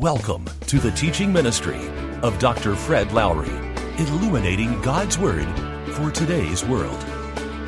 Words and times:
Welcome 0.00 0.46
to 0.62 0.78
the 0.78 0.90
teaching 0.92 1.30
ministry 1.30 1.78
of 2.22 2.38
Dr. 2.38 2.74
Fred 2.74 3.12
Lowery, 3.12 3.50
illuminating 3.98 4.80
God's 4.80 5.18
Word 5.18 5.46
for 5.92 6.10
today's 6.10 6.64
world. 6.64 6.98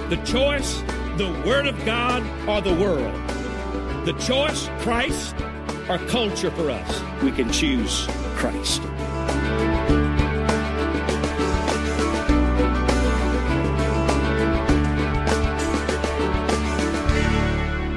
The 0.08 0.18
choice, 0.24 0.80
the 1.18 1.30
Word 1.44 1.66
of 1.66 1.76
God, 1.84 2.22
or 2.48 2.62
the 2.62 2.74
world. 2.74 3.14
The 4.06 4.14
choice, 4.14 4.70
Christ, 4.78 5.36
or 5.90 5.98
culture 6.08 6.50
for 6.52 6.70
us. 6.70 7.22
We 7.22 7.32
can 7.32 7.52
choose 7.52 8.06
Christ. 8.36 8.80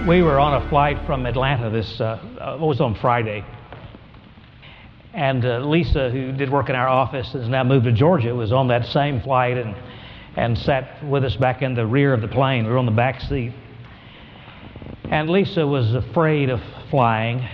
We 0.05 0.21
were 0.21 0.39
on 0.39 0.61
a 0.61 0.69
flight 0.69 0.97
from 1.05 1.25
Atlanta 1.25 1.69
this, 1.69 2.01
uh, 2.01 2.19
it 2.59 2.59
was 2.59 2.81
on 2.81 2.95
Friday. 2.95 3.45
And 5.15 5.45
uh, 5.45 5.59
Lisa, 5.59 6.09
who 6.09 6.33
did 6.33 6.49
work 6.49 6.67
in 6.67 6.75
our 6.75 6.89
office, 6.89 7.31
and 7.33 7.41
has 7.41 7.49
now 7.49 7.63
moved 7.63 7.85
to 7.85 7.93
Georgia, 7.93 8.35
was 8.35 8.51
on 8.51 8.67
that 8.67 8.85
same 8.87 9.21
flight 9.21 9.57
and, 9.57 9.73
and 10.35 10.57
sat 10.57 11.01
with 11.05 11.23
us 11.23 11.37
back 11.37 11.61
in 11.61 11.73
the 11.73 11.85
rear 11.85 12.13
of 12.13 12.19
the 12.19 12.27
plane. 12.27 12.65
We 12.65 12.71
were 12.71 12.77
on 12.77 12.85
the 12.85 12.91
back 12.91 13.21
seat. 13.21 13.53
And 15.05 15.29
Lisa 15.29 15.65
was 15.65 15.95
afraid 15.95 16.49
of 16.49 16.61
flying, 16.89 17.47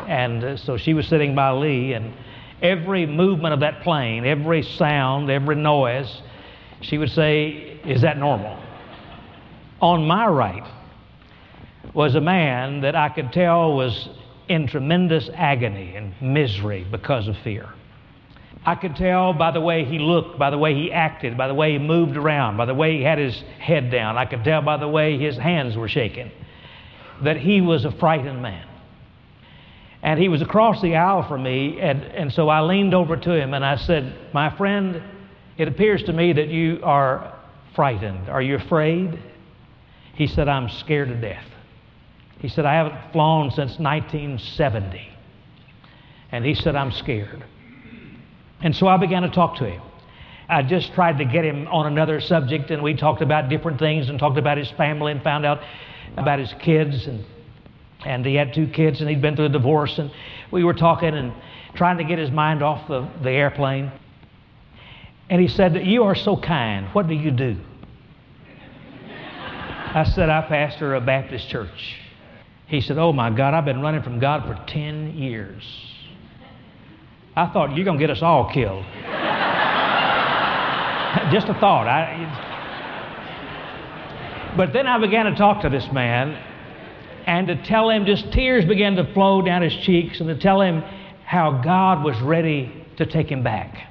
and 0.00 0.42
uh, 0.42 0.56
so 0.56 0.76
she 0.76 0.92
was 0.92 1.06
sitting 1.06 1.36
by 1.36 1.52
Lee, 1.52 1.92
and 1.92 2.12
every 2.60 3.06
movement 3.06 3.54
of 3.54 3.60
that 3.60 3.82
plane, 3.82 4.24
every 4.26 4.64
sound, 4.64 5.30
every 5.30 5.54
noise, 5.54 6.20
she 6.80 6.98
would 6.98 7.10
say, 7.10 7.78
Is 7.84 8.02
that 8.02 8.18
normal? 8.18 8.60
On 9.80 10.04
my 10.04 10.26
right, 10.26 10.64
was 11.92 12.16
a 12.16 12.20
man 12.20 12.80
that 12.80 12.96
I 12.96 13.08
could 13.08 13.32
tell 13.32 13.76
was 13.76 14.08
in 14.48 14.66
tremendous 14.66 15.30
agony 15.34 15.96
and 15.96 16.14
misery 16.20 16.86
because 16.90 17.28
of 17.28 17.36
fear. 17.38 17.68
I 18.66 18.74
could 18.76 18.96
tell 18.96 19.32
by 19.34 19.50
the 19.50 19.60
way 19.60 19.84
he 19.84 19.98
looked, 19.98 20.38
by 20.38 20.50
the 20.50 20.58
way 20.58 20.74
he 20.74 20.90
acted, 20.90 21.36
by 21.36 21.48
the 21.48 21.54
way 21.54 21.72
he 21.72 21.78
moved 21.78 22.16
around, 22.16 22.56
by 22.56 22.64
the 22.64 22.74
way 22.74 22.96
he 22.96 23.02
had 23.02 23.18
his 23.18 23.36
head 23.58 23.90
down. 23.90 24.16
I 24.16 24.24
could 24.24 24.42
tell 24.42 24.62
by 24.62 24.78
the 24.78 24.88
way 24.88 25.18
his 25.18 25.36
hands 25.36 25.76
were 25.76 25.88
shaking 25.88 26.30
that 27.22 27.36
he 27.36 27.60
was 27.60 27.84
a 27.84 27.92
frightened 27.92 28.42
man. 28.42 28.66
And 30.02 30.20
he 30.20 30.28
was 30.28 30.42
across 30.42 30.82
the 30.82 30.96
aisle 30.96 31.26
from 31.26 31.42
me, 31.42 31.80
and, 31.80 32.02
and 32.02 32.32
so 32.32 32.48
I 32.48 32.60
leaned 32.60 32.92
over 32.92 33.16
to 33.16 33.30
him 33.32 33.54
and 33.54 33.64
I 33.64 33.76
said, 33.76 34.14
My 34.34 34.54
friend, 34.56 35.02
it 35.56 35.68
appears 35.68 36.02
to 36.04 36.12
me 36.12 36.32
that 36.34 36.48
you 36.48 36.80
are 36.82 37.34
frightened. 37.74 38.28
Are 38.28 38.42
you 38.42 38.56
afraid? 38.56 39.18
He 40.14 40.26
said, 40.26 40.48
I'm 40.48 40.68
scared 40.68 41.08
to 41.08 41.14
death. 41.14 41.44
He 42.40 42.48
said, 42.48 42.66
I 42.66 42.74
haven't 42.74 43.12
flown 43.12 43.50
since 43.50 43.78
1970. 43.78 45.08
And 46.30 46.44
he 46.44 46.54
said, 46.54 46.76
I'm 46.76 46.92
scared. 46.92 47.44
And 48.60 48.74
so 48.74 48.86
I 48.86 48.96
began 48.96 49.22
to 49.22 49.30
talk 49.30 49.56
to 49.58 49.64
him. 49.64 49.82
I 50.48 50.62
just 50.62 50.92
tried 50.92 51.18
to 51.18 51.24
get 51.24 51.44
him 51.44 51.66
on 51.68 51.86
another 51.86 52.20
subject, 52.20 52.70
and 52.70 52.82
we 52.82 52.94
talked 52.94 53.22
about 53.22 53.48
different 53.48 53.78
things 53.78 54.08
and 54.08 54.18
talked 54.18 54.38
about 54.38 54.58
his 54.58 54.70
family 54.72 55.12
and 55.12 55.22
found 55.22 55.46
out 55.46 55.62
about 56.16 56.38
his 56.38 56.52
kids. 56.60 57.06
And, 57.06 57.24
and 58.04 58.26
he 58.26 58.34
had 58.34 58.52
two 58.52 58.66
kids, 58.66 59.00
and 59.00 59.08
he'd 59.08 59.22
been 59.22 59.36
through 59.36 59.46
a 59.46 59.50
divorce. 59.50 59.98
And 59.98 60.10
we 60.50 60.64
were 60.64 60.74
talking 60.74 61.14
and 61.14 61.32
trying 61.74 61.98
to 61.98 62.04
get 62.04 62.18
his 62.18 62.30
mind 62.30 62.62
off 62.62 62.86
the, 62.88 63.08
the 63.22 63.30
airplane. 63.30 63.90
And 65.30 65.40
he 65.40 65.48
said, 65.48 65.86
You 65.86 66.04
are 66.04 66.14
so 66.14 66.36
kind. 66.36 66.88
What 66.92 67.08
do 67.08 67.14
you 67.14 67.30
do? 67.30 67.56
I 69.94 70.04
said, 70.14 70.28
I 70.28 70.42
pastor 70.42 70.94
a 70.94 71.00
Baptist 71.00 71.48
church. 71.48 72.00
He 72.66 72.80
said, 72.80 72.98
Oh 72.98 73.12
my 73.12 73.30
God, 73.30 73.54
I've 73.54 73.64
been 73.64 73.80
running 73.80 74.02
from 74.02 74.18
God 74.18 74.44
for 74.44 74.60
10 74.72 75.16
years. 75.16 75.62
I 77.36 77.46
thought, 77.46 77.76
You're 77.76 77.84
going 77.84 77.98
to 77.98 78.02
get 78.02 78.10
us 78.10 78.22
all 78.22 78.50
killed. 78.52 78.84
Just 81.32 81.48
a 81.48 81.54
thought. 81.54 81.86
I, 81.86 82.52
but 84.56 84.72
then 84.72 84.86
I 84.86 84.98
began 84.98 85.26
to 85.26 85.34
talk 85.34 85.62
to 85.62 85.68
this 85.68 85.86
man 85.92 86.40
and 87.26 87.46
to 87.48 87.62
tell 87.64 87.88
him, 87.88 88.04
just 88.04 88.32
tears 88.32 88.64
began 88.64 88.96
to 88.96 89.12
flow 89.14 89.40
down 89.40 89.62
his 89.62 89.74
cheeks, 89.76 90.20
and 90.20 90.28
to 90.28 90.38
tell 90.38 90.60
him 90.60 90.82
how 91.24 91.62
God 91.62 92.04
was 92.04 92.20
ready 92.20 92.84
to 92.98 93.06
take 93.06 93.30
him 93.30 93.42
back. 93.42 93.88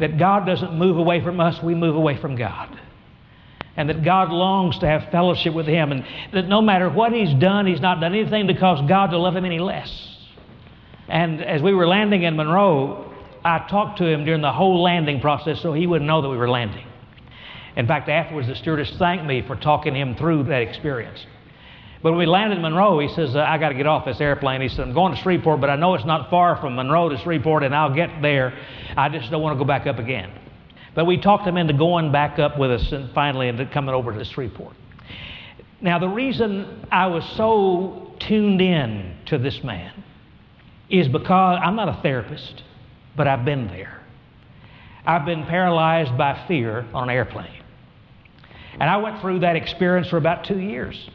That 0.00 0.18
God 0.18 0.46
doesn't 0.46 0.74
move 0.74 0.98
away 0.98 1.22
from 1.22 1.38
us, 1.38 1.62
we 1.62 1.76
move 1.76 1.94
away 1.94 2.20
from 2.20 2.34
God 2.34 2.76
and 3.76 3.88
that 3.88 4.02
God 4.02 4.30
longs 4.30 4.78
to 4.78 4.86
have 4.86 5.10
fellowship 5.10 5.54
with 5.54 5.66
him, 5.66 5.92
and 5.92 6.04
that 6.32 6.48
no 6.48 6.62
matter 6.62 6.88
what 6.88 7.12
he's 7.12 7.34
done, 7.34 7.66
he's 7.66 7.80
not 7.80 8.00
done 8.00 8.14
anything 8.14 8.46
to 8.46 8.54
cause 8.54 8.86
God 8.88 9.10
to 9.10 9.18
love 9.18 9.36
him 9.36 9.44
any 9.44 9.58
less. 9.58 10.16
And 11.08 11.42
as 11.42 11.62
we 11.62 11.72
were 11.72 11.86
landing 11.86 12.22
in 12.22 12.36
Monroe, 12.36 13.12
I 13.44 13.66
talked 13.68 13.98
to 13.98 14.06
him 14.06 14.24
during 14.24 14.40
the 14.42 14.52
whole 14.52 14.82
landing 14.82 15.20
process 15.20 15.60
so 15.60 15.72
he 15.72 15.86
wouldn't 15.86 16.06
know 16.06 16.22
that 16.22 16.28
we 16.28 16.36
were 16.36 16.48
landing. 16.48 16.86
In 17.76 17.86
fact, 17.86 18.08
afterwards, 18.08 18.48
the 18.48 18.56
stewardess 18.56 18.90
thanked 18.98 19.26
me 19.26 19.42
for 19.46 19.54
talking 19.54 19.94
him 19.94 20.16
through 20.16 20.44
that 20.44 20.62
experience. 20.62 21.24
But 22.02 22.12
when 22.12 22.18
we 22.18 22.26
landed 22.26 22.56
in 22.56 22.62
Monroe, 22.62 22.98
he 22.98 23.08
says, 23.08 23.36
I 23.36 23.58
got 23.58 23.70
to 23.70 23.74
get 23.74 23.86
off 23.86 24.04
this 24.04 24.20
airplane. 24.20 24.60
He 24.60 24.68
said, 24.68 24.80
I'm 24.80 24.94
going 24.94 25.14
to 25.14 25.20
Shreveport, 25.20 25.60
but 25.60 25.70
I 25.70 25.76
know 25.76 25.94
it's 25.94 26.04
not 26.04 26.30
far 26.30 26.56
from 26.56 26.76
Monroe 26.76 27.08
to 27.08 27.18
Shreveport, 27.18 27.62
and 27.62 27.74
I'll 27.74 27.94
get 27.94 28.22
there. 28.22 28.56
I 28.96 29.08
just 29.08 29.30
don't 29.30 29.42
want 29.42 29.56
to 29.56 29.58
go 29.58 29.66
back 29.66 29.86
up 29.86 29.98
again. 29.98 30.30
But 30.96 31.04
we 31.04 31.18
talked 31.18 31.46
him 31.46 31.58
into 31.58 31.74
going 31.74 32.10
back 32.10 32.38
up 32.38 32.58
with 32.58 32.70
us 32.72 32.90
and 32.90 33.12
finally 33.12 33.48
into 33.48 33.66
coming 33.66 33.94
over 33.94 34.12
to 34.12 34.24
Shreveport. 34.24 34.74
Now, 35.80 35.98
the 35.98 36.08
reason 36.08 36.86
I 36.90 37.06
was 37.06 37.22
so 37.36 38.14
tuned 38.18 38.62
in 38.62 39.14
to 39.26 39.36
this 39.36 39.62
man 39.62 39.92
is 40.88 41.06
because 41.06 41.60
I'm 41.62 41.76
not 41.76 41.90
a 41.90 42.00
therapist, 42.00 42.62
but 43.14 43.28
I've 43.28 43.44
been 43.44 43.68
there. 43.68 44.00
I've 45.04 45.26
been 45.26 45.44
paralyzed 45.44 46.16
by 46.16 46.46
fear 46.48 46.86
on 46.94 47.10
an 47.10 47.14
airplane. 47.14 47.62
And 48.80 48.84
I 48.84 48.96
went 48.96 49.20
through 49.20 49.40
that 49.40 49.54
experience 49.54 50.08
for 50.08 50.16
about 50.16 50.44
two 50.44 50.58
years. 50.58 51.10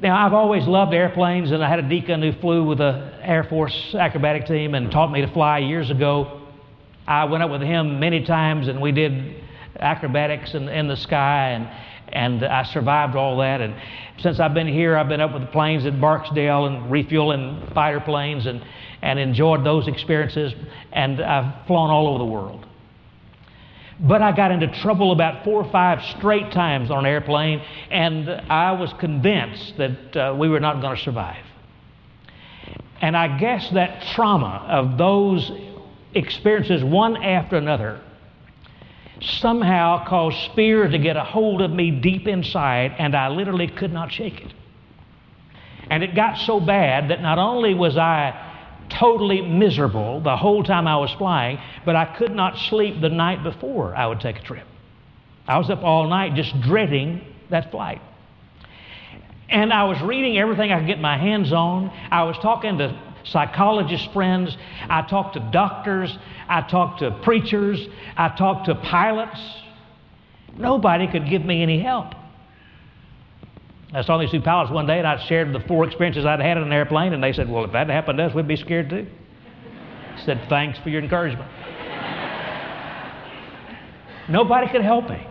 Now, 0.00 0.26
I've 0.26 0.32
always 0.32 0.66
loved 0.66 0.92
airplanes, 0.92 1.52
and 1.52 1.62
I 1.62 1.68
had 1.68 1.78
a 1.78 1.88
deacon 1.88 2.20
who 2.20 2.32
flew 2.32 2.64
with 2.64 2.78
the 2.78 3.12
Air 3.22 3.44
Force 3.44 3.94
acrobatic 3.94 4.46
team 4.46 4.74
and 4.74 4.90
taught 4.90 5.12
me 5.12 5.20
to 5.20 5.32
fly 5.32 5.58
years 5.58 5.90
ago. 5.90 6.39
I 7.10 7.24
went 7.24 7.42
up 7.42 7.50
with 7.50 7.62
him 7.62 7.98
many 7.98 8.24
times 8.24 8.68
and 8.68 8.80
we 8.80 8.92
did 8.92 9.34
acrobatics 9.80 10.54
in, 10.54 10.68
in 10.68 10.86
the 10.86 10.96
sky 10.96 11.50
and, 11.50 11.68
and 12.08 12.44
I 12.44 12.62
survived 12.62 13.16
all 13.16 13.38
that. 13.38 13.60
And 13.60 13.74
since 14.18 14.38
I've 14.38 14.54
been 14.54 14.68
here, 14.68 14.96
I've 14.96 15.08
been 15.08 15.20
up 15.20 15.32
with 15.32 15.42
the 15.42 15.48
planes 15.48 15.84
at 15.86 16.00
Barksdale 16.00 16.66
and 16.66 16.88
refueling 16.88 17.68
fighter 17.74 17.98
planes 17.98 18.46
and, 18.46 18.64
and 19.02 19.18
enjoyed 19.18 19.64
those 19.64 19.88
experiences. 19.88 20.54
And 20.92 21.20
I've 21.20 21.66
flown 21.66 21.90
all 21.90 22.06
over 22.06 22.18
the 22.18 22.30
world. 22.30 22.64
But 23.98 24.22
I 24.22 24.30
got 24.30 24.52
into 24.52 24.68
trouble 24.80 25.10
about 25.10 25.42
four 25.42 25.64
or 25.64 25.70
five 25.72 26.16
straight 26.16 26.52
times 26.52 26.92
on 26.92 27.00
an 27.00 27.06
airplane, 27.06 27.60
and 27.90 28.30
I 28.30 28.70
was 28.72 28.92
convinced 29.00 29.76
that 29.78 30.16
uh, 30.16 30.34
we 30.38 30.48
were 30.48 30.60
not 30.60 30.80
going 30.80 30.96
to 30.96 31.02
survive. 31.02 31.44
And 33.00 33.16
I 33.16 33.36
guess 33.36 33.68
that 33.70 34.02
trauma 34.14 34.64
of 34.68 34.96
those 34.96 35.50
experiences 36.14 36.82
one 36.82 37.16
after 37.22 37.56
another 37.56 38.00
somehow 39.22 40.04
caused 40.06 40.54
fear 40.54 40.88
to 40.88 40.98
get 40.98 41.16
a 41.16 41.24
hold 41.24 41.60
of 41.60 41.70
me 41.70 41.90
deep 41.90 42.26
inside, 42.26 42.94
and 42.98 43.14
I 43.14 43.28
literally 43.28 43.68
could 43.68 43.92
not 43.92 44.10
shake 44.10 44.40
it. 44.40 44.52
And 45.90 46.02
it 46.02 46.14
got 46.14 46.38
so 46.38 46.60
bad 46.60 47.10
that 47.10 47.20
not 47.20 47.38
only 47.38 47.74
was 47.74 47.96
I 47.96 48.46
totally 48.88 49.42
miserable 49.42 50.20
the 50.20 50.36
whole 50.36 50.62
time 50.62 50.86
I 50.86 50.96
was 50.96 51.10
flying, 51.12 51.58
but 51.84 51.96
I 51.96 52.04
could 52.16 52.34
not 52.34 52.58
sleep 52.58 53.00
the 53.00 53.08
night 53.08 53.42
before 53.42 53.94
I 53.94 54.06
would 54.06 54.20
take 54.20 54.38
a 54.38 54.42
trip. 54.42 54.66
I 55.46 55.58
was 55.58 55.68
up 55.68 55.82
all 55.82 56.08
night 56.08 56.34
just 56.34 56.58
dreading 56.60 57.24
that 57.50 57.70
flight. 57.70 58.00
And 59.48 59.72
I 59.72 59.84
was 59.84 60.00
reading 60.00 60.38
everything 60.38 60.70
I 60.70 60.78
could 60.78 60.86
get 60.86 61.00
my 61.00 61.18
hands 61.18 61.52
on. 61.52 61.90
I 62.10 62.22
was 62.22 62.36
talking 62.38 62.78
to 62.78 62.96
psychologist 63.24 64.12
friends, 64.12 64.56
I 64.88 65.02
talked 65.02 65.34
to 65.34 65.40
doctors, 65.52 66.16
I 66.48 66.62
talked 66.62 67.00
to 67.00 67.10
preachers, 67.22 67.86
I 68.16 68.28
talked 68.30 68.66
to 68.66 68.74
pilots. 68.74 69.40
Nobody 70.56 71.06
could 71.06 71.28
give 71.28 71.44
me 71.44 71.62
any 71.62 71.80
help. 71.80 72.14
I 73.92 74.02
saw 74.02 74.18
these 74.18 74.30
two 74.30 74.40
pilots 74.40 74.70
one 74.70 74.86
day 74.86 74.98
and 74.98 75.06
I 75.06 75.24
shared 75.26 75.52
the 75.52 75.60
four 75.60 75.84
experiences 75.84 76.24
I'd 76.24 76.40
had 76.40 76.56
in 76.56 76.62
an 76.62 76.72
airplane, 76.72 77.12
and 77.12 77.22
they 77.22 77.32
said, 77.32 77.50
Well, 77.50 77.64
if 77.64 77.72
that 77.72 77.88
happened 77.88 78.18
to 78.18 78.24
us, 78.24 78.34
we'd 78.34 78.46
be 78.46 78.56
scared 78.56 78.90
too. 78.90 79.06
I 80.16 80.24
said, 80.24 80.46
Thanks 80.48 80.78
for 80.78 80.90
your 80.90 81.02
encouragement. 81.02 81.50
Nobody 84.28 84.68
could 84.68 84.82
help 84.82 85.10
me. 85.10 85.26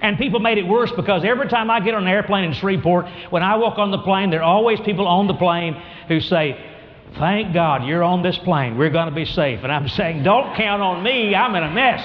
And 0.00 0.18
people 0.18 0.40
made 0.40 0.58
it 0.58 0.66
worse 0.66 0.92
because 0.92 1.24
every 1.24 1.48
time 1.48 1.70
I 1.70 1.80
get 1.80 1.94
on 1.94 2.02
an 2.02 2.08
airplane 2.08 2.44
in 2.44 2.52
Shreveport, 2.52 3.06
when 3.30 3.42
I 3.42 3.56
walk 3.56 3.78
on 3.78 3.90
the 3.90 3.98
plane, 3.98 4.30
there 4.30 4.40
are 4.40 4.44
always 4.44 4.78
people 4.80 5.08
on 5.08 5.26
the 5.26 5.34
plane 5.34 5.74
who 6.06 6.20
say, 6.20 6.56
Thank 7.16 7.54
God 7.54 7.84
you're 7.86 8.02
on 8.02 8.22
this 8.22 8.38
plane. 8.38 8.76
We're 8.76 8.90
going 8.90 9.08
to 9.08 9.14
be 9.14 9.24
safe. 9.24 9.60
And 9.62 9.72
I'm 9.72 9.88
saying, 9.88 10.22
Don't 10.22 10.54
count 10.56 10.82
on 10.82 11.02
me. 11.02 11.34
I'm 11.34 11.54
in 11.54 11.62
a 11.62 11.70
mess. 11.70 12.00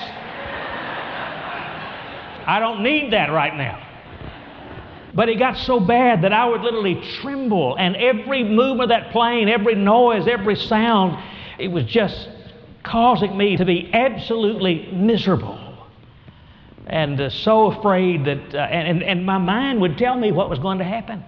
I 2.45 2.59
don't 2.59 2.83
need 2.83 3.13
that 3.13 3.31
right 3.31 3.55
now. 3.55 3.79
But 5.13 5.29
it 5.29 5.37
got 5.37 5.57
so 5.57 5.79
bad 5.79 6.23
that 6.23 6.33
I 6.33 6.45
would 6.45 6.61
literally 6.61 7.01
tremble, 7.21 7.75
and 7.75 7.95
every 7.95 8.43
movement 8.43 8.83
of 8.83 8.89
that 8.89 9.11
plane, 9.11 9.47
every 9.47 9.75
noise, 9.75 10.27
every 10.27 10.55
sound, 10.55 11.23
it 11.59 11.67
was 11.67 11.85
just 11.85 12.29
causing 12.81 13.37
me 13.37 13.55
to 13.57 13.63
be 13.63 13.91
absolutely 13.93 14.91
miserable 14.91 15.63
and 16.87 17.19
uh, 17.19 17.29
so 17.29 17.71
afraid 17.71 18.25
that, 18.25 18.55
uh, 18.55 18.57
and, 18.57 19.01
and 19.03 19.25
my 19.25 19.37
mind 19.37 19.81
would 19.81 19.97
tell 19.97 20.15
me 20.15 20.31
what 20.31 20.49
was 20.49 20.59
going 20.59 20.79
to 20.79 20.83
happen. 20.83 21.23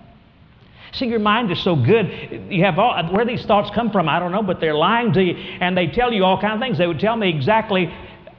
See, 0.94 1.08
your 1.08 1.20
mind 1.20 1.52
is 1.52 1.62
so 1.64 1.76
good. 1.76 2.48
You 2.50 2.64
have 2.64 2.80
all, 2.80 3.12
where 3.12 3.26
these 3.26 3.46
thoughts 3.46 3.70
come 3.74 3.92
from, 3.92 4.08
I 4.08 4.20
don't 4.20 4.32
know, 4.32 4.44
but 4.44 4.60
they're 4.60 4.76
lying 4.76 5.14
to 5.14 5.24
you, 5.24 5.34
and 5.36 5.78
they 5.78 5.88
tell 5.88 6.14
you 6.14 6.24
all 6.24 6.40
kinds 6.40 6.56
of 6.56 6.62
things. 6.62 6.78
They 6.78 6.88
would 6.88 7.00
tell 7.00 7.16
me 7.16 7.30
exactly 7.30 7.94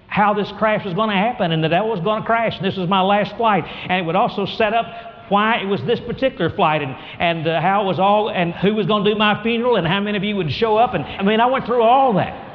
how 0.07 0.33
this 0.33 0.51
crash 0.53 0.85
was 0.85 0.95
going 0.95 1.11
to 1.11 1.17
happen, 1.17 1.53
and 1.53 1.63
that 1.65 1.75
I 1.75 1.83
was 1.83 2.01
going 2.01 2.23
to 2.23 2.27
crash, 2.27 2.57
and 2.57 2.65
this 2.65 2.77
was 2.77 2.89
my 2.89 3.03
last 3.03 3.37
flight. 3.37 3.65
And 3.65 3.93
it 3.93 4.07
would 4.07 4.17
also 4.17 4.47
set 4.47 4.73
up 4.73 4.87
why 5.29 5.57
it 5.57 5.67
was 5.67 5.83
this 5.83 6.01
particular 6.01 6.49
flight, 6.51 6.83
and 6.83 6.95
and 7.19 7.47
uh, 7.47 7.61
how 7.61 7.83
it 7.83 7.87
was 7.87 7.99
all, 7.99 8.31
and 8.31 8.55
who 8.55 8.75
was 8.75 8.87
going 8.87 9.05
to 9.05 9.13
do 9.13 9.19
my 9.19 9.43
funeral, 9.43 9.77
and 9.77 9.87
how 9.87 10.01
many 10.01 10.17
of 10.17 10.25
you 10.25 10.37
would 10.37 10.53
show 10.53 10.77
up. 10.77 10.95
And 10.95 11.05
I 11.05 11.23
mean, 11.23 11.41
I 11.41 11.47
went 11.47 11.67
through 11.67 11.83
all 11.83 12.13
that. 12.15 12.46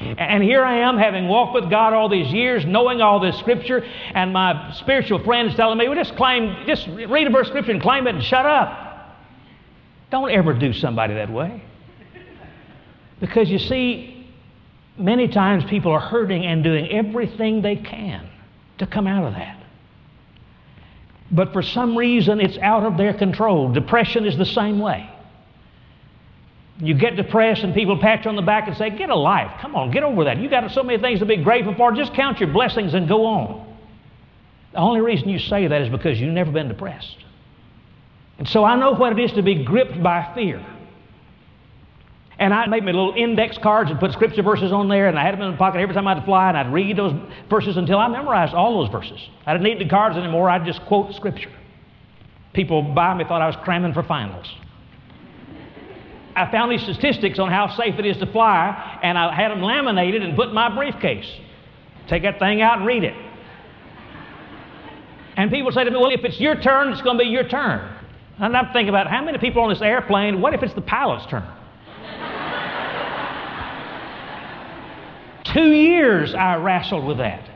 And 0.00 0.42
here 0.42 0.62
I 0.62 0.80
am, 0.80 0.98
having 0.98 1.26
walked 1.26 1.54
with 1.54 1.70
God 1.70 1.94
all 1.94 2.08
these 2.08 2.30
years, 2.32 2.64
knowing 2.66 3.00
all 3.00 3.18
this 3.18 3.38
Scripture, 3.38 3.82
and 4.14 4.32
my 4.32 4.72
spiritual 4.78 5.24
friend 5.24 5.48
is 5.48 5.54
telling 5.54 5.78
me, 5.78 5.88
well, 5.88 5.96
just 5.96 6.16
claim, 6.16 6.66
just 6.66 6.86
read 6.86 7.26
a 7.26 7.30
verse 7.30 7.46
of 7.46 7.52
Scripture 7.52 7.72
and 7.72 7.80
claim 7.80 8.06
it 8.06 8.14
and 8.14 8.22
shut 8.22 8.44
up. 8.44 9.16
Don't 10.10 10.30
ever 10.30 10.52
do 10.52 10.72
somebody 10.72 11.14
that 11.14 11.30
way. 11.30 11.62
Because 13.20 13.48
you 13.48 13.58
see, 13.58 14.28
many 14.98 15.28
times 15.28 15.64
people 15.64 15.92
are 15.92 16.00
hurting 16.00 16.44
and 16.44 16.62
doing 16.62 16.90
everything 16.90 17.62
they 17.62 17.76
can 17.76 18.28
to 18.78 18.86
come 18.86 19.06
out 19.06 19.24
of 19.24 19.32
that. 19.32 19.62
But 21.30 21.52
for 21.52 21.62
some 21.62 21.96
reason, 21.96 22.40
it's 22.40 22.58
out 22.58 22.84
of 22.84 22.98
their 22.98 23.14
control. 23.14 23.72
Depression 23.72 24.26
is 24.26 24.36
the 24.36 24.44
same 24.44 24.78
way. 24.78 25.10
You 26.78 26.94
get 26.94 27.16
depressed 27.16 27.62
and 27.62 27.74
people 27.74 27.98
pat 27.98 28.24
you 28.24 28.28
on 28.28 28.36
the 28.36 28.42
back 28.42 28.68
and 28.68 28.76
say, 28.76 28.90
Get 28.90 29.08
a 29.08 29.14
life. 29.14 29.50
Come 29.60 29.74
on, 29.74 29.90
get 29.90 30.02
over 30.02 30.24
that. 30.24 30.38
You 30.38 30.50
got 30.50 30.70
so 30.72 30.82
many 30.82 31.00
things 31.00 31.20
to 31.20 31.26
be 31.26 31.42
grateful 31.42 31.74
for. 31.74 31.92
Just 31.92 32.12
count 32.14 32.38
your 32.38 32.52
blessings 32.52 32.92
and 32.94 33.08
go 33.08 33.24
on. 33.24 33.76
The 34.72 34.78
only 34.78 35.00
reason 35.00 35.28
you 35.28 35.38
say 35.38 35.66
that 35.66 35.82
is 35.82 35.88
because 35.88 36.20
you've 36.20 36.34
never 36.34 36.52
been 36.52 36.68
depressed. 36.68 37.16
And 38.38 38.46
so 38.46 38.62
I 38.62 38.76
know 38.76 38.92
what 38.92 39.18
it 39.18 39.24
is 39.24 39.32
to 39.32 39.42
be 39.42 39.64
gripped 39.64 40.02
by 40.02 40.32
fear. 40.34 40.64
And 42.38 42.52
I 42.52 42.66
made 42.66 42.84
me 42.84 42.92
little 42.92 43.14
index 43.16 43.56
cards 43.56 43.90
and 43.90 43.98
put 43.98 44.12
scripture 44.12 44.42
verses 44.42 44.70
on 44.70 44.88
there, 44.88 45.08
and 45.08 45.18
I 45.18 45.24
had 45.24 45.32
them 45.32 45.40
in 45.40 45.52
my 45.52 45.56
pocket 45.56 45.78
every 45.78 45.94
time 45.94 46.06
I'd 46.06 46.22
fly, 46.26 46.50
and 46.50 46.58
I'd 46.58 46.70
read 46.70 46.98
those 46.98 47.14
verses 47.48 47.78
until 47.78 47.98
I 47.98 48.08
memorized 48.08 48.52
all 48.52 48.82
those 48.82 48.92
verses. 48.92 49.18
I 49.46 49.54
didn't 49.54 49.64
need 49.64 49.80
the 49.80 49.88
cards 49.88 50.18
anymore, 50.18 50.50
I'd 50.50 50.66
just 50.66 50.82
quote 50.82 51.14
scripture. 51.14 51.50
People 52.52 52.82
by 52.82 53.14
me 53.14 53.24
thought 53.24 53.40
I 53.40 53.46
was 53.46 53.56
cramming 53.64 53.94
for 53.94 54.02
finals. 54.02 54.46
I 56.36 56.50
found 56.50 56.70
these 56.70 56.82
statistics 56.82 57.38
on 57.38 57.50
how 57.50 57.74
safe 57.74 57.98
it 57.98 58.04
is 58.04 58.18
to 58.18 58.26
fly, 58.26 59.00
and 59.02 59.16
I 59.16 59.34
had 59.34 59.50
them 59.50 59.62
laminated 59.62 60.22
and 60.22 60.36
put 60.36 60.48
in 60.48 60.54
my 60.54 60.74
briefcase. 60.74 61.26
Take 62.08 62.22
that 62.22 62.38
thing 62.38 62.60
out 62.60 62.78
and 62.78 62.86
read 62.86 63.04
it. 63.04 63.14
And 65.36 65.50
people 65.50 65.72
say 65.72 65.84
to 65.84 65.90
me, 65.90 65.96
Well, 65.96 66.10
if 66.10 66.24
it's 66.24 66.38
your 66.38 66.54
turn, 66.54 66.92
it's 66.92 67.02
going 67.02 67.18
to 67.18 67.24
be 67.24 67.30
your 67.30 67.48
turn. 67.48 67.90
And 68.38 68.54
I'm 68.54 68.72
thinking 68.72 68.90
about 68.90 69.06
how 69.06 69.24
many 69.24 69.38
people 69.38 69.62
on 69.62 69.70
this 69.70 69.80
airplane, 69.80 70.42
what 70.42 70.52
if 70.52 70.62
it's 70.62 70.74
the 70.74 70.82
pilot's 70.82 71.26
turn? 71.26 71.46
Two 75.44 75.72
years 75.72 76.34
I 76.34 76.56
wrestled 76.56 77.06
with 77.06 77.16
that. 77.18 77.48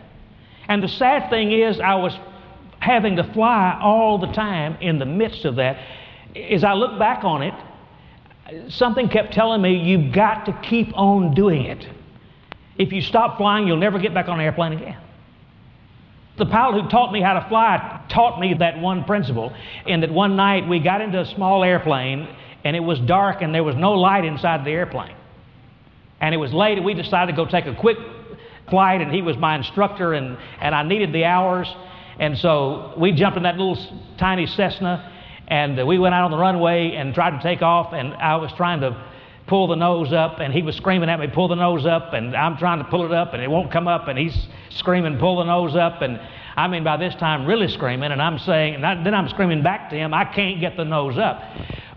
And 0.68 0.82
the 0.82 0.88
sad 0.88 1.28
thing 1.28 1.52
is, 1.52 1.80
I 1.80 1.96
was 1.96 2.16
having 2.78 3.16
to 3.16 3.24
fly 3.34 3.78
all 3.82 4.16
the 4.16 4.32
time 4.32 4.78
in 4.80 4.98
the 4.98 5.04
midst 5.04 5.44
of 5.44 5.56
that. 5.56 5.76
As 6.34 6.64
I 6.64 6.72
look 6.72 6.98
back 6.98 7.24
on 7.24 7.42
it, 7.42 7.52
something 8.68 9.08
kept 9.08 9.32
telling 9.32 9.62
me, 9.62 9.76
you've 9.76 10.14
got 10.14 10.46
to 10.46 10.60
keep 10.68 10.96
on 10.96 11.34
doing 11.34 11.64
it. 11.64 11.86
If 12.76 12.92
you 12.92 13.02
stop 13.02 13.36
flying, 13.36 13.66
you'll 13.66 13.76
never 13.76 13.98
get 13.98 14.14
back 14.14 14.28
on 14.28 14.40
an 14.40 14.44
airplane 14.44 14.72
again. 14.72 14.98
The 16.38 16.46
pilot 16.46 16.82
who 16.82 16.88
taught 16.88 17.12
me 17.12 17.20
how 17.20 17.34
to 17.34 17.46
fly 17.48 18.06
taught 18.10 18.40
me 18.40 18.54
that 18.58 18.78
one 18.80 19.04
principle. 19.04 19.52
And 19.86 20.02
that 20.02 20.10
one 20.10 20.36
night 20.36 20.68
we 20.68 20.80
got 20.80 21.02
into 21.02 21.20
a 21.20 21.26
small 21.26 21.62
airplane 21.62 22.28
and 22.64 22.74
it 22.74 22.80
was 22.80 22.98
dark 23.00 23.42
and 23.42 23.54
there 23.54 23.64
was 23.64 23.76
no 23.76 23.92
light 23.92 24.24
inside 24.24 24.64
the 24.64 24.70
airplane. 24.70 25.14
And 26.20 26.34
it 26.34 26.38
was 26.38 26.52
late 26.52 26.78
and 26.78 26.86
we 26.86 26.94
decided 26.94 27.32
to 27.32 27.36
go 27.36 27.44
take 27.44 27.66
a 27.66 27.74
quick 27.74 27.98
flight 28.70 29.00
and 29.00 29.12
he 29.12 29.20
was 29.20 29.36
my 29.36 29.56
instructor 29.56 30.14
and, 30.14 30.38
and 30.60 30.74
I 30.74 30.82
needed 30.82 31.12
the 31.12 31.24
hours. 31.24 31.68
And 32.18 32.38
so 32.38 32.94
we 32.98 33.12
jumped 33.12 33.36
in 33.36 33.42
that 33.42 33.56
little 33.56 33.78
tiny 34.16 34.46
Cessna 34.46 35.12
and 35.50 35.86
we 35.86 35.98
went 35.98 36.14
out 36.14 36.24
on 36.24 36.30
the 36.30 36.38
runway 36.38 36.94
and 36.94 37.12
tried 37.12 37.32
to 37.32 37.42
take 37.42 37.60
off, 37.60 37.92
and 37.92 38.14
I 38.14 38.36
was 38.36 38.52
trying 38.56 38.80
to 38.82 38.96
pull 39.48 39.66
the 39.66 39.74
nose 39.74 40.12
up, 40.12 40.38
and 40.38 40.54
he 40.54 40.62
was 40.62 40.76
screaming 40.76 41.08
at 41.10 41.18
me, 41.18 41.26
pull 41.26 41.48
the 41.48 41.56
nose 41.56 41.84
up, 41.84 42.12
and 42.12 42.36
I'm 42.36 42.56
trying 42.56 42.78
to 42.78 42.84
pull 42.84 43.04
it 43.04 43.12
up, 43.12 43.34
and 43.34 43.42
it 43.42 43.50
won't 43.50 43.72
come 43.72 43.88
up, 43.88 44.06
and 44.06 44.16
he's 44.16 44.46
screaming, 44.70 45.18
pull 45.18 45.38
the 45.38 45.44
nose 45.44 45.74
up, 45.74 46.02
and 46.02 46.20
I 46.56 46.68
mean, 46.68 46.84
by 46.84 46.96
this 46.96 47.16
time, 47.16 47.46
really 47.46 47.66
screaming, 47.66 48.12
and 48.12 48.22
I'm 48.22 48.38
saying, 48.38 48.76
and 48.76 48.86
I, 48.86 49.02
then 49.02 49.12
I'm 49.12 49.28
screaming 49.28 49.62
back 49.62 49.90
to 49.90 49.96
him, 49.96 50.14
I 50.14 50.24
can't 50.24 50.60
get 50.60 50.76
the 50.76 50.84
nose 50.84 51.18
up. 51.18 51.42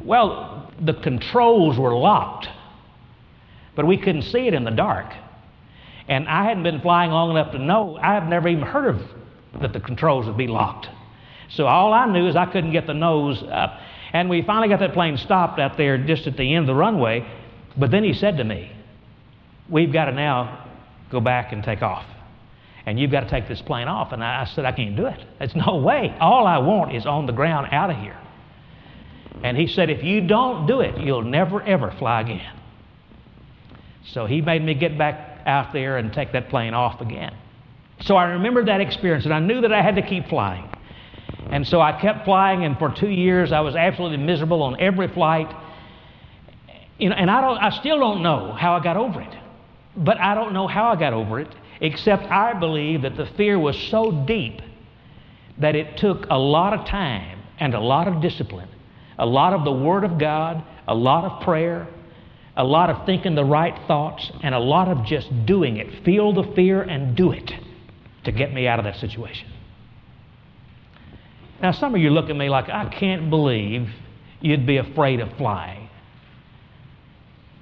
Well, 0.04 0.72
the 0.84 0.96
controls 0.96 1.78
were 1.78 1.96
locked, 1.96 2.48
but 3.76 3.86
we 3.86 3.98
couldn't 3.98 4.24
see 4.24 4.48
it 4.48 4.56
in 4.56 4.64
the 4.64 4.72
dark. 4.72 5.14
And 6.08 6.28
I 6.28 6.44
hadn't 6.46 6.64
been 6.64 6.82
flying 6.82 7.12
long 7.12 7.30
enough 7.30 7.52
to 7.52 7.60
know, 7.60 7.98
I 8.02 8.16
have 8.16 8.28
never 8.28 8.48
even 8.48 8.64
heard 8.64 8.96
of 8.96 9.02
that 9.62 9.74
the 9.74 9.80
controls 9.80 10.26
would 10.26 10.38
be 10.38 10.48
locked. 10.48 10.88
So 11.56 11.68
all 11.68 11.94
I 11.94 12.06
knew 12.06 12.28
is 12.28 12.36
I 12.36 12.46
couldn't 12.46 12.72
get 12.72 12.88
the 12.88 12.94
nose 12.94 13.44
up. 13.52 13.80
And 14.12 14.30
we 14.30 14.42
finally 14.44 14.70
got 14.70 14.80
that 14.80 14.94
plane 14.94 15.18
stopped 15.18 15.60
out 15.60 15.78
there 15.78 15.98
just 15.98 16.28
at 16.28 16.38
the 16.38 16.54
end 16.54 16.64
of 16.64 16.68
the 16.68 16.76
runway. 16.76 17.28
But 17.78 17.92
then 17.92 18.04
he 18.04 18.14
said 18.14 18.38
to 18.38 18.44
me, 18.44 18.72
We've 19.70 19.94
got 19.94 20.06
to 20.06 20.12
now 20.12 20.68
go 21.10 21.20
back 21.20 21.54
and 21.54 21.64
take 21.64 21.82
off. 21.82 22.06
And 22.86 23.00
you've 23.00 23.12
got 23.12 23.22
to 23.22 23.30
take 23.30 23.48
this 23.48 23.62
plane 23.62 23.88
off. 23.88 24.12
And 24.12 24.24
I, 24.24 24.46
said, 24.46 24.66
I 24.66 24.74
can't 24.74 24.96
do 24.96 25.06
it. 25.06 25.26
There's 25.40 25.56
no 25.56 25.78
way. 25.78 26.16
All 26.20 26.46
I 26.46 26.58
want 26.58 26.94
is 26.94 27.06
on 27.06 27.26
the 27.28 27.32
ground 27.32 27.70
out 27.72 27.90
of 27.90 27.98
here. 27.98 28.18
And 29.42 29.58
he 29.58 29.68
said, 29.68 29.90
If 29.90 30.04
you 30.04 30.28
don't 30.28 30.68
do 30.68 30.82
it, 30.82 31.00
you'll 31.00 31.24
never, 31.24 31.62
ever 31.62 31.92
fly 31.98 32.22
again. 32.22 32.60
So 34.06 34.26
he 34.26 34.42
made 34.42 34.64
me 34.64 34.74
get 34.74 34.98
back 34.98 35.42
out 35.46 35.74
there 35.74 35.98
and 35.98 36.12
take 36.12 36.34
that 36.34 36.50
plane 36.50 36.74
off 36.74 37.02
again. 37.02 37.36
So 38.02 38.16
I 38.16 38.26
remembered 38.32 38.68
that 38.68 38.82
experience, 38.82 39.26
and 39.26 39.34
I 39.34 39.40
knew 39.40 39.62
that 39.62 39.72
I 39.72 39.82
had 39.82 39.96
to 39.96 40.02
keep 40.02 40.28
flying. 40.28 40.70
And 41.52 41.68
so 41.68 41.82
I 41.82 42.00
kept 42.00 42.26
flying, 42.26 42.64
and 42.64 42.78
for 42.78 42.92
two 42.92 43.10
years 43.10 43.52
I 43.52 43.62
was 43.62 43.76
absolutely 43.76 44.18
miserable 44.18 44.64
on 44.64 44.80
every 44.80 45.08
flight. 45.08 45.54
You 46.98 47.10
know, 47.10 47.16
and 47.16 47.30
I, 47.30 47.42
don't, 47.42 47.58
I 47.58 47.70
still 47.80 48.00
don't 48.00 48.24
know 48.24 48.54
how 48.54 48.74
I 48.74 48.84
got 48.84 48.98
over 48.98 49.22
it. 49.22 49.36
But 49.96 50.20
I 50.20 50.34
don't 50.34 50.54
know 50.54 50.68
how 50.68 50.86
I 50.86 50.96
got 50.96 51.14
over 51.14 51.40
it, 51.40 51.54
except 51.80 52.24
I 52.24 52.54
believe 52.54 53.04
that 53.04 53.16
the 53.16 53.28
fear 53.38 53.60
was 53.60 53.78
so 53.90 54.24
deep 54.26 54.62
that 55.60 55.76
it 55.76 55.98
took 55.98 56.26
a 56.30 56.38
lot 56.38 56.74
of 56.74 56.88
time 56.88 57.40
and 57.60 57.76
a 57.76 57.80
lot 57.80 58.08
of 58.08 58.22
discipline, 58.22 58.70
a 59.20 59.26
lot 59.26 59.54
of 59.54 59.64
the 59.64 59.72
Word 59.72 60.04
of 60.04 60.18
God, 60.18 60.64
a 60.88 60.96
lot 60.96 61.26
of 61.26 61.44
prayer, 61.44 61.88
a 62.56 62.64
lot 62.64 62.90
of 62.90 63.06
thinking 63.06 63.36
the 63.36 63.46
right 63.46 63.80
thoughts, 63.88 64.32
and 64.42 64.56
a 64.56 64.60
lot 64.60 64.88
of 64.88 65.06
just 65.06 65.46
doing 65.46 65.78
it. 65.78 66.04
Feel 66.04 66.34
the 66.34 66.52
fear 66.56 66.82
and 66.82 67.16
do 67.16 67.32
it 67.32 67.52
to 68.24 68.32
get 68.32 68.54
me 68.54 68.68
out 68.68 68.80
of 68.80 68.86
that 68.86 68.98
situation. 68.98 69.50
Now, 71.64 71.72
some 71.72 71.96
of 71.96 72.02
you 72.02 72.10
look 72.10 72.30
at 72.30 72.36
me 72.36 72.50
like, 72.50 72.68
I 72.68 72.90
can't 72.90 73.30
believe 73.30 73.90
you'd 74.42 74.68
be 74.68 74.78
afraid 74.78 75.22
of 75.22 75.32
flying. 75.38 75.90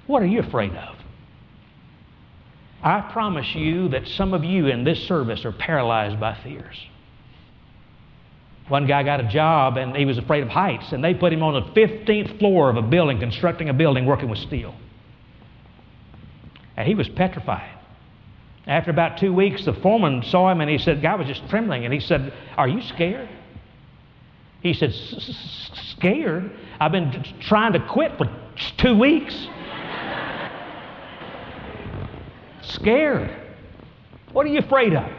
What 0.08 0.22
are 0.22 0.26
you 0.26 0.40
afraid 0.40 0.74
of? 0.74 0.96
I 2.82 3.00
promise 3.12 3.54
you 3.54 3.90
that 3.90 4.08
some 4.08 4.34
of 4.34 4.42
you 4.42 4.66
in 4.66 4.82
this 4.82 5.06
service 5.06 5.44
are 5.44 5.52
paralyzed 5.52 6.18
by 6.18 6.34
fears. 6.42 6.76
One 8.66 8.88
guy 8.88 9.04
got 9.04 9.20
a 9.20 9.28
job 9.28 9.76
and 9.76 9.94
he 9.94 10.04
was 10.04 10.18
afraid 10.18 10.42
of 10.42 10.48
heights, 10.48 10.90
and 10.90 11.04
they 11.04 11.14
put 11.14 11.32
him 11.32 11.44
on 11.44 11.54
the 11.54 11.80
15th 11.80 12.40
floor 12.40 12.70
of 12.70 12.76
a 12.76 12.82
building, 12.82 13.20
constructing 13.20 13.68
a 13.68 13.74
building, 13.74 14.04
working 14.04 14.28
with 14.28 14.40
steel. 14.40 14.74
And 16.76 16.88
he 16.88 16.96
was 16.96 17.08
petrified. 17.08 17.70
After 18.66 18.90
about 18.90 19.18
two 19.18 19.32
weeks, 19.32 19.64
the 19.64 19.74
foreman 19.74 20.24
saw 20.24 20.50
him 20.50 20.60
and 20.60 20.68
he 20.68 20.78
said, 20.78 21.02
Guy 21.02 21.14
was 21.14 21.28
just 21.28 21.48
trembling, 21.48 21.84
and 21.84 21.94
he 21.94 22.00
said, 22.00 22.32
Are 22.56 22.66
you 22.66 22.82
scared? 22.82 23.28
He 24.62 24.72
said, 24.74 24.92
Scared? 25.96 26.52
I've 26.80 26.92
been 26.92 27.24
trying 27.40 27.72
to 27.72 27.80
quit 27.80 28.16
for 28.16 28.26
two 28.78 28.98
weeks. 28.98 29.34
Scared. 32.62 33.36
What 34.32 34.46
are 34.46 34.50
you 34.50 34.60
afraid 34.60 34.94
of? 34.94 35.10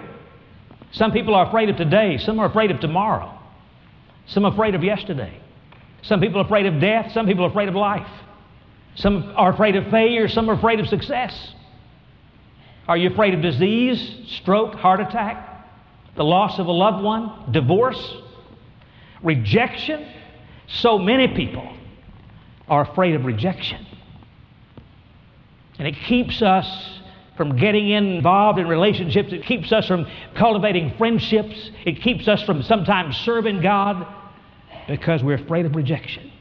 Some 0.92 1.12
people 1.12 1.36
are 1.36 1.48
afraid 1.48 1.70
of 1.70 1.78
today, 1.78 2.18
some 2.18 2.40
are 2.40 2.46
afraid 2.46 2.72
of 2.72 2.80
tomorrow, 2.80 3.38
some 4.28 4.46
are 4.46 4.52
afraid 4.52 4.76
of 4.76 4.84
yesterday. 4.84 5.40
Some 6.04 6.20
people 6.20 6.42
are 6.42 6.46
afraid 6.46 6.66
of 6.66 6.80
death, 6.80 7.12
some 7.14 7.26
people 7.26 7.46
are 7.46 7.50
afraid 7.50 7.70
of 7.70 7.76
life. 7.76 8.08
Some 8.96 9.34
are 9.36 9.54
afraid 9.54 9.76
of 9.76 9.90
failure, 9.90 10.28
some 10.28 10.50
are 10.50 10.54
afraid 10.54 10.80
of 10.80 10.88
success. 10.88 11.54
Are 12.88 12.98
you 12.98 13.10
afraid 13.10 13.34
of 13.34 13.42
disease, 13.42 14.38
stroke, 14.40 14.76
heart 14.76 15.00
attack, 15.00 15.66
the 16.16 16.24
loss 16.24 16.60
of 16.60 16.68
a 16.68 16.72
loved 16.72 17.04
one, 17.04 17.52
divorce? 17.52 18.18
Rejection. 19.24 20.08
So 20.68 20.98
many 20.98 21.28
people 21.30 21.76
are 22.68 22.82
afraid 22.82 23.16
of 23.16 23.26
rejection. 23.26 23.86
And 25.80 25.88
it 25.88 25.96
keeps 25.96 26.42
us 26.42 27.00
from 27.36 27.58
getting 27.58 27.90
involved 27.90 28.60
in 28.60 28.68
relationships. 28.68 29.34
It 29.34 29.46
keeps 29.46 29.72
us 29.72 29.88
from 29.88 30.06
cultivating 30.36 30.96
friendships. 30.98 31.72
It 31.86 32.02
keeps 32.02 32.28
us 32.28 32.44
from 32.44 32.62
sometimes 32.64 33.18
serving 33.18 33.62
God 33.62 34.06
because 34.88 35.24
we're 35.24 35.36
afraid 35.36 35.66
of 35.66 35.76
rejection. 35.76 36.32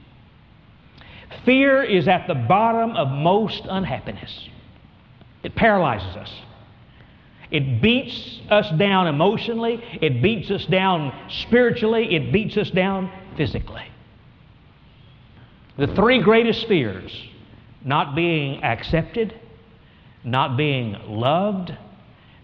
Fear 1.45 1.85
is 1.85 2.09
at 2.09 2.27
the 2.29 2.35
bottom 2.35 2.97
of 2.97 3.09
most 3.09 3.63
unhappiness. 3.69 4.49
It 5.43 5.55
paralyzes 5.55 6.17
us. 6.17 6.31
It 7.53 7.83
beats 7.83 8.41
us 8.49 8.71
down 8.79 9.07
emotionally, 9.07 9.85
it 10.01 10.23
beats 10.23 10.51
us 10.51 10.65
down 10.65 11.13
spiritually, 11.29 12.17
it 12.17 12.33
beats 12.33 12.57
us 12.57 12.71
down 12.71 13.13
physically. 13.37 13.85
The 15.77 15.89
three 15.89 16.23
greatest 16.23 16.67
fears 16.67 17.13
not 17.85 18.15
being 18.15 18.65
accepted, 18.65 19.39
not 20.25 20.57
being 20.57 20.97
loved, 21.07 21.77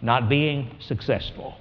not 0.02 0.28
being 0.28 0.76
successful. 0.80 1.56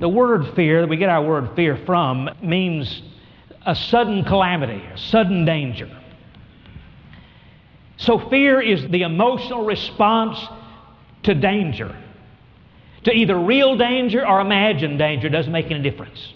The 0.00 0.08
word 0.08 0.56
fear, 0.56 0.80
that 0.80 0.88
we 0.88 0.96
get 0.96 1.08
our 1.08 1.22
word 1.22 1.50
fear 1.54 1.76
from, 1.86 2.30
means 2.42 3.00
a 3.64 3.76
sudden 3.76 4.24
calamity, 4.24 4.82
a 4.92 4.98
sudden 4.98 5.44
danger. 5.44 5.88
So, 7.96 8.28
fear 8.28 8.60
is 8.60 8.88
the 8.90 9.02
emotional 9.02 9.64
response 9.64 10.36
to 11.24 11.34
danger. 11.34 11.96
To 13.04 13.12
either 13.12 13.38
real 13.38 13.76
danger 13.76 14.26
or 14.26 14.40
imagined 14.40 14.98
danger 14.98 15.28
doesn't 15.28 15.52
make 15.52 15.70
any 15.70 15.82
difference. 15.82 16.32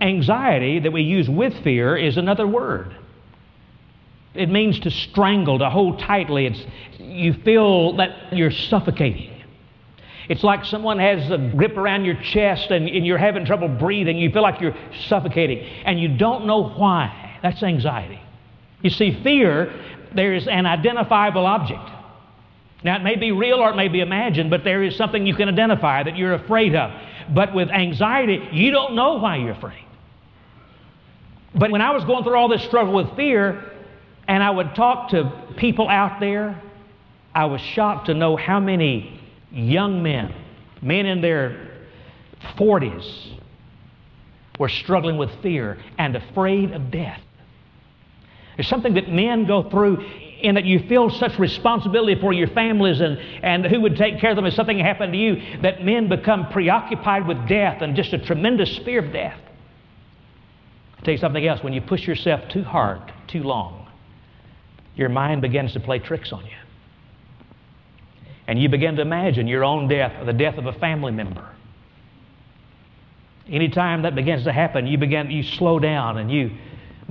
Anxiety 0.00 0.78
that 0.80 0.92
we 0.92 1.02
use 1.02 1.28
with 1.28 1.62
fear 1.62 1.96
is 1.96 2.16
another 2.16 2.46
word. 2.46 2.96
It 4.34 4.48
means 4.48 4.80
to 4.80 4.90
strangle, 4.90 5.58
to 5.58 5.68
hold 5.68 5.98
tightly. 5.98 6.46
It's, 6.46 6.64
you 6.98 7.34
feel 7.34 7.96
that 7.96 8.32
you're 8.32 8.50
suffocating. 8.50 9.30
It's 10.28 10.42
like 10.42 10.64
someone 10.64 10.98
has 10.98 11.30
a 11.30 11.38
grip 11.38 11.76
around 11.76 12.04
your 12.04 12.14
chest 12.14 12.70
and, 12.70 12.88
and 12.88 13.04
you're 13.04 13.18
having 13.18 13.44
trouble 13.44 13.68
breathing. 13.68 14.16
You 14.16 14.30
feel 14.30 14.42
like 14.42 14.60
you're 14.60 14.76
suffocating 15.08 15.58
and 15.84 16.00
you 16.00 16.16
don't 16.16 16.46
know 16.46 16.68
why. 16.70 17.38
That's 17.42 17.62
anxiety. 17.62 18.20
You 18.80 18.90
see, 18.90 19.22
fear, 19.22 19.72
there 20.14 20.32
is 20.34 20.46
an 20.46 20.66
identifiable 20.66 21.44
object. 21.44 21.90
Now, 22.84 22.96
it 22.96 23.02
may 23.02 23.16
be 23.16 23.30
real 23.30 23.56
or 23.56 23.70
it 23.70 23.76
may 23.76 23.88
be 23.88 24.00
imagined, 24.00 24.50
but 24.50 24.64
there 24.64 24.82
is 24.82 24.96
something 24.96 25.26
you 25.26 25.34
can 25.34 25.48
identify 25.48 26.02
that 26.02 26.16
you're 26.16 26.34
afraid 26.34 26.74
of. 26.74 26.90
But 27.32 27.54
with 27.54 27.70
anxiety, 27.70 28.48
you 28.52 28.72
don't 28.72 28.94
know 28.94 29.14
why 29.14 29.36
you're 29.36 29.52
afraid. 29.52 29.84
But 31.54 31.70
when 31.70 31.80
I 31.80 31.90
was 31.90 32.04
going 32.04 32.24
through 32.24 32.36
all 32.36 32.48
this 32.48 32.64
struggle 32.64 32.94
with 32.94 33.14
fear, 33.14 33.70
and 34.26 34.42
I 34.42 34.50
would 34.50 34.74
talk 34.74 35.10
to 35.10 35.54
people 35.56 35.88
out 35.88 36.18
there, 36.18 36.60
I 37.34 37.44
was 37.46 37.60
shocked 37.60 38.06
to 38.06 38.14
know 38.14 38.36
how 38.36 38.60
many 38.60 39.20
young 39.50 40.02
men, 40.02 40.34
men 40.80 41.06
in 41.06 41.20
their 41.20 41.70
40s, 42.56 43.38
were 44.58 44.68
struggling 44.68 45.16
with 45.16 45.30
fear 45.42 45.78
and 45.98 46.16
afraid 46.16 46.72
of 46.72 46.90
death. 46.90 47.20
There's 48.56 48.68
something 48.68 48.94
that 48.94 49.08
men 49.08 49.46
go 49.46 49.68
through 49.70 50.04
in 50.42 50.56
that 50.56 50.64
you 50.64 50.80
feel 50.88 51.08
such 51.08 51.38
responsibility 51.38 52.20
for 52.20 52.32
your 52.32 52.48
families 52.48 53.00
and, 53.00 53.16
and 53.42 53.64
who 53.64 53.80
would 53.80 53.96
take 53.96 54.18
care 54.20 54.30
of 54.30 54.36
them 54.36 54.44
if 54.44 54.54
something 54.54 54.78
happened 54.78 55.12
to 55.12 55.18
you, 55.18 55.60
that 55.62 55.84
men 55.84 56.08
become 56.08 56.48
preoccupied 56.50 57.26
with 57.26 57.48
death 57.48 57.80
and 57.80 57.94
just 57.94 58.12
a 58.12 58.18
tremendous 58.18 58.76
fear 58.78 59.04
of 59.04 59.12
death. 59.12 59.38
I'll 60.96 61.04
tell 61.04 61.12
you 61.12 61.18
something 61.18 61.46
else. 61.46 61.62
When 61.62 61.72
you 61.72 61.80
push 61.80 62.06
yourself 62.06 62.48
too 62.50 62.64
hard, 62.64 63.00
too 63.28 63.42
long, 63.44 63.88
your 64.96 65.08
mind 65.08 65.42
begins 65.42 65.72
to 65.74 65.80
play 65.80 66.00
tricks 66.00 66.32
on 66.32 66.44
you. 66.44 66.56
And 68.46 68.60
you 68.60 68.68
begin 68.68 68.96
to 68.96 69.02
imagine 69.02 69.46
your 69.46 69.64
own 69.64 69.88
death 69.88 70.20
or 70.20 70.24
the 70.24 70.32
death 70.32 70.58
of 70.58 70.66
a 70.66 70.72
family 70.72 71.12
member. 71.12 71.48
Anytime 73.48 74.02
that 74.02 74.14
begins 74.14 74.44
to 74.44 74.52
happen, 74.52 74.86
you 74.86 74.98
begin 74.98 75.30
you 75.30 75.42
slow 75.42 75.78
down 75.78 76.18
and 76.18 76.30
you 76.30 76.50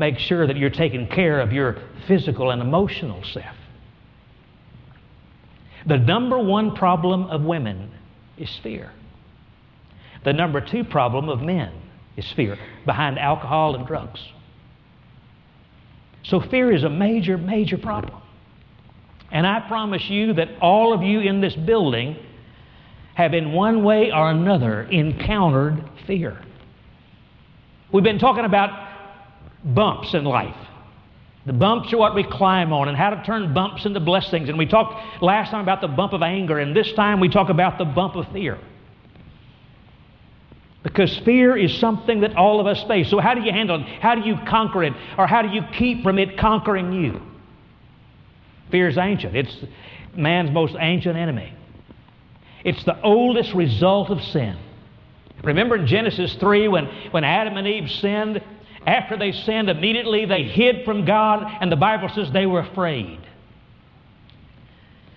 make 0.01 0.17
sure 0.17 0.48
that 0.48 0.58
you're 0.58 0.72
taking 0.72 1.08
care 1.08 1.39
of 1.39 1.53
your 1.53 1.77
physical 2.08 2.50
and 2.50 2.60
emotional 2.60 3.24
self. 3.24 3.55
The 5.86 5.98
number 5.98 6.39
one 6.39 6.75
problem 6.75 7.25
of 7.25 7.43
women 7.43 7.91
is 8.36 8.50
fear. 8.63 8.91
The 10.25 10.34
number 10.34 10.60
two 10.60 10.84
problem 10.84 11.29
of 11.29 11.41
men 11.41 11.72
is 12.17 12.25
fear, 12.31 12.58
behind 12.84 13.20
alcohol 13.20 13.75
and 13.75 13.86
drugs. 13.86 14.20
So, 16.24 16.39
fear 16.39 16.72
is 16.72 16.84
a 16.84 16.89
major, 16.89 17.38
major 17.38 17.77
problem. 17.77 18.20
And 19.31 19.46
I 19.46 19.60
promise 19.67 20.10
you 20.10 20.34
that 20.34 20.50
all 20.62 20.93
of 20.93 21.03
you 21.03 21.20
in 21.20 21.41
this 21.41 21.55
building 21.55 22.15
have, 23.13 23.36
in 23.36 23.51
one 23.51 23.84
way 23.84 24.12
or 24.12 24.31
another, 24.31 24.81
encountered 24.81 25.88
fear. 26.08 26.41
We've 27.91 28.03
been 28.03 28.20
talking 28.20 28.46
about 28.46 28.90
bumps 29.63 30.13
in 30.13 30.24
life. 30.24 30.56
The 31.46 31.53
bumps 31.53 31.91
are 31.91 31.98
what 31.98 32.13
we 32.13 32.24
climb 32.24 32.72
on 32.72 32.88
and 32.88 32.96
how 32.96 33.10
to 33.10 33.24
turn 33.24 33.53
bumps 33.53 33.86
into 33.86 34.00
blessings. 34.00 34.50
And 34.50 34.58
we 34.58 34.68
talked 34.68 35.22
last 35.24 35.50
time 35.50 35.62
about 35.62 35.82
the 35.82 35.88
bump 35.88 36.13
of 36.13 36.22
anger, 36.22 36.60
and 36.60 36.75
this 36.75 36.91
time 36.94 37.20
we 37.20 37.30
talk 37.30 37.50
about 37.50 37.77
the 37.77 37.86
bump 37.86 38.15
of 38.15 38.32
fear. 38.32 38.60
Because 40.84 41.15
fear 41.20 41.58
is 41.58 41.77
something 41.80 42.22
that 42.22 42.36
all 42.36 42.60
of 42.60 42.68
us 42.68 42.84
face. 42.84 43.10
So, 43.10 43.20
how 43.20 43.34
do 43.34 43.41
you 43.41 43.51
handle 43.51 43.82
it? 43.82 43.88
How 44.01 44.15
do 44.15 44.22
you 44.22 44.36
conquer 44.48 44.84
it? 44.84 44.94
Or 45.18 45.27
how 45.27 45.41
do 45.41 45.50
you 45.50 45.62
keep 45.74 46.03
from 46.03 46.18
it 46.18 46.38
conquering 46.38 46.91
you? 46.94 47.22
Fear 48.72 48.88
is 48.88 48.98
ancient, 48.98 49.36
it's 49.36 49.56
man's 50.15 50.51
most 50.51 50.75
ancient 50.80 51.18
enemy. 51.18 51.53
It's 52.63 52.84
the 52.84 53.00
oldest 53.01 53.53
result 53.53 54.10
of 54.10 54.22
sin. 54.22 54.58
Remember 55.44 55.75
in 55.75 55.88
Genesis 55.88 56.36
3 56.36 56.68
when, 56.68 56.86
when 57.10 57.24
Adam 57.24 57.58
and 57.58 57.68
Eve 57.68 57.89
sinned? 57.89 58.44
After 58.86 59.18
they 59.18 59.32
sinned, 59.32 59.70
immediately 59.70 60.26
they 60.26 60.44
hid 60.44 60.86
from 60.86 61.06
God, 61.06 61.46
and 61.62 61.72
the 61.72 61.76
Bible 61.76 62.10
says 62.10 62.32
they 62.32 62.46
were 62.46 62.62
afraid. 62.62 63.20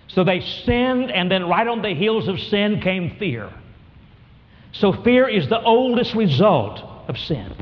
So 0.07 0.23
they 0.23 0.39
sinned, 0.39 1.11
and 1.11 1.31
then 1.31 1.47
right 1.47 1.67
on 1.67 1.81
the 1.81 1.93
heels 1.95 2.27
of 2.27 2.39
sin 2.39 2.79
came 2.81 3.17
fear. 3.17 3.51
So 4.71 4.93
fear 5.03 5.27
is 5.27 5.49
the 5.49 5.61
oldest 5.61 6.13
result 6.13 6.79
of 7.07 7.17
sin. 7.17 7.53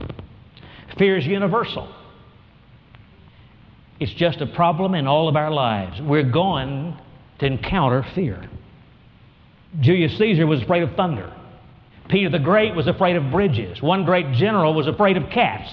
Fear 0.98 1.18
is 1.18 1.26
universal. 1.26 1.94
It's 4.00 4.14
just 4.14 4.42
a 4.42 4.48
problem 4.48 4.96
in 4.96 5.08
all 5.08 5.30
of 5.30 5.36
our 5.36 5.52
lives. 5.52 6.02
We're 6.02 6.30
going 6.30 6.98
to 7.40 7.46
encounter 7.46 8.04
fear. 8.14 8.50
Julius 9.80 10.18
Caesar 10.18 10.46
was 10.46 10.62
afraid 10.62 10.84
of 10.84 10.96
thunder. 10.96 11.34
Peter 12.10 12.30
the 12.30 12.40
Great 12.40 12.76
was 12.76 12.88
afraid 12.88 13.16
of 13.16 13.32
bridges. 13.32 13.82
One 13.82 14.04
great 14.04 14.34
general 14.34 14.74
was 14.74 14.88
afraid 14.88 15.16
of 15.18 15.30
cats. 15.30 15.72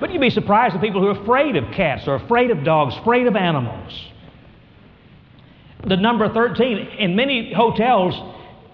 But 0.00 0.12
you'd 0.12 0.20
be 0.20 0.30
surprised 0.30 0.74
at 0.74 0.80
people 0.80 1.00
who 1.00 1.08
are 1.08 1.22
afraid 1.22 1.56
of 1.56 1.72
cats 1.72 2.08
or 2.08 2.16
afraid 2.16 2.50
of 2.50 2.64
dogs, 2.64 2.96
afraid 2.96 3.26
of 3.26 3.36
animals. 3.36 4.10
The 5.86 5.96
number 5.96 6.32
13, 6.32 6.78
in 6.98 7.14
many 7.14 7.52
hotels, 7.52 8.14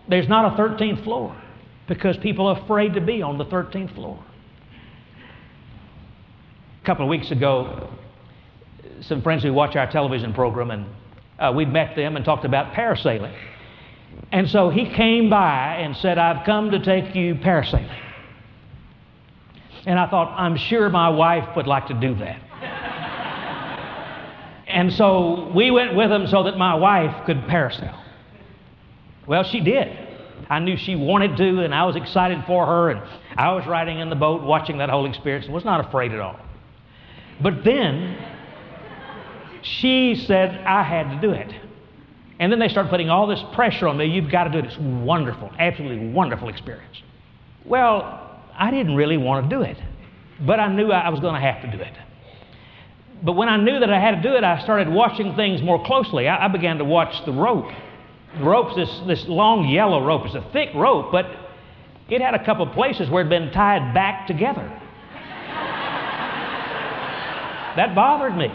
there's 0.09 0.29
not 0.29 0.53
a 0.53 0.63
13th 0.63 1.05
floor 1.05 1.37
because 1.89 2.17
people 2.19 2.47
are 2.47 2.63
afraid 2.63 2.95
to 2.95 3.01
be 3.01 3.21
on 3.21 3.37
the 3.37 3.45
13th 3.45 3.95
floor. 3.95 4.23
A 6.83 6.87
couple 6.87 7.05
of 7.05 7.11
weeks 7.11 7.31
ago, 7.31 7.91
some 9.01 9.23
friends 9.23 9.43
who 9.43 9.53
watch 9.53 9.77
our 9.77 9.91
television 9.91 10.33
program, 10.33 10.71
and 10.71 10.87
uh, 11.39 11.53
we'd 11.55 11.73
met 11.73 11.97
them 11.97 12.17
and 12.17 12.25
talked 12.25 12.45
about 12.45 12.73
parasailing. 12.73 13.37
And 14.33 14.49
so 14.49 14.71
he 14.71 14.89
came 14.95 15.29
by 15.29 15.77
and 15.77 15.97
said, 15.97 16.17
I've 16.17 16.47
come 16.47 16.71
to 16.71 16.79
take 16.79 17.15
you 17.15 17.35
parasailing. 17.35 18.10
And 19.87 19.99
I 19.99 20.09
thought, 20.09 20.39
I'm 20.39 20.57
sure 20.57 20.89
my 20.91 21.09
wife 21.09 21.57
would 21.57 21.67
like 21.67 21.87
to 21.89 21.95
do 21.95 22.15
that. 22.17 22.41
and 24.69 24.93
so 24.93 25.51
we 25.55 25.71
went 25.71 25.95
with 25.97 26.11
him 26.11 26.27
so 26.27 26.43
that 26.45 26.59
my 26.59 26.75
wife 26.75 27.25
could 27.27 27.39
parasail. 27.43 27.99
Well, 29.27 29.45
she 29.45 29.61
did. 29.61 29.97
I 30.49 30.59
knew 30.59 30.77
she 30.77 30.97
wanted 30.97 31.37
to, 31.37 31.63
and 31.63 31.75
I 31.75 31.85
was 31.85 31.97
excited 31.97 32.43
for 32.47 32.67
her, 32.67 32.91
and 32.91 33.01
I 33.37 33.53
was 33.53 33.67
riding 33.67 34.01
in 34.01 34.11
the 34.11 34.17
boat 34.17 34.43
watching 34.43 34.79
that 34.79 34.91
whole 34.91 35.07
experience 35.07 35.47
and 35.47 35.55
was 35.55 35.65
not 35.65 35.87
afraid 35.87 36.13
at 36.13 36.21
all. 36.21 36.39
But 37.41 37.65
then 37.65 38.19
she 39.63 40.15
said 40.27 40.61
I 40.67 40.83
had 40.83 41.21
to 41.21 41.21
do 41.21 41.33
it. 41.33 41.55
And 42.39 42.51
then 42.51 42.59
they 42.59 42.69
started 42.69 42.89
putting 42.89 43.11
all 43.11 43.27
this 43.27 43.43
pressure 43.55 43.87
on 43.87 43.99
me. 43.99 44.07
You've 44.07 44.31
got 44.31 44.45
to 44.45 44.51
do 44.51 44.59
it. 44.59 44.65
It's 44.65 44.79
wonderful, 44.79 45.51
absolutely 45.59 46.09
wonderful 46.09 46.49
experience. 46.49 47.03
Well, 47.65 48.30
I 48.61 48.71
didn't 48.71 48.95
really 48.95 49.17
want 49.17 49.49
to 49.49 49.57
do 49.57 49.63
it, 49.63 49.79
but 50.47 50.61
I 50.61 50.71
knew 50.71 50.93
I 50.93 51.09
was 51.09 51.19
going 51.21 51.35
to 51.35 51.41
have 51.41 51.63
to 51.63 51.77
do 51.77 51.83
it. 51.83 51.95
But 53.23 53.33
when 53.33 53.49
I 53.49 53.57
knew 53.57 53.81
that 53.81 53.91
I 53.91 53.99
had 53.99 54.23
to 54.23 54.29
do 54.29 54.37
it, 54.37 54.45
I 54.45 54.63
started 54.63 54.89
watching 54.89 55.35
things 55.35 55.63
more 55.63 55.83
closely. 55.85 56.29
I, 56.29 56.45
I 56.45 56.49
began 56.49 56.77
to 56.77 56.85
watch 56.85 57.25
the 57.25 57.33
rope. 57.33 57.73
The 58.39 58.45
rope's 58.45 58.77
this, 58.77 59.01
this 59.07 59.27
long 59.27 59.67
yellow 59.67 60.05
rope. 60.05 60.27
It's 60.27 60.35
a 60.35 60.47
thick 60.53 60.75
rope, 60.75 61.11
but 61.11 61.27
it 62.11 62.21
had 62.21 62.35
a 62.35 62.45
couple 62.45 62.67
of 62.69 62.75
places 62.75 63.09
where 63.09 63.23
it 63.23 63.31
had 63.31 63.31
been 63.31 63.51
tied 63.51 63.95
back 63.95 64.27
together. 64.27 64.63
that 67.77 67.95
bothered 67.95 68.37
me. 68.37 68.49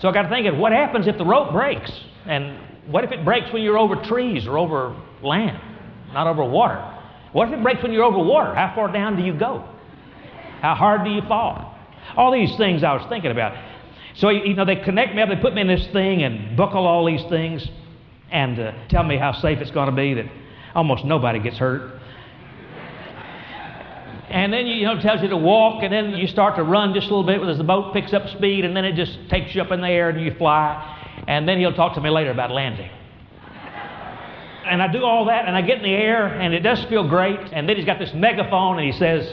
So 0.00 0.08
I 0.10 0.12
got 0.12 0.22
to 0.22 0.28
thinking, 0.28 0.58
what 0.58 0.72
happens 0.72 1.06
if 1.06 1.16
the 1.16 1.24
rope 1.24 1.50
breaks? 1.50 1.90
And 2.26 2.58
what 2.90 3.04
if 3.04 3.12
it 3.12 3.24
breaks 3.24 3.50
when 3.52 3.62
you're 3.62 3.78
over 3.78 3.96
trees 3.96 4.46
or 4.46 4.58
over 4.58 4.94
land, 5.22 5.58
not 6.12 6.26
over 6.26 6.44
water? 6.44 6.93
What 7.34 7.48
if 7.48 7.54
it 7.54 7.62
breaks 7.64 7.82
when 7.82 7.92
you're 7.92 8.04
over 8.04 8.18
water? 8.18 8.54
How 8.54 8.72
far 8.76 8.92
down 8.92 9.16
do 9.16 9.22
you 9.24 9.36
go? 9.36 9.68
How 10.60 10.76
hard 10.76 11.04
do 11.04 11.10
you 11.10 11.20
fall? 11.22 11.76
All 12.16 12.32
these 12.32 12.56
things 12.56 12.84
I 12.84 12.94
was 12.94 13.04
thinking 13.08 13.32
about. 13.32 13.52
So, 14.14 14.28
you 14.28 14.54
know, 14.54 14.64
they 14.64 14.76
connect 14.76 15.16
me 15.16 15.20
up, 15.20 15.28
they 15.28 15.36
put 15.36 15.52
me 15.52 15.62
in 15.62 15.66
this 15.66 15.84
thing 15.92 16.22
and 16.22 16.56
buckle 16.56 16.86
all 16.86 17.04
these 17.04 17.24
things 17.28 17.68
and 18.30 18.60
uh, 18.60 18.72
tell 18.88 19.02
me 19.02 19.16
how 19.16 19.32
safe 19.32 19.58
it's 19.58 19.72
going 19.72 19.90
to 19.90 19.96
be 19.96 20.14
that 20.14 20.26
almost 20.76 21.04
nobody 21.04 21.40
gets 21.40 21.58
hurt. 21.58 22.00
And 24.30 24.52
then 24.52 24.66
you 24.66 24.86
know 24.86 25.00
tells 25.00 25.20
you 25.20 25.28
to 25.28 25.36
walk, 25.36 25.82
and 25.82 25.92
then 25.92 26.10
you 26.12 26.28
start 26.28 26.56
to 26.56 26.62
run 26.62 26.94
just 26.94 27.08
a 27.08 27.14
little 27.14 27.26
bit 27.26 27.40
as 27.48 27.58
the 27.58 27.64
boat 27.64 27.92
picks 27.92 28.12
up 28.12 28.28
speed, 28.28 28.64
and 28.64 28.76
then 28.76 28.84
it 28.84 28.94
just 28.94 29.18
takes 29.28 29.54
you 29.54 29.62
up 29.62 29.72
in 29.72 29.80
the 29.80 29.88
air 29.88 30.08
and 30.08 30.24
you 30.24 30.34
fly. 30.38 31.24
And 31.26 31.48
then 31.48 31.58
he'll 31.58 31.74
talk 31.74 31.94
to 31.94 32.00
me 32.00 32.10
later 32.10 32.30
about 32.30 32.50
landing. 32.50 32.90
And 34.66 34.82
I 34.82 34.88
do 34.90 35.04
all 35.04 35.26
that, 35.26 35.46
and 35.46 35.56
I 35.56 35.62
get 35.62 35.78
in 35.78 35.84
the 35.84 35.94
air, 35.94 36.26
and 36.26 36.54
it 36.54 36.60
does 36.60 36.82
feel 36.84 37.08
great. 37.08 37.38
And 37.52 37.68
then 37.68 37.76
he's 37.76 37.84
got 37.84 37.98
this 37.98 38.12
megaphone, 38.14 38.78
and 38.78 38.86
he 38.92 38.98
says, 38.98 39.30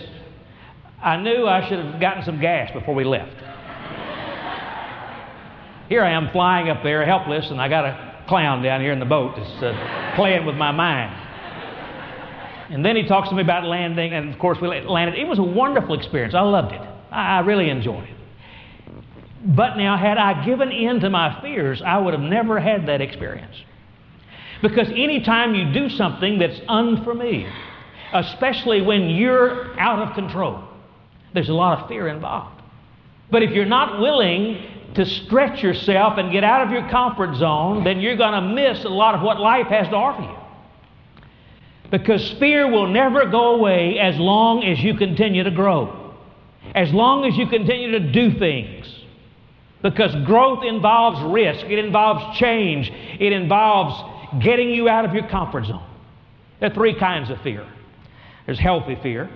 "I 1.01 1.17
knew 1.17 1.47
I 1.47 1.67
should 1.67 1.79
have 1.79 1.99
gotten 1.99 2.23
some 2.23 2.39
gas 2.39 2.71
before 2.71 2.93
we 2.93 3.03
left." 3.03 3.35
Here 5.89 6.03
I 6.03 6.11
am 6.11 6.29
flying 6.29 6.69
up 6.69 6.83
there, 6.83 7.05
helpless, 7.05 7.49
and 7.51 7.61
I 7.61 7.67
got 7.67 7.85
a 7.85 8.23
clown 8.27 8.63
down 8.63 8.79
here 8.79 8.93
in 8.93 8.99
the 8.99 9.05
boat 9.05 9.35
that's 9.35 9.63
uh, 9.63 10.13
playing 10.15 10.45
with 10.45 10.55
my 10.55 10.71
mind. 10.71 11.13
And 12.69 12.85
then 12.85 12.95
he 12.95 13.03
talks 13.03 13.27
to 13.27 13.35
me 13.35 13.41
about 13.41 13.65
landing, 13.65 14.13
and 14.13 14.33
of 14.33 14.39
course, 14.39 14.57
we 14.61 14.69
landed. 14.69 15.19
It 15.19 15.27
was 15.27 15.39
a 15.39 15.43
wonderful 15.43 15.93
experience. 15.93 16.33
I 16.33 16.39
loved 16.39 16.71
it. 16.71 16.81
I 17.11 17.39
really 17.39 17.69
enjoyed 17.69 18.05
it. 18.05 18.15
But 19.43 19.75
now, 19.75 19.97
had 19.97 20.17
I 20.17 20.45
given 20.45 20.71
in 20.71 21.01
to 21.01 21.09
my 21.09 21.41
fears, 21.41 21.81
I 21.85 21.97
would 21.97 22.13
have 22.13 22.23
never 22.23 22.59
had 22.59 22.87
that 22.87 23.01
experience. 23.01 23.55
Because 24.61 24.87
anytime 24.89 25.55
you 25.55 25.73
do 25.73 25.89
something 25.89 26.37
that's 26.37 26.59
unfamiliar, 26.67 27.51
especially 28.13 28.81
when 28.81 29.09
you're 29.09 29.79
out 29.79 29.99
of 29.99 30.13
control, 30.13 30.63
there's 31.33 31.49
a 31.49 31.53
lot 31.53 31.81
of 31.81 31.87
fear 31.87 32.07
involved. 32.07 32.61
But 33.31 33.43
if 33.43 33.51
you're 33.51 33.65
not 33.65 33.99
willing 33.99 34.93
to 34.95 35.05
stretch 35.05 35.63
yourself 35.63 36.17
and 36.17 36.31
get 36.31 36.43
out 36.43 36.67
of 36.67 36.71
your 36.71 36.87
comfort 36.89 37.35
zone, 37.37 37.83
then 37.83 38.01
you're 38.01 38.17
going 38.17 38.33
to 38.33 38.41
miss 38.41 38.83
a 38.83 38.89
lot 38.89 39.15
of 39.15 39.21
what 39.21 39.39
life 39.39 39.67
has 39.67 39.87
to 39.87 39.95
offer 39.95 40.21
you. 40.21 40.37
Because 41.89 42.31
fear 42.33 42.69
will 42.69 42.87
never 42.87 43.25
go 43.25 43.55
away 43.55 43.99
as 43.99 44.17
long 44.17 44.63
as 44.63 44.79
you 44.79 44.95
continue 44.95 45.43
to 45.43 45.51
grow, 45.51 46.13
as 46.75 46.91
long 46.93 47.25
as 47.25 47.35
you 47.35 47.47
continue 47.47 47.91
to 47.91 48.11
do 48.11 48.37
things. 48.37 48.87
Because 49.81 50.13
growth 50.25 50.63
involves 50.63 51.21
risk, 51.33 51.65
it 51.65 51.79
involves 51.79 52.37
change, 52.37 52.91
it 53.19 53.33
involves 53.33 54.10
getting 54.39 54.69
you 54.69 54.87
out 54.87 55.05
of 55.05 55.13
your 55.13 55.27
comfort 55.27 55.65
zone. 55.65 55.85
There 56.59 56.69
are 56.69 56.73
three 56.73 56.97
kinds 56.97 57.29
of 57.29 57.41
fear 57.41 57.67
there's 58.45 58.59
healthy 58.59 58.97
fear. 59.01 59.29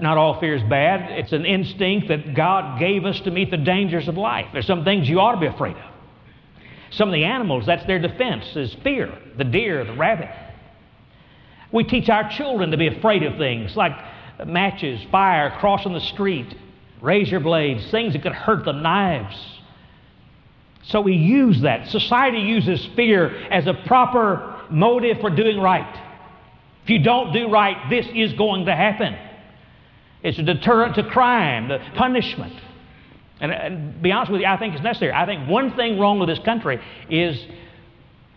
Not 0.00 0.16
all 0.16 0.38
fear 0.38 0.54
is 0.54 0.62
bad. 0.62 1.10
It's 1.18 1.32
an 1.32 1.44
instinct 1.44 2.08
that 2.08 2.34
God 2.34 2.78
gave 2.78 3.04
us 3.04 3.18
to 3.20 3.32
meet 3.32 3.50
the 3.50 3.56
dangers 3.56 4.06
of 4.06 4.16
life. 4.16 4.46
There's 4.52 4.66
some 4.66 4.84
things 4.84 5.08
you 5.08 5.18
ought 5.18 5.32
to 5.32 5.40
be 5.40 5.46
afraid 5.46 5.76
of. 5.76 5.90
Some 6.90 7.08
of 7.08 7.12
the 7.12 7.24
animals, 7.24 7.66
that's 7.66 7.84
their 7.86 7.98
defense, 7.98 8.44
is 8.56 8.74
fear 8.82 9.12
the 9.36 9.44
deer, 9.44 9.84
the 9.84 9.94
rabbit. 9.94 10.30
We 11.72 11.84
teach 11.84 12.08
our 12.08 12.30
children 12.30 12.70
to 12.70 12.76
be 12.76 12.86
afraid 12.86 13.22
of 13.24 13.36
things 13.36 13.76
like 13.76 13.92
matches, 14.46 15.00
fire, 15.10 15.54
crossing 15.58 15.92
the 15.92 16.00
street, 16.00 16.56
razor 17.02 17.40
blades, 17.40 17.90
things 17.90 18.14
that 18.14 18.22
could 18.22 18.32
hurt 18.32 18.64
them, 18.64 18.82
knives. 18.82 19.36
So 20.88 21.00
we 21.00 21.14
use 21.14 21.62
that. 21.62 21.88
Society 21.88 22.38
uses 22.38 22.86
fear 22.96 23.34
as 23.50 23.66
a 23.66 23.74
proper 23.86 24.62
motive 24.70 25.20
for 25.20 25.30
doing 25.30 25.60
right. 25.60 26.04
If 26.84 26.90
you 26.90 27.02
don't 27.02 27.32
do 27.32 27.50
right, 27.50 27.76
this 27.90 28.06
is 28.14 28.32
going 28.34 28.66
to 28.66 28.74
happen. 28.74 29.16
It's 30.22 30.38
a 30.38 30.42
deterrent 30.42 30.96
to 30.96 31.04
crime, 31.04 31.68
the 31.68 31.78
punishment. 31.96 32.54
And, 33.40 33.52
and 33.52 34.02
be 34.02 34.10
honest 34.10 34.32
with 34.32 34.40
you, 34.40 34.46
I 34.46 34.58
think 34.58 34.74
it's 34.74 34.82
necessary. 34.82 35.12
I 35.12 35.26
think 35.26 35.48
one 35.48 35.76
thing 35.76 35.98
wrong 35.98 36.18
with 36.18 36.28
this 36.28 36.40
country 36.40 36.80
is 37.08 37.40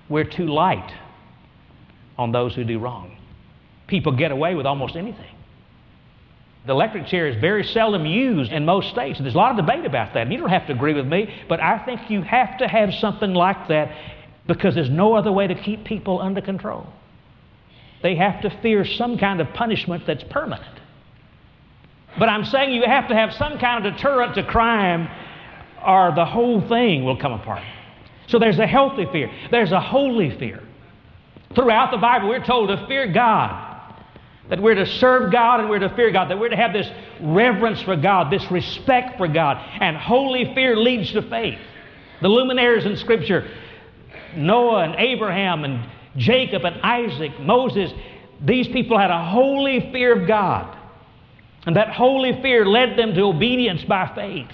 we're 0.10 0.30
too 0.30 0.48
light 0.48 0.92
on 2.18 2.32
those 2.32 2.54
who 2.54 2.64
do 2.64 2.78
wrong 2.78 3.18
people 3.92 4.14
get 4.14 4.32
away 4.32 4.56
with 4.56 4.66
almost 4.66 4.96
anything. 4.96 5.36
The 6.66 6.74
electric 6.74 7.08
chair 7.08 7.28
is 7.28 7.40
very 7.42 7.64
seldom 7.64 8.06
used 8.06 8.52
in 8.52 8.66
most 8.66 8.90
states. 8.92 9.20
There's 9.20 9.34
a 9.34 9.38
lot 9.38 9.52
of 9.52 9.66
debate 9.66 9.86
about 9.86 10.14
that. 10.14 10.24
And 10.24 10.32
you 10.32 10.38
don't 10.38 10.50
have 10.50 10.68
to 10.68 10.74
agree 10.74 10.94
with 10.94 11.08
me, 11.08 11.34
but 11.50 11.60
I 11.60 11.80
think 11.86 12.10
you 12.10 12.22
have 12.22 12.58
to 12.60 12.68
have 12.68 12.94
something 12.96 13.34
like 13.34 13.68
that 13.70 13.92
because 14.48 14.76
there's 14.76 14.90
no 14.90 15.16
other 15.16 15.32
way 15.32 15.48
to 15.48 15.56
keep 15.56 15.86
people 15.86 16.22
under 16.22 16.42
control. 16.42 16.86
They 18.04 18.16
have 18.16 18.42
to 18.42 18.50
fear 18.62 18.86
some 18.86 19.18
kind 19.18 19.42
of 19.42 19.48
punishment 19.54 20.04
that's 20.06 20.24
permanent. 20.30 20.80
But 22.20 22.30
I'm 22.30 22.46
saying 22.46 22.74
you 22.74 22.84
have 22.86 23.08
to 23.08 23.16
have 23.16 23.34
some 23.34 23.58
kind 23.58 23.86
of 23.86 23.94
deterrent 23.94 24.36
to 24.36 24.44
crime 24.44 25.08
or 25.86 26.14
the 26.16 26.26
whole 26.26 26.68
thing 26.68 27.06
will 27.06 27.18
come 27.18 27.32
apart. 27.32 27.64
So 28.28 28.38
there's 28.38 28.60
a 28.60 28.68
healthy 28.68 29.06
fear, 29.12 29.32
there's 29.50 29.72
a 29.72 29.80
holy 29.80 30.38
fear. 30.38 30.62
Throughout 31.56 31.92
the 31.92 31.98
Bible, 31.98 32.30
we're 32.30 32.46
told 32.46 32.70
to 32.70 32.86
fear 32.88 33.12
God 33.12 33.71
that 34.50 34.62
we're 34.62 34.76
to 34.76 34.86
serve 34.86 35.32
God 35.32 35.60
and 35.60 35.70
we're 35.70 35.80
to 35.80 35.96
fear 35.96 36.12
God, 36.12 36.30
that 36.30 36.40
we're 36.40 36.50
to 36.50 36.56
have 36.56 36.74
this 36.74 36.90
reverence 37.22 37.82
for 37.82 37.96
God, 37.96 38.32
this 38.32 38.50
respect 38.52 39.18
for 39.18 39.28
God. 39.28 39.58
And 39.80 39.96
holy 39.96 40.54
fear 40.54 40.76
leads 40.76 41.12
to 41.14 41.22
faith. 41.22 41.60
The 42.22 42.28
luminaries 42.28 42.86
in 42.86 42.98
Scripture, 42.98 43.50
Noah 44.36 44.84
and 44.84 44.96
Abraham 44.96 45.64
and 45.64 45.90
Jacob 46.18 46.66
and 46.66 46.82
Isaac, 46.82 47.40
Moses, 47.40 47.92
these 48.44 48.68
people 48.68 48.98
had 48.98 49.12
a 49.12 49.24
holy 49.24 49.92
fear 49.92 50.20
of 50.22 50.28
God. 50.28 50.78
And 51.66 51.76
that 51.76 51.90
holy 51.90 52.42
fear 52.42 52.66
led 52.66 52.98
them 52.98 53.14
to 53.14 53.22
obedience 53.22 53.84
by 53.84 54.12
faith. 54.16 54.50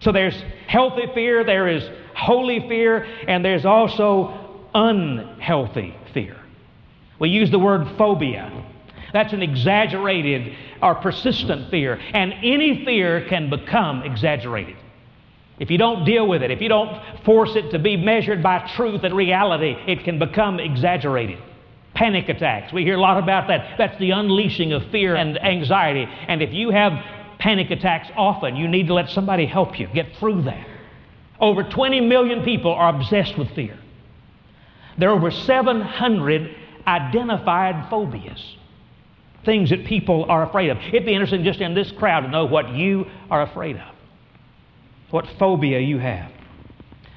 So 0.00 0.12
there's 0.12 0.36
healthy 0.66 1.06
fear, 1.14 1.42
there 1.42 1.68
is 1.68 1.82
holy 2.14 2.60
fear, 2.68 3.04
and 3.26 3.44
there's 3.44 3.64
also 3.64 4.66
unhealthy. 4.74 5.94
We 7.18 7.30
use 7.30 7.50
the 7.50 7.58
word 7.58 7.86
phobia. 7.96 8.64
That's 9.12 9.32
an 9.32 9.42
exaggerated 9.42 10.54
or 10.82 10.96
persistent 10.96 11.70
fear. 11.70 11.98
And 12.12 12.34
any 12.42 12.84
fear 12.84 13.26
can 13.28 13.48
become 13.48 14.02
exaggerated. 14.02 14.76
If 15.58 15.70
you 15.70 15.78
don't 15.78 16.04
deal 16.04 16.26
with 16.26 16.42
it, 16.42 16.50
if 16.50 16.60
you 16.60 16.68
don't 16.68 17.00
force 17.24 17.56
it 17.56 17.70
to 17.70 17.78
be 17.78 17.96
measured 17.96 18.42
by 18.42 18.70
truth 18.76 19.04
and 19.04 19.14
reality, 19.14 19.74
it 19.86 20.04
can 20.04 20.18
become 20.18 20.60
exaggerated. 20.60 21.38
Panic 21.94 22.28
attacks. 22.28 22.74
We 22.74 22.84
hear 22.84 22.96
a 22.96 23.00
lot 23.00 23.22
about 23.22 23.48
that. 23.48 23.78
That's 23.78 23.98
the 23.98 24.10
unleashing 24.10 24.74
of 24.74 24.84
fear 24.90 25.16
and 25.16 25.42
anxiety. 25.42 26.06
And 26.28 26.42
if 26.42 26.52
you 26.52 26.70
have 26.70 26.92
panic 27.38 27.70
attacks 27.70 28.08
often, 28.16 28.56
you 28.56 28.68
need 28.68 28.88
to 28.88 28.94
let 28.94 29.08
somebody 29.08 29.46
help 29.46 29.78
you 29.80 29.86
get 29.86 30.14
through 30.16 30.42
that. 30.42 30.66
Over 31.40 31.64
20 31.64 32.02
million 32.02 32.44
people 32.44 32.72
are 32.72 32.94
obsessed 32.94 33.38
with 33.38 33.50
fear. 33.54 33.78
There 34.98 35.08
are 35.08 35.14
over 35.14 35.30
700 35.30 36.54
identified 36.86 37.88
phobias 37.90 38.56
things 39.46 39.70
that 39.70 39.86
people 39.86 40.26
are 40.28 40.42
afraid 40.42 40.68
of. 40.68 40.76
It'd 40.78 41.06
be 41.06 41.14
interesting 41.14 41.44
just 41.44 41.60
in 41.60 41.72
this 41.72 41.90
crowd 41.92 42.20
to 42.20 42.28
know 42.28 42.44
what 42.44 42.68
you 42.70 43.06
are 43.30 43.42
afraid 43.42 43.76
of, 43.76 43.94
what 45.10 45.24
phobia 45.38 45.80
you 45.80 45.98
have. 45.98 46.30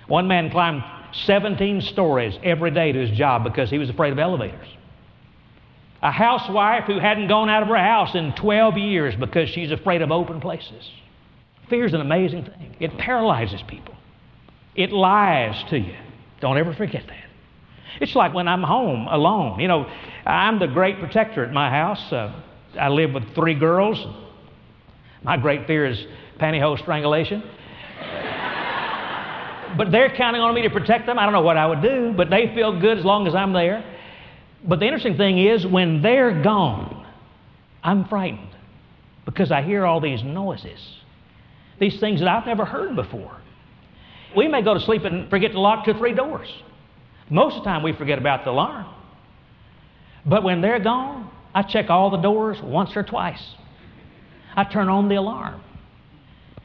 One 0.08 0.28
man 0.28 0.50
climbed 0.52 0.84
17 1.26 1.82
stories 1.82 2.38
every 2.44 2.72
day 2.72 2.92
to 2.92 3.00
his 3.00 3.18
job 3.18 3.44
because 3.44 3.70
he 3.70 3.80
was 3.80 3.90
afraid 3.90 4.14
of 4.14 4.20
elevators. 4.20 4.68
A 6.02 6.12
housewife 6.12 6.86
who 6.86 7.00
hadn't 7.00 7.28
gone 7.28 7.50
out 7.50 7.64
of 7.64 7.68
her 7.68 7.78
house 7.78 8.16
in 8.16 8.34
12 8.34 8.78
years 8.78 9.16
because 9.16 9.50
she's 9.50 9.72
afraid 9.72 10.02
of 10.02 10.12
open 10.12 10.40
places. 10.40 10.90
Fear 11.70 11.86
is 11.86 11.94
an 11.94 12.02
amazing 12.02 12.46
thing. 12.46 12.76
It 12.80 12.98
paralyzes 12.98 13.62
people. 13.68 13.96
It 14.76 14.92
lies 14.92 15.62
to 15.72 15.78
you. 15.78 15.96
Don't 16.40 16.58
ever 16.58 16.74
forget 16.74 17.04
that. 17.08 17.29
It's 18.00 18.16
like 18.16 18.34
when 18.34 18.48
I'm 18.48 18.64
home 18.64 19.08
alone. 19.08 19.60
You 19.60 19.68
know, 19.68 19.92
I'm 20.26 20.60
the 20.60 20.68
great 20.68 21.00
protector 21.00 21.44
at 21.44 21.52
my 21.52 21.70
house. 21.70 22.12
Uh, 22.12 22.42
I 22.80 22.90
live 22.90 23.14
with 23.14 23.36
three 23.36 23.56
girls. 23.56 24.04
My 25.24 25.38
great 25.38 25.68
fear 25.68 25.86
is 25.86 26.00
pantyhose 26.40 26.80
strangulation. 26.80 27.42
but 29.78 29.92
they're 29.92 30.16
counting 30.16 30.42
on 30.42 30.56
me 30.56 30.64
to 30.64 30.70
protect 30.70 31.06
them. 31.06 31.20
I 31.20 31.24
don't 31.24 31.34
know 31.34 31.42
what 31.42 31.58
I 31.58 31.68
would 31.68 31.82
do, 31.82 32.14
but 32.16 32.30
they 32.30 32.52
feel 32.56 32.80
good 32.80 32.98
as 32.98 33.06
long 33.06 33.28
as 33.28 33.36
I'm 33.36 33.54
there. 33.54 33.84
But 34.68 34.80
the 34.80 34.86
interesting 34.86 35.18
thing 35.18 35.40
is, 35.40 35.66
when 35.66 36.02
they're 36.02 36.42
gone, 36.42 37.06
I'm 37.84 38.08
frightened 38.08 38.56
because 39.26 39.52
I 39.52 39.62
hear 39.62 39.86
all 39.86 40.02
these 40.02 40.24
noises, 40.24 40.80
these 41.80 42.00
things 42.00 42.20
that 42.20 42.28
I've 42.28 42.46
never 42.46 42.66
heard 42.66 42.96
before. 42.96 43.38
We 44.36 44.48
may 44.48 44.62
go 44.62 44.74
to 44.74 44.80
sleep 44.82 45.06
and 45.06 45.30
forget 45.30 45.54
to 45.54 45.60
lock 45.60 45.86
two 45.86 45.92
or 45.92 45.98
three 45.98 46.14
doors. 46.14 46.50
Most 47.30 47.58
of 47.58 47.64
the 47.64 47.70
time, 47.70 47.84
we 47.84 47.94
forget 47.94 48.18
about 48.18 48.44
the 48.44 48.52
alarm. 48.52 48.88
But 50.26 50.44
when 50.44 50.62
they're 50.62 50.80
gone, 50.80 51.30
I 51.54 51.64
check 51.64 51.90
all 51.90 52.10
the 52.10 52.18
doors 52.18 52.62
once 52.62 52.96
or 52.96 53.04
twice. 53.04 53.44
I 54.56 54.64
turn 54.64 54.90
on 54.90 55.10
the 55.10 55.16
alarm. 55.16 55.62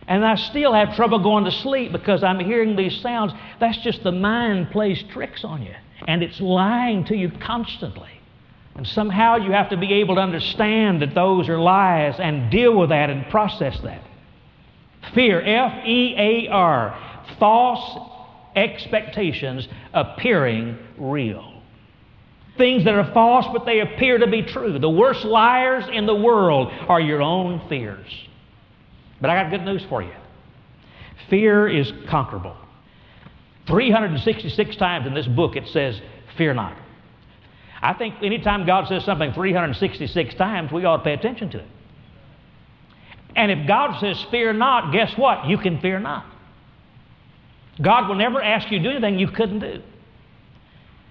And 0.07 0.24
I 0.24 0.35
still 0.35 0.74
have 0.74 0.96
trouble 0.96 1.18
going 1.22 1.44
to 1.44 1.50
sleep 1.50 1.92
because 1.92 2.22
I'm 2.22 2.38
hearing 2.40 2.77
these 2.77 3.00
sounds. 3.00 3.33
That's 3.61 3.79
just 3.79 4.03
the 4.03 4.12
mind 4.12 4.70
plays 4.70 5.03
tricks 5.12 5.44
on 5.44 5.62
you, 5.62 5.74
and 6.07 6.22
it's 6.22 6.40
lying 6.40 7.05
to 7.07 7.16
you 7.16 7.31
constantly. 7.40 8.11
And 8.74 8.87
somehow 8.87 9.37
you 9.37 9.53
have 9.53 9.70
to 9.70 9.77
be 9.77 9.94
able 9.94 10.16
to 10.16 10.20
understand 10.20 11.00
that 11.00 11.14
those 11.14 11.48
are 11.48 11.59
lies 11.59 12.16
and 12.18 12.50
deal 12.50 12.77
with 12.77 12.90
that 12.90 13.09
and 13.09 13.27
process 13.31 13.79
that. 13.81 14.03
Fear, 15.14 15.40
F 15.40 15.87
E 15.87 16.14
A 16.18 16.48
R, 16.48 17.24
false 17.38 18.11
expectations 18.56 19.68
appearing 19.92 20.78
real. 20.98 21.62
Things 22.56 22.84
that 22.84 22.94
are 22.94 23.12
false, 23.12 23.46
but 23.52 23.66
they 23.66 23.80
appear 23.80 24.18
to 24.18 24.28
be 24.28 24.42
true. 24.42 24.78
The 24.78 24.88
worst 24.88 25.24
liars 25.24 25.84
in 25.92 26.06
the 26.06 26.14
world 26.14 26.72
are 26.88 27.00
your 27.00 27.20
own 27.20 27.68
fears. 27.68 28.06
But 29.20 29.30
I 29.30 29.42
got 29.42 29.50
good 29.50 29.64
news 29.64 29.84
for 29.88 30.02
you 30.02 30.12
fear 31.30 31.68
is 31.68 31.92
conquerable. 32.08 32.56
366 33.66 34.76
times 34.76 35.06
in 35.06 35.14
this 35.14 35.26
book 35.26 35.56
it 35.56 35.66
says, 35.68 36.00
Fear 36.36 36.54
not. 36.54 36.76
I 37.80 37.94
think 37.94 38.14
anytime 38.22 38.66
God 38.66 38.88
says 38.88 39.04
something 39.04 39.32
366 39.32 40.34
times, 40.34 40.72
we 40.72 40.84
ought 40.84 40.98
to 40.98 41.02
pay 41.02 41.12
attention 41.12 41.50
to 41.50 41.58
it. 41.58 41.68
And 43.36 43.50
if 43.50 43.66
God 43.66 43.98
says, 44.00 44.22
Fear 44.30 44.54
not, 44.54 44.92
guess 44.92 45.12
what? 45.16 45.46
You 45.46 45.58
can 45.58 45.80
fear 45.80 45.98
not. 45.98 46.26
God 47.82 48.08
will 48.08 48.16
never 48.16 48.42
ask 48.42 48.70
you 48.70 48.78
to 48.78 48.84
do 48.84 48.90
anything 48.90 49.18
you 49.18 49.28
couldn't 49.28 49.60
do. 49.60 49.82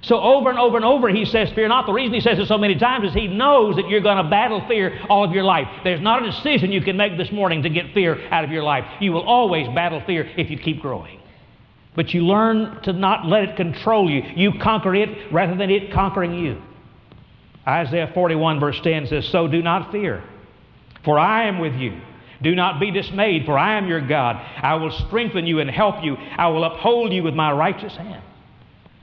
So 0.04 0.20
over 0.20 0.50
and 0.50 0.60
over 0.60 0.76
and 0.76 0.86
over, 0.86 1.10
he 1.10 1.24
says, 1.24 1.50
Fear 1.56 1.70
not. 1.70 1.86
The 1.86 1.94
reason 1.94 2.14
he 2.14 2.20
says 2.20 2.38
it 2.38 2.48
so 2.48 2.58
many 2.58 2.76
times 2.76 3.08
is 3.08 3.14
he 3.14 3.28
knows 3.28 3.78
that 3.78 3.88
you're 3.88 4.02
going 4.02 4.22
to 4.22 4.30
battle 4.30 4.62
fear 4.68 5.00
all 5.10 5.24
of 5.24 5.32
your 5.32 5.46
life. 5.46 5.68
There's 5.84 6.02
not 6.02 6.24
a 6.24 6.32
decision 6.32 6.72
you 6.74 6.82
can 6.82 6.98
make 6.98 7.18
this 7.18 7.32
morning 7.32 7.64
to 7.64 7.70
get 7.70 7.94
fear 7.94 8.28
out 8.30 8.44
of 8.44 8.52
your 8.52 8.64
life. 8.64 8.84
You 9.00 9.14
will 9.14 9.26
always 9.26 9.68
battle 9.74 10.04
fear 10.06 10.30
if 10.38 10.50
you 10.50 10.58
keep 10.58 10.82
growing. 10.82 11.22
But 11.96 12.14
you 12.14 12.22
learn 12.26 12.82
to 12.84 12.92
not 12.92 13.28
let 13.28 13.44
it 13.44 13.56
control 13.56 14.10
you. 14.10 14.24
You 14.36 14.54
conquer 14.62 14.94
it 14.94 15.32
rather 15.32 15.56
than 15.56 15.70
it 15.70 15.94
conquering 15.94 16.34
you. 16.34 16.62
Isaiah 17.66 18.12
41, 18.14 18.60
verse 18.60 18.80
10 18.84 19.08
says, 19.08 19.30
So 19.30 19.48
do 19.48 19.62
not 19.62 19.92
fear, 19.92 20.22
for 21.06 21.18
I 21.18 21.48
am 21.48 21.60
with 21.60 21.76
you. 21.76 22.02
Do 22.44 22.54
not 22.56 22.80
be 22.80 22.92
dismayed, 22.92 23.46
for 23.46 23.58
I 23.58 23.78
am 23.78 23.88
your 23.88 24.06
God. 24.06 24.36
I 24.36 24.76
will 24.76 24.92
strengthen 24.92 25.48
you 25.48 25.60
and 25.60 25.70
help 25.70 26.04
you. 26.04 26.18
I 26.18 26.48
will 26.48 26.66
uphold 26.66 27.14
you 27.14 27.24
with 27.24 27.34
my 27.34 27.52
righteous 27.54 27.96
hand. 27.96 28.22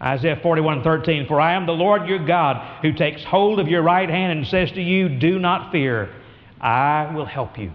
Isaiah 0.00 0.38
41 0.42 0.82
13, 0.82 1.26
For 1.26 1.40
I 1.40 1.54
am 1.54 1.66
the 1.66 1.72
Lord 1.72 2.06
your 2.06 2.24
God, 2.24 2.82
who 2.82 2.92
takes 2.92 3.24
hold 3.24 3.58
of 3.58 3.68
your 3.68 3.82
right 3.82 4.08
hand 4.08 4.38
and 4.38 4.46
says 4.46 4.70
to 4.72 4.82
you, 4.82 5.08
Do 5.08 5.38
not 5.38 5.72
fear, 5.72 6.14
I 6.60 7.12
will 7.14 7.26
help 7.26 7.58
you. 7.58 7.72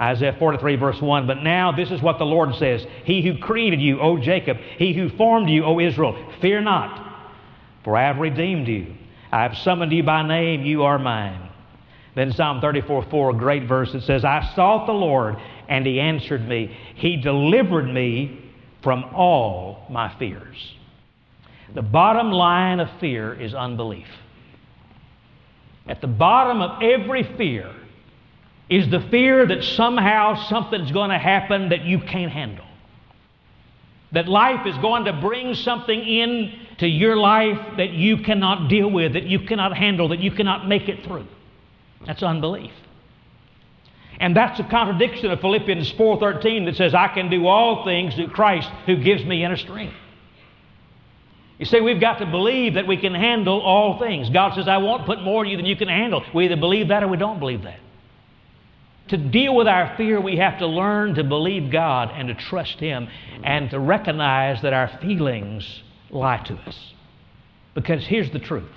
Isaiah 0.00 0.36
43, 0.38 0.76
verse 0.76 1.00
1. 1.00 1.26
But 1.26 1.42
now 1.42 1.72
this 1.72 1.90
is 1.90 2.02
what 2.02 2.18
the 2.18 2.24
Lord 2.24 2.54
says 2.56 2.84
He 3.04 3.22
who 3.22 3.38
created 3.38 3.80
you, 3.80 4.00
O 4.00 4.18
Jacob, 4.18 4.56
he 4.56 4.92
who 4.92 5.08
formed 5.08 5.48
you, 5.48 5.64
O 5.64 5.80
Israel, 5.80 6.32
fear 6.40 6.60
not, 6.60 7.32
for 7.84 7.96
I 7.96 8.02
have 8.02 8.18
redeemed 8.18 8.68
you. 8.68 8.94
I 9.32 9.42
have 9.42 9.56
summoned 9.58 9.92
you 9.92 10.02
by 10.02 10.26
name, 10.26 10.62
you 10.62 10.84
are 10.84 10.98
mine. 10.98 11.43
Then 12.14 12.32
Psalm 12.32 12.60
34, 12.60 13.06
4, 13.10 13.30
a 13.30 13.34
great 13.34 13.66
verse, 13.66 13.92
it 13.94 14.02
says, 14.02 14.24
I 14.24 14.52
sought 14.54 14.86
the 14.86 14.92
Lord, 14.92 15.36
and 15.68 15.84
he 15.84 15.98
answered 15.98 16.46
me. 16.46 16.76
He 16.94 17.16
delivered 17.16 17.86
me 17.86 18.52
from 18.82 19.04
all 19.14 19.86
my 19.90 20.16
fears. 20.18 20.76
The 21.74 21.82
bottom 21.82 22.30
line 22.30 22.78
of 22.78 22.88
fear 23.00 23.34
is 23.34 23.52
unbelief. 23.52 24.06
At 25.86 26.00
the 26.00 26.06
bottom 26.06 26.62
of 26.62 26.82
every 26.82 27.24
fear 27.36 27.74
is 28.70 28.88
the 28.90 29.00
fear 29.10 29.46
that 29.46 29.64
somehow 29.64 30.46
something's 30.48 30.92
going 30.92 31.10
to 31.10 31.18
happen 31.18 31.70
that 31.70 31.84
you 31.84 31.98
can't 31.98 32.30
handle. 32.30 32.64
That 34.12 34.28
life 34.28 34.66
is 34.66 34.76
going 34.78 35.06
to 35.06 35.12
bring 35.12 35.54
something 35.54 36.00
in 36.00 36.52
to 36.78 36.86
your 36.86 37.16
life 37.16 37.76
that 37.76 37.90
you 37.90 38.18
cannot 38.18 38.68
deal 38.68 38.90
with, 38.90 39.14
that 39.14 39.24
you 39.24 39.40
cannot 39.40 39.76
handle, 39.76 40.08
that 40.08 40.20
you 40.20 40.30
cannot 40.30 40.68
make 40.68 40.88
it 40.88 41.04
through. 41.04 41.26
That's 42.06 42.22
unbelief. 42.22 42.72
And 44.20 44.36
that's 44.36 44.60
a 44.60 44.64
contradiction 44.64 45.30
of 45.30 45.40
Philippians 45.40 45.92
4:13 45.92 46.66
that 46.66 46.76
says 46.76 46.94
I 46.94 47.08
can 47.08 47.30
do 47.30 47.46
all 47.46 47.84
things 47.84 48.14
through 48.14 48.28
Christ 48.28 48.68
who 48.86 48.96
gives 48.96 49.24
me 49.24 49.44
inner 49.44 49.56
strength. 49.56 49.94
You 51.58 51.66
see, 51.66 51.80
we've 51.80 52.00
got 52.00 52.18
to 52.18 52.26
believe 52.26 52.74
that 52.74 52.86
we 52.86 52.96
can 52.96 53.14
handle 53.14 53.60
all 53.60 53.98
things. 53.98 54.28
God 54.28 54.54
says, 54.54 54.66
I 54.66 54.78
won't 54.78 55.06
put 55.06 55.22
more 55.22 55.44
in 55.44 55.50
you 55.50 55.56
than 55.56 55.66
you 55.66 55.76
can 55.76 55.88
handle. 55.88 56.24
We 56.34 56.46
either 56.46 56.56
believe 56.56 56.88
that 56.88 57.02
or 57.02 57.08
we 57.08 57.16
don't 57.16 57.38
believe 57.38 57.62
that. 57.62 57.78
To 59.08 59.16
deal 59.16 59.54
with 59.54 59.68
our 59.68 59.96
fear, 59.96 60.20
we 60.20 60.36
have 60.38 60.58
to 60.58 60.66
learn 60.66 61.14
to 61.14 61.24
believe 61.24 61.70
God 61.70 62.10
and 62.12 62.28
to 62.28 62.34
trust 62.34 62.80
Him 62.80 63.08
and 63.44 63.70
to 63.70 63.78
recognize 63.78 64.62
that 64.62 64.72
our 64.72 64.88
feelings 65.00 65.82
lie 66.10 66.38
to 66.38 66.54
us. 66.54 66.94
Because 67.74 68.04
here's 68.06 68.30
the 68.30 68.38
truth 68.38 68.70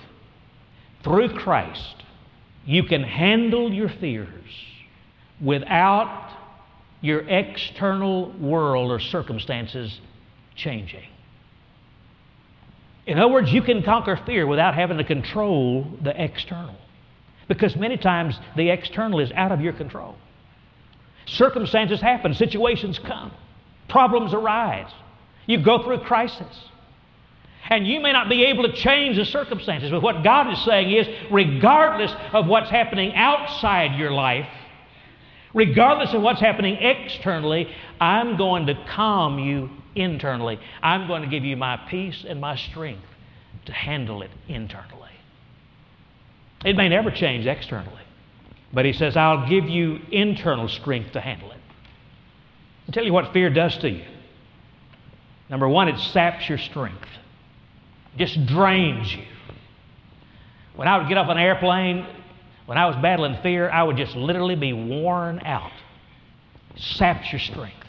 through 1.02 1.30
Christ, 1.30 2.04
you 2.68 2.82
can 2.82 3.02
handle 3.02 3.72
your 3.72 3.88
fears 3.88 4.28
without 5.40 6.36
your 7.00 7.20
external 7.20 8.30
world 8.38 8.90
or 8.90 9.00
circumstances 9.00 9.98
changing. 10.54 11.08
In 13.06 13.18
other 13.18 13.32
words, 13.32 13.50
you 13.50 13.62
can 13.62 13.82
conquer 13.82 14.20
fear 14.26 14.46
without 14.46 14.74
having 14.74 14.98
to 14.98 15.04
control 15.04 15.86
the 16.04 16.22
external. 16.22 16.76
Because 17.48 17.74
many 17.74 17.96
times 17.96 18.38
the 18.54 18.68
external 18.68 19.20
is 19.20 19.32
out 19.32 19.50
of 19.50 19.62
your 19.62 19.72
control. 19.72 20.16
Circumstances 21.24 22.02
happen, 22.02 22.34
situations 22.34 22.98
come, 22.98 23.32
problems 23.88 24.34
arise. 24.34 24.92
You 25.46 25.64
go 25.64 25.82
through 25.82 26.02
a 26.02 26.04
crisis. 26.04 26.54
And 27.70 27.86
you 27.86 28.00
may 28.00 28.12
not 28.12 28.28
be 28.28 28.44
able 28.46 28.62
to 28.64 28.72
change 28.72 29.16
the 29.16 29.26
circumstances, 29.26 29.90
but 29.90 30.02
what 30.02 30.24
God 30.24 30.50
is 30.52 30.64
saying 30.64 30.90
is, 30.90 31.06
regardless 31.30 32.12
of 32.32 32.46
what's 32.46 32.70
happening 32.70 33.14
outside 33.14 33.98
your 33.98 34.10
life, 34.10 34.48
regardless 35.52 36.14
of 36.14 36.22
what's 36.22 36.40
happening 36.40 36.76
externally, 36.76 37.68
I'm 38.00 38.36
going 38.36 38.66
to 38.66 38.74
calm 38.88 39.38
you 39.38 39.70
internally. 39.94 40.58
I'm 40.82 41.08
going 41.08 41.22
to 41.22 41.28
give 41.28 41.44
you 41.44 41.56
my 41.56 41.76
peace 41.88 42.24
and 42.26 42.40
my 42.40 42.56
strength 42.56 43.04
to 43.66 43.72
handle 43.72 44.22
it 44.22 44.30
internally. 44.48 45.10
It 46.64 46.76
may 46.76 46.88
never 46.88 47.10
change 47.10 47.46
externally, 47.46 48.02
but 48.72 48.84
He 48.84 48.92
says, 48.92 49.16
I'll 49.16 49.48
give 49.48 49.68
you 49.68 49.98
internal 50.10 50.68
strength 50.68 51.12
to 51.12 51.20
handle 51.20 51.50
it. 51.52 51.58
I'll 52.86 52.92
tell 52.92 53.04
you 53.04 53.12
what 53.12 53.32
fear 53.32 53.50
does 53.50 53.76
to 53.78 53.90
you. 53.90 54.04
Number 55.50 55.68
one, 55.68 55.88
it 55.88 55.98
saps 55.98 56.48
your 56.48 56.58
strength, 56.58 57.08
just 58.18 58.46
drains 58.46 59.12
you. 59.12 59.24
When 60.76 60.86
I 60.86 60.98
would 60.98 61.08
get 61.08 61.18
off 61.18 61.28
an 61.28 61.38
airplane, 61.38 62.06
when 62.66 62.78
I 62.78 62.86
was 62.86 62.96
battling 62.96 63.38
fear, 63.42 63.70
I 63.70 63.82
would 63.82 63.96
just 63.96 64.14
literally 64.14 64.54
be 64.54 64.72
worn 64.72 65.40
out. 65.44 65.72
saps 66.76 67.32
your 67.32 67.40
strength. 67.40 67.86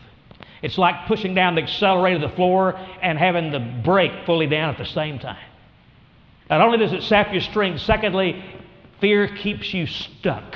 It's 0.61 0.77
like 0.77 1.07
pushing 1.07 1.35
down 1.35 1.55
the 1.55 1.61
accelerator 1.61 2.19
to 2.19 2.27
the 2.27 2.35
floor 2.35 2.75
and 3.01 3.17
having 3.17 3.51
the 3.51 3.59
brake 3.59 4.25
fully 4.25 4.47
down 4.47 4.69
at 4.69 4.77
the 4.77 4.85
same 4.85 5.19
time. 5.19 5.45
Not 6.49 6.61
only 6.61 6.77
does 6.77 6.93
it 6.93 7.03
sap 7.03 7.31
your 7.31 7.41
strength, 7.41 7.81
secondly, 7.81 8.43
fear 8.99 9.27
keeps 9.27 9.73
you 9.73 9.85
stuck. 9.85 10.55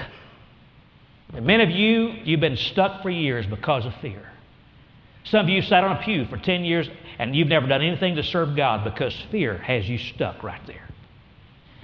And 1.34 1.46
many 1.46 1.64
of 1.64 1.70
you, 1.70 2.14
you've 2.24 2.40
been 2.40 2.58
stuck 2.58 3.02
for 3.02 3.10
years 3.10 3.46
because 3.46 3.86
of 3.86 3.94
fear. 3.96 4.33
Some 5.24 5.46
of 5.46 5.50
you 5.50 5.62
sat 5.62 5.84
on 5.84 5.98
a 5.98 6.02
pew 6.04 6.26
for 6.26 6.38
10 6.38 6.64
years 6.66 6.90
and 7.20 7.36
you've 7.36 7.48
never 7.48 7.68
done 7.68 7.82
anything 7.82 8.16
to 8.16 8.24
serve 8.24 8.56
God 8.56 8.84
because 8.84 9.16
fear 9.32 9.58
has 9.60 9.88
you 9.88 9.98
stuck 9.98 10.44
right 10.44 10.62
there. 10.68 10.90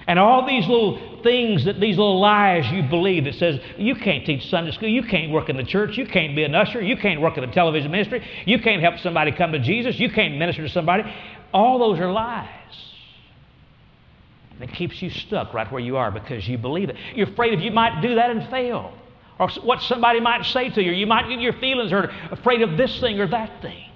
And 0.06 0.18
all 0.18 0.46
these 0.46 0.66
little 0.66 1.22
things 1.22 1.64
that 1.66 1.78
these 1.78 1.96
little 1.96 2.18
lies 2.20 2.70
you 2.72 2.82
believe 2.82 3.24
that 3.24 3.34
says 3.34 3.60
you 3.76 3.94
can't 3.94 4.26
teach 4.26 4.48
Sunday 4.48 4.72
school, 4.72 4.88
you 4.88 5.04
can't 5.04 5.30
work 5.30 5.48
in 5.48 5.56
the 5.56 5.62
church, 5.62 5.96
you 5.96 6.06
can't 6.06 6.34
be 6.34 6.42
an 6.42 6.54
usher, 6.54 6.82
you 6.82 6.96
can't 6.96 7.20
work 7.20 7.36
in 7.36 7.46
the 7.46 7.52
television 7.52 7.90
ministry, 7.90 8.26
you 8.44 8.58
can't 8.58 8.82
help 8.82 8.98
somebody 8.98 9.30
come 9.30 9.52
to 9.52 9.58
Jesus, 9.58 9.98
you 10.00 10.10
can't 10.10 10.36
minister 10.36 10.62
to 10.62 10.68
somebody. 10.68 11.04
All 11.52 11.78
those 11.78 12.00
are 12.00 12.10
lies. 12.10 12.48
And 14.52 14.68
it 14.68 14.74
keeps 14.74 15.00
you 15.00 15.10
stuck 15.10 15.54
right 15.54 15.70
where 15.70 15.80
you 15.80 15.96
are 15.96 16.10
because 16.10 16.46
you 16.48 16.58
believe 16.58 16.90
it. 16.90 16.96
You're 17.14 17.28
afraid 17.28 17.54
if 17.54 17.60
you 17.60 17.70
might 17.70 18.00
do 18.00 18.16
that 18.16 18.30
and 18.30 18.48
fail, 18.50 18.92
or 19.40 19.48
what 19.62 19.80
somebody 19.80 20.20
might 20.20 20.44
say 20.44 20.68
to 20.68 20.82
you, 20.82 20.92
you 20.92 21.06
might 21.06 21.26
get 21.28 21.40
your 21.40 21.54
feelings 21.54 21.90
hurt, 21.90 22.10
afraid 22.30 22.60
of 22.60 22.76
this 22.76 23.00
thing 23.00 23.18
or 23.18 23.26
that 23.26 23.62
thing. 23.62 23.90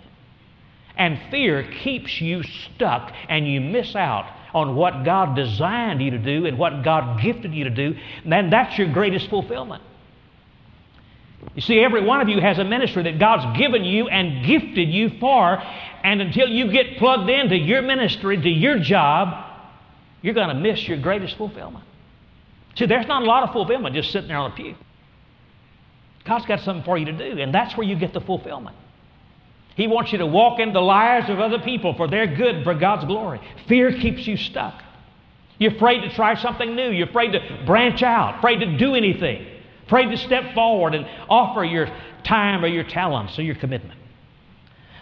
And 0.97 1.21
fear 1.31 1.63
keeps 1.83 2.19
you 2.19 2.43
stuck, 2.43 3.13
and 3.29 3.47
you 3.47 3.61
miss 3.61 3.95
out 3.95 4.27
on 4.55 4.75
what 4.75 5.05
God 5.05 5.37
designed 5.37 6.01
you 6.01 6.13
to 6.13 6.19
do 6.19 6.47
and 6.47 6.57
what 6.57 6.83
God 6.83 7.21
gifted 7.21 7.53
you 7.53 7.65
to 7.65 7.71
do, 7.71 7.95
then 8.25 8.49
that's 8.49 8.79
your 8.79 8.91
greatest 8.91 9.29
fulfillment. 9.29 9.83
You 11.55 11.61
see, 11.61 11.81
every 11.81 12.03
one 12.03 12.23
of 12.23 12.29
you 12.29 12.41
has 12.41 12.59
a 12.59 12.65
ministry 12.65 13.03
that 13.03 13.19
God's 13.19 13.59
given 13.59 13.85
you 13.85 14.09
and 14.09 14.47
gifted 14.47 14.89
you 14.89 15.11
for, 15.21 15.63
and 16.03 16.23
until 16.23 16.49
you 16.49 16.73
get 16.73 16.97
plugged 16.97 17.29
into 17.29 17.57
your 17.57 17.83
ministry, 17.83 18.41
to 18.41 18.49
your 18.49 18.79
job, 18.79 19.45
you're 20.23 20.35
going 20.35 20.49
to 20.49 20.55
miss 20.55 20.89
your 20.89 20.99
greatest 20.99 21.37
fulfillment. 21.37 21.85
See, 22.77 22.87
there's 22.87 23.07
not 23.07 23.23
a 23.23 23.27
lot 23.27 23.43
of 23.43 23.53
fulfillment 23.53 23.95
just 23.95 24.11
sitting 24.11 24.29
there 24.29 24.39
on 24.39 24.53
a 24.53 24.55
pew. 24.55 24.75
God's 26.25 26.47
got 26.47 26.61
something 26.61 26.85
for 26.85 26.97
you 26.97 27.05
to 27.07 27.13
do, 27.13 27.39
and 27.39 27.55
that's 27.55 27.77
where 27.77 27.87
you 27.87 27.97
get 27.97 28.13
the 28.13 28.21
fulfillment. 28.21 28.77
He 29.77 29.87
wants 29.87 30.13
you 30.13 30.19
to 30.19 30.27
walk 30.27 30.61
into 30.61 30.73
the 30.73 30.81
lives 30.81 31.29
of 31.29 31.41
other 31.41 31.59
people 31.59 31.95
for 31.95 32.09
their 32.09 32.27
good, 32.27 32.65
for 32.65 32.75
God's 32.75 33.05
glory. 33.05 33.41
Fear 33.67 33.93
keeps 33.99 34.27
you 34.27 34.37
stuck. 34.37 34.83
You're 35.59 35.75
afraid 35.75 36.01
to 36.03 36.15
try 36.15 36.35
something 36.35 36.75
new. 36.75 36.91
You're 36.91 37.09
afraid 37.09 37.33
to 37.33 37.63
branch 37.67 38.03
out, 38.03 38.39
afraid 38.39 38.61
to 38.61 38.79
do 38.79 38.95
anything, 38.95 39.47
afraid 39.87 40.11
to 40.11 40.17
step 40.17 40.55
forward 40.55 40.95
and 40.95 41.07
offer 41.29 41.65
your 41.65 41.89
time 42.23 42.65
or 42.65 42.69
your 42.69 42.85
talents 42.85 43.39
or 43.39 43.43
your 43.43 43.55
commitment. 43.57 43.99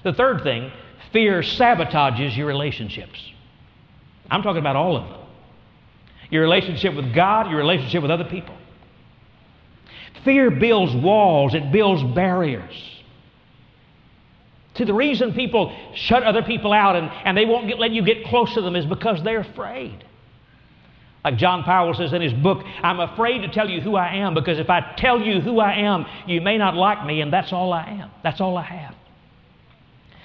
The 0.05 0.13
third 0.13 0.43
thing, 0.43 0.73
fear 1.13 1.43
sabotages 1.43 2.37
your 2.37 2.47
relationships. 2.47 3.19
I'm 4.31 4.43
talking 4.43 4.61
about 4.61 4.77
all 4.77 4.97
of 4.97 5.09
them 5.09 5.23
your 6.33 6.41
relationship 6.41 6.95
with 6.95 7.15
God, 7.15 7.51
your 7.51 7.59
relationship 7.59 8.01
with 8.01 8.11
other 8.11 8.25
people. 8.25 8.57
Fear 10.25 10.53
builds 10.53 10.95
walls, 10.95 11.55
it 11.55 11.73
builds 11.73 12.03
barriers. 12.15 12.75
See, 14.77 14.85
the 14.85 14.95
reason 14.95 15.35
people 15.35 15.77
shut 15.95 16.23
other 16.23 16.43
people 16.43 16.73
out 16.73 16.97
and, 16.97 17.11
and 17.25 17.37
they 17.37 17.45
won't 17.45 17.69
get, 17.69 17.79
let 17.79 17.91
you 17.91 18.03
get 18.03 18.25
close 18.25 18.55
to 18.55 18.63
them 18.63 18.75
is 18.75 18.87
because 18.87 19.23
they're 19.23 19.41
afraid. 19.41 20.05
Like 21.25 21.37
John 21.37 21.63
Powell 21.63 21.95
says 21.95 22.13
in 22.13 22.23
his 22.23 22.33
book, 22.33 22.65
I'm 22.83 22.99
afraid 22.99 23.43
to 23.43 23.49
tell 23.49 23.69
you 23.69 23.81
who 23.81 23.95
I 23.97 24.17
am 24.17 24.35
because 24.35 24.59
if 24.59 24.71
I 24.71 24.95
tell 24.97 25.21
you 25.21 25.41
who 25.41 25.61
I 25.61 25.75
am, 25.81 26.05
you 26.27 26.41
may 26.41 26.59
not 26.59 26.75
like 26.75 27.07
me, 27.07 27.21
and 27.21 27.33
that's 27.33 27.53
all 27.53 27.73
I 27.73 27.85
am. 27.85 28.11
That's 28.25 28.41
all 28.41 28.57
I 28.57 28.65
have. 28.65 28.95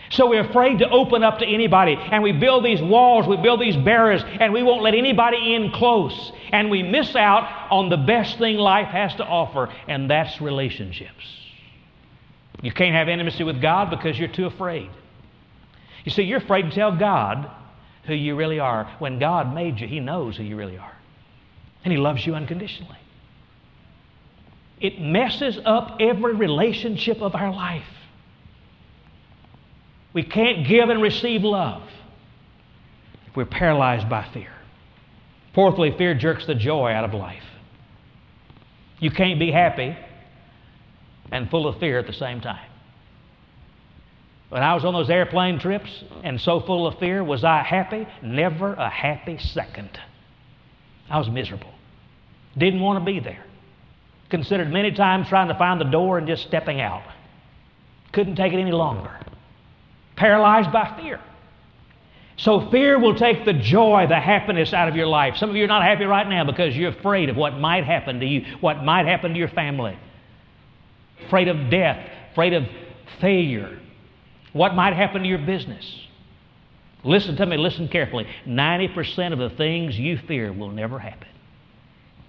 So 0.10 0.30
we're 0.30 0.48
afraid 0.50 0.80
to 0.80 0.90
open 0.90 1.24
up 1.24 1.40
to 1.40 1.46
anybody, 1.46 1.96
and 1.96 2.24
we 2.24 2.32
build 2.32 2.64
these 2.64 2.82
walls, 2.82 3.28
we 3.28 3.38
build 3.38 3.60
these 3.60 3.76
barriers, 3.76 4.24
and 4.26 4.54
we 4.54 4.64
won't 4.64 4.82
let 4.82 4.94
anybody 4.94 5.54
in 5.54 5.72
close. 5.72 6.32
And 6.52 6.70
we 6.70 6.82
miss 6.82 7.16
out 7.16 7.70
on 7.72 7.90
the 7.90 7.98
best 7.98 8.38
thing 8.38 8.56
life 8.56 8.88
has 8.88 9.14
to 9.16 9.26
offer, 9.26 9.74
and 9.88 10.10
that's 10.10 10.40
relationships. 10.40 11.26
You 12.62 12.72
can't 12.72 12.96
have 12.96 13.10
intimacy 13.10 13.44
with 13.44 13.62
God 13.62 13.90
because 13.90 14.18
you're 14.18 14.30
too 14.30 14.46
afraid. 14.46 14.90
You 16.06 16.12
see, 16.12 16.24
you're 16.24 16.40
afraid 16.40 16.64
to 16.64 16.72
tell 16.72 16.98
God 16.98 17.52
who 18.06 18.14
you 18.14 18.36
really 18.36 18.60
are. 18.60 18.90
When 19.00 19.20
God 19.20 19.54
made 19.54 19.80
you, 19.80 19.88
He 19.88 20.00
knows 20.00 20.38
who 20.38 20.44
you 20.44 20.56
really 20.56 20.78
are. 20.78 20.96
And 21.84 21.92
He 21.92 22.00
loves 22.00 22.26
you 22.26 22.34
unconditionally. 22.34 22.98
It 24.80 25.02
messes 25.02 25.60
up 25.66 25.98
every 26.00 26.34
relationship 26.36 27.22
of 27.22 27.36
our 27.36 27.52
life. 27.52 27.84
We 30.18 30.24
can't 30.24 30.66
give 30.68 30.90
and 30.90 31.00
receive 31.00 31.44
love 31.44 31.84
if 33.28 33.36
we're 33.36 33.46
paralyzed 33.46 34.10
by 34.10 34.28
fear. 34.34 34.50
Fourthly, 35.54 35.96
fear 35.96 36.16
jerks 36.16 36.48
the 36.48 36.56
joy 36.56 36.92
out 36.92 37.06
of 37.06 37.14
life. 37.14 37.44
You 38.98 39.12
can't 39.12 39.38
be 39.40 39.52
happy 39.52 39.96
and 41.32 41.48
full 41.52 41.68
of 41.68 41.80
fear 41.80 42.00
at 42.00 42.08
the 42.08 42.14
same 42.14 42.42
time. 42.42 42.68
When 44.50 44.64
I 44.64 44.74
was 44.74 44.84
on 44.86 44.96
those 44.96 45.12
airplane 45.12 45.60
trips 45.60 46.04
and 46.24 46.42
so 46.42 46.62
full 46.62 46.88
of 46.88 46.98
fear, 46.98 47.24
was 47.24 47.44
I 47.44 47.62
happy? 47.62 48.08
Never 48.24 48.74
a 48.74 48.90
happy 48.90 49.38
second. 49.38 50.00
I 51.12 51.20
was 51.20 51.30
miserable. 51.30 51.76
Didn't 52.58 52.80
want 52.80 52.98
to 52.98 53.06
be 53.06 53.20
there. 53.20 53.46
Considered 54.32 54.74
many 54.74 54.90
times 54.94 55.28
trying 55.28 55.50
to 55.50 55.56
find 55.60 55.80
the 55.80 55.86
door 55.86 56.18
and 56.18 56.26
just 56.26 56.42
stepping 56.48 56.82
out. 56.82 57.04
Couldn't 58.14 58.36
take 58.36 58.52
it 58.52 58.60
any 58.60 58.72
longer. 58.72 59.16
Paralyzed 60.18 60.74
by 60.74 61.00
fear. 61.00 61.22
So 62.38 62.70
fear 62.70 63.00
will 63.00 63.16
take 63.16 63.46
the 63.46 63.54
joy, 63.54 64.06
the 64.08 64.20
happiness 64.20 64.74
out 64.74 64.88
of 64.88 64.96
your 64.96 65.08
life. 65.08 65.38
Some 65.38 65.50
of 65.50 65.56
you 65.56 65.64
are 65.64 65.68
not 65.68 65.84
happy 65.84 66.06
right 66.06 66.28
now 66.28 66.44
because 66.44 66.76
you're 66.76 66.92
afraid 66.92 67.30
of 67.30 67.38
what 67.38 67.58
might 67.58 67.84
happen 67.84 68.20
to 68.20 68.26
you, 68.26 68.46
what 68.60 68.84
might 68.84 69.08
happen 69.08 69.34
to 69.34 69.40
your 69.40 69.48
family. 69.48 69.98
Afraid 71.26 71.48
of 71.48 71.72
death, 71.72 71.98
afraid 72.32 72.54
of 72.54 72.66
failure, 73.20 73.80
what 74.54 74.76
might 74.76 74.94
happen 74.94 75.24
to 75.24 75.28
your 75.28 75.40
business? 75.40 76.08
Listen 77.04 77.36
to 77.38 77.46
me, 77.46 77.58
listen 77.58 77.88
carefully. 77.88 78.28
90% 78.46 79.34
of 79.34 79.40
the 79.40 79.56
things 79.56 79.98
you 79.98 80.20
fear 80.28 80.52
will 80.52 80.72
never 80.72 81.00
happen. 81.00 81.28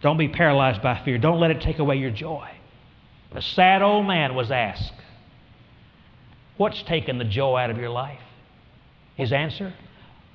Don't 0.01 0.18
be 0.18 0.29
paralyzed 0.29 0.83
by 0.83 1.03
fear. 1.05 1.18
Don't 1.18 1.40
let 1.40 1.51
it 1.51 1.61
take 1.61 1.79
away 1.79 1.96
your 1.96 2.11
joy. 2.11 2.48
A 3.33 3.42
sad 3.42 3.83
old 3.83 4.07
man 4.07 4.35
was 4.35 4.51
asked, 4.51 4.92
What's 6.59 6.83
taken 6.83 7.18
the 7.18 7.25
joy 7.25 7.57
out 7.57 7.71
of 7.71 7.79
your 7.79 7.88
life? 7.88 8.21
His 9.14 9.33
answer, 9.33 9.73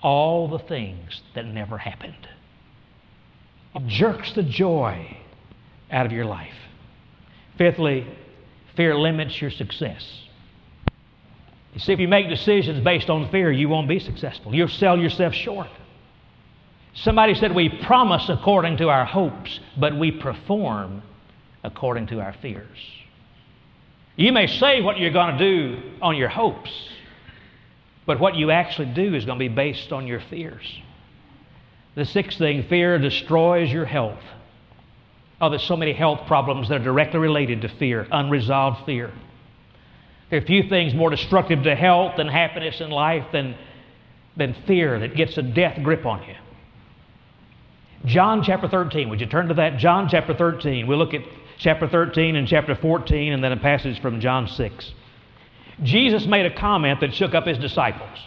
All 0.02 0.48
the 0.48 0.60
things 0.60 1.22
that 1.36 1.46
never 1.46 1.78
happened. 1.78 2.28
It 3.76 3.88
jerks 3.88 4.34
the 4.34 4.44
joy 4.44 5.18
out 5.92 6.06
of 6.06 6.12
your 6.12 6.26
life. 6.26 6.54
Fifthly, 7.58 8.08
fear 8.76 8.96
limits 8.96 9.40
your 9.42 9.52
success. 9.52 10.04
You 11.74 11.80
see, 11.80 11.94
if 11.94 12.00
you 12.00 12.08
make 12.08 12.30
decisions 12.30 12.84
based 12.84 13.10
on 13.10 13.30
fear, 13.30 13.52
you 13.52 13.68
won't 13.68 13.88
be 13.88 14.00
successful. 14.00 14.54
You'll 14.54 14.68
sell 14.68 14.98
yourself 14.98 15.34
short. 15.34 15.70
Somebody 16.94 17.34
said 17.34 17.56
we 17.56 17.70
promise 17.70 18.30
according 18.30 18.78
to 18.78 18.90
our 18.90 19.06
hopes, 19.06 19.60
but 19.78 19.98
we 19.98 20.12
perform 20.12 21.02
according 21.64 22.08
to 22.08 22.20
our 22.20 22.34
fears. 22.34 22.78
You 24.16 24.32
may 24.32 24.48
say 24.48 24.82
what 24.82 25.00
you're 25.00 25.12
going 25.12 25.38
to 25.38 25.44
do 25.44 25.92
on 26.02 26.16
your 26.16 26.30
hopes, 26.30 26.72
but 28.06 28.20
what 28.20 28.36
you 28.36 28.52
actually 28.52 28.94
do 28.94 29.16
is 29.16 29.26
going 29.26 29.40
to 29.40 29.50
be 29.50 29.54
based 29.54 29.92
on 29.92 30.06
your 30.06 30.22
fears. 30.30 30.82
The 31.96 32.06
sixth 32.06 32.38
thing 32.38 32.64
fear 32.64 33.00
destroys 33.00 33.72
your 33.72 33.86
health. 33.86 34.20
Oh, 35.42 35.50
there's 35.50 35.64
so 35.64 35.76
many 35.76 35.94
health 35.94 36.28
problems 36.28 36.70
that 36.70 36.82
are 36.82 36.84
directly 36.84 37.20
related 37.20 37.62
to 37.62 37.70
fear, 37.70 38.08
unresolved 38.12 38.86
fear. 38.86 39.12
There 40.30 40.40
are 40.42 40.46
few 40.46 40.70
things 40.70 40.94
more 40.94 41.10
destructive 41.10 41.64
to 41.64 41.76
health 41.76 42.18
and 42.18 42.30
happiness 42.30 42.82
in 42.82 42.90
life 42.90 43.26
than, 43.32 43.56
than 44.38 44.56
fear 44.66 45.00
that 45.00 45.16
gets 45.16 45.38
a 45.38 45.42
death 45.42 45.82
grip 45.84 46.06
on 46.06 46.24
you. 46.24 46.36
John 48.06 48.44
chapter 48.44 48.68
13, 48.68 49.10
would 49.10 49.22
you 49.22 49.28
turn 49.28 49.48
to 49.48 49.54
that? 49.56 49.78
John 49.78 50.08
chapter 50.10 50.34
13. 50.34 50.88
We'll 50.88 50.98
look 50.98 51.14
at 51.14 51.22
chapter 51.58 51.88
13 51.88 52.36
and 52.36 52.48
chapter 52.48 52.76
14 52.76 53.34
and 53.34 53.44
then 53.44 53.52
a 53.52 53.58
passage 53.58 54.02
from 54.02 54.20
John 54.20 54.48
6. 54.48 54.94
Jesus 55.82 56.26
made 56.26 56.46
a 56.46 56.56
comment 56.56 57.00
that 57.02 57.14
shook 57.14 57.34
up 57.34 57.46
his 57.46 57.58
disciples. 57.58 58.20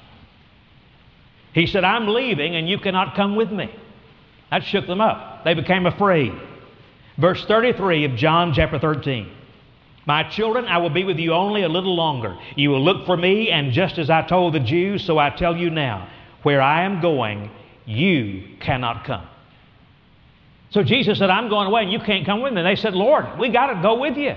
He 1.53 1.67
said, 1.67 1.85
I'm 1.85 2.09
leaving 2.09 2.57
and 2.57 2.69
you 2.69 2.79
cannot 2.79 3.15
come 3.15 3.37
with 3.37 3.51
me. 3.51 3.75
That 4.51 4.65
shook 4.65 4.87
them 4.87 5.01
up. 5.01 5.45
They 5.45 5.55
became 5.55 5.87
afraid. 5.87 6.33
Verse 7.19 7.45
33 7.47 8.05
of 8.05 8.17
John 8.17 8.53
chapter 8.55 8.79
13. 8.79 9.33
My 10.07 10.23
children, 10.23 10.67
I 10.67 10.79
will 10.79 10.91
be 10.91 11.03
with 11.03 11.19
you 11.19 11.33
only 11.33 11.63
a 11.63 11.69
little 11.69 11.97
longer. 11.97 12.39
You 12.55 12.71
will 12.71 12.85
look 12.85 13.07
for 13.07 13.17
me, 13.17 13.51
and 13.51 13.73
just 13.73 13.99
as 13.99 14.09
I 14.09 14.23
told 14.23 14.55
the 14.55 14.61
Jews, 14.61 15.05
so 15.05 15.19
I 15.19 15.31
tell 15.31 15.57
you 15.57 15.69
now, 15.69 16.09
where 16.45 16.63
I 16.63 16.83
am 16.83 17.01
going, 17.01 17.51
you 17.87 18.57
cannot 18.61 19.05
come. 19.05 19.27
So 20.71 20.83
Jesus 20.83 21.19
said, 21.19 21.31
I'm 21.31 21.49
going 21.49 21.69
away, 21.69 21.83
and 21.83 21.93
you 21.93 22.01
can't 22.01 22.27
come 22.27 22.43
with 22.43 22.53
me. 22.53 22.61
And 22.61 22.67
they 22.67 22.81
said, 22.81 22.95
Lord, 22.95 23.39
we 23.39 23.51
got 23.51 23.73
to 23.73 23.83
go 23.83 24.01
with 24.01 24.17
you. 24.17 24.35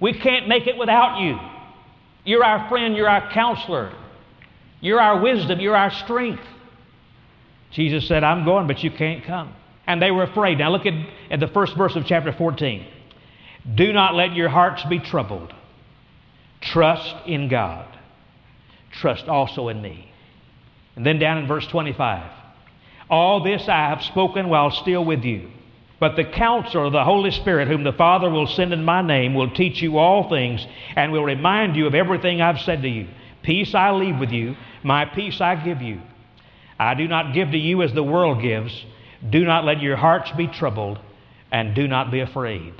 We 0.00 0.18
can't 0.18 0.48
make 0.48 0.66
it 0.66 0.76
without 0.76 1.20
you. 1.20 1.38
You're 2.24 2.44
our 2.44 2.68
friend, 2.68 2.96
you're 2.96 3.08
our 3.08 3.32
counselor, 3.32 3.92
you're 4.80 5.00
our 5.00 5.20
wisdom, 5.20 5.60
you're 5.60 5.76
our 5.76 5.90
strength. 5.90 6.42
Jesus 7.70 8.06
said, 8.06 8.24
I'm 8.24 8.44
going, 8.44 8.66
but 8.66 8.82
you 8.82 8.90
can't 8.90 9.24
come. 9.24 9.54
And 9.86 10.02
they 10.02 10.10
were 10.10 10.24
afraid. 10.24 10.58
Now 10.58 10.70
look 10.70 10.86
at, 10.86 10.94
at 11.30 11.40
the 11.40 11.48
first 11.48 11.76
verse 11.76 11.96
of 11.96 12.04
chapter 12.06 12.32
14. 12.32 12.86
Do 13.74 13.92
not 13.92 14.14
let 14.14 14.34
your 14.34 14.48
hearts 14.48 14.84
be 14.88 14.98
troubled. 14.98 15.52
Trust 16.60 17.14
in 17.26 17.48
God. 17.48 17.86
Trust 18.92 19.26
also 19.26 19.68
in 19.68 19.80
me. 19.80 20.10
And 20.96 21.06
then 21.06 21.18
down 21.18 21.38
in 21.38 21.46
verse 21.46 21.66
25 21.66 22.37
All 23.10 23.42
this 23.42 23.68
I 23.68 23.88
have 23.88 24.02
spoken 24.02 24.48
while 24.48 24.70
still 24.70 25.04
with 25.04 25.24
you. 25.24 25.50
But 26.00 26.14
the 26.14 26.24
counselor, 26.24 26.90
the 26.90 27.04
Holy 27.04 27.32
Spirit, 27.32 27.68
whom 27.68 27.82
the 27.82 27.92
Father 27.92 28.30
will 28.30 28.46
send 28.46 28.72
in 28.72 28.84
my 28.84 29.02
name, 29.02 29.34
will 29.34 29.50
teach 29.50 29.82
you 29.82 29.98
all 29.98 30.28
things 30.28 30.64
and 30.94 31.10
will 31.10 31.24
remind 31.24 31.74
you 31.74 31.86
of 31.86 31.94
everything 31.94 32.40
I've 32.40 32.60
said 32.60 32.82
to 32.82 32.88
you. 32.88 33.08
Peace 33.42 33.74
I 33.74 33.90
leave 33.90 34.18
with 34.18 34.30
you, 34.30 34.56
my 34.84 35.06
peace 35.06 35.40
I 35.40 35.56
give 35.56 35.82
you. 35.82 36.00
I 36.78 36.94
do 36.94 37.08
not 37.08 37.34
give 37.34 37.50
to 37.50 37.58
you 37.58 37.82
as 37.82 37.92
the 37.92 38.02
world 38.02 38.42
gives. 38.42 38.84
Do 39.28 39.44
not 39.44 39.64
let 39.64 39.82
your 39.82 39.96
hearts 39.96 40.30
be 40.32 40.46
troubled, 40.46 41.00
and 41.50 41.74
do 41.74 41.88
not 41.88 42.12
be 42.12 42.20
afraid. 42.20 42.74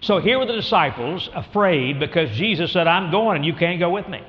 So 0.00 0.18
here 0.18 0.38
were 0.38 0.46
the 0.46 0.54
disciples 0.54 1.28
afraid 1.34 2.00
because 2.00 2.30
Jesus 2.36 2.72
said, 2.72 2.86
I'm 2.86 3.10
going 3.10 3.36
and 3.36 3.44
you 3.44 3.54
can't 3.54 3.78
go 3.78 3.90
with 3.90 4.08
me. 4.08 4.22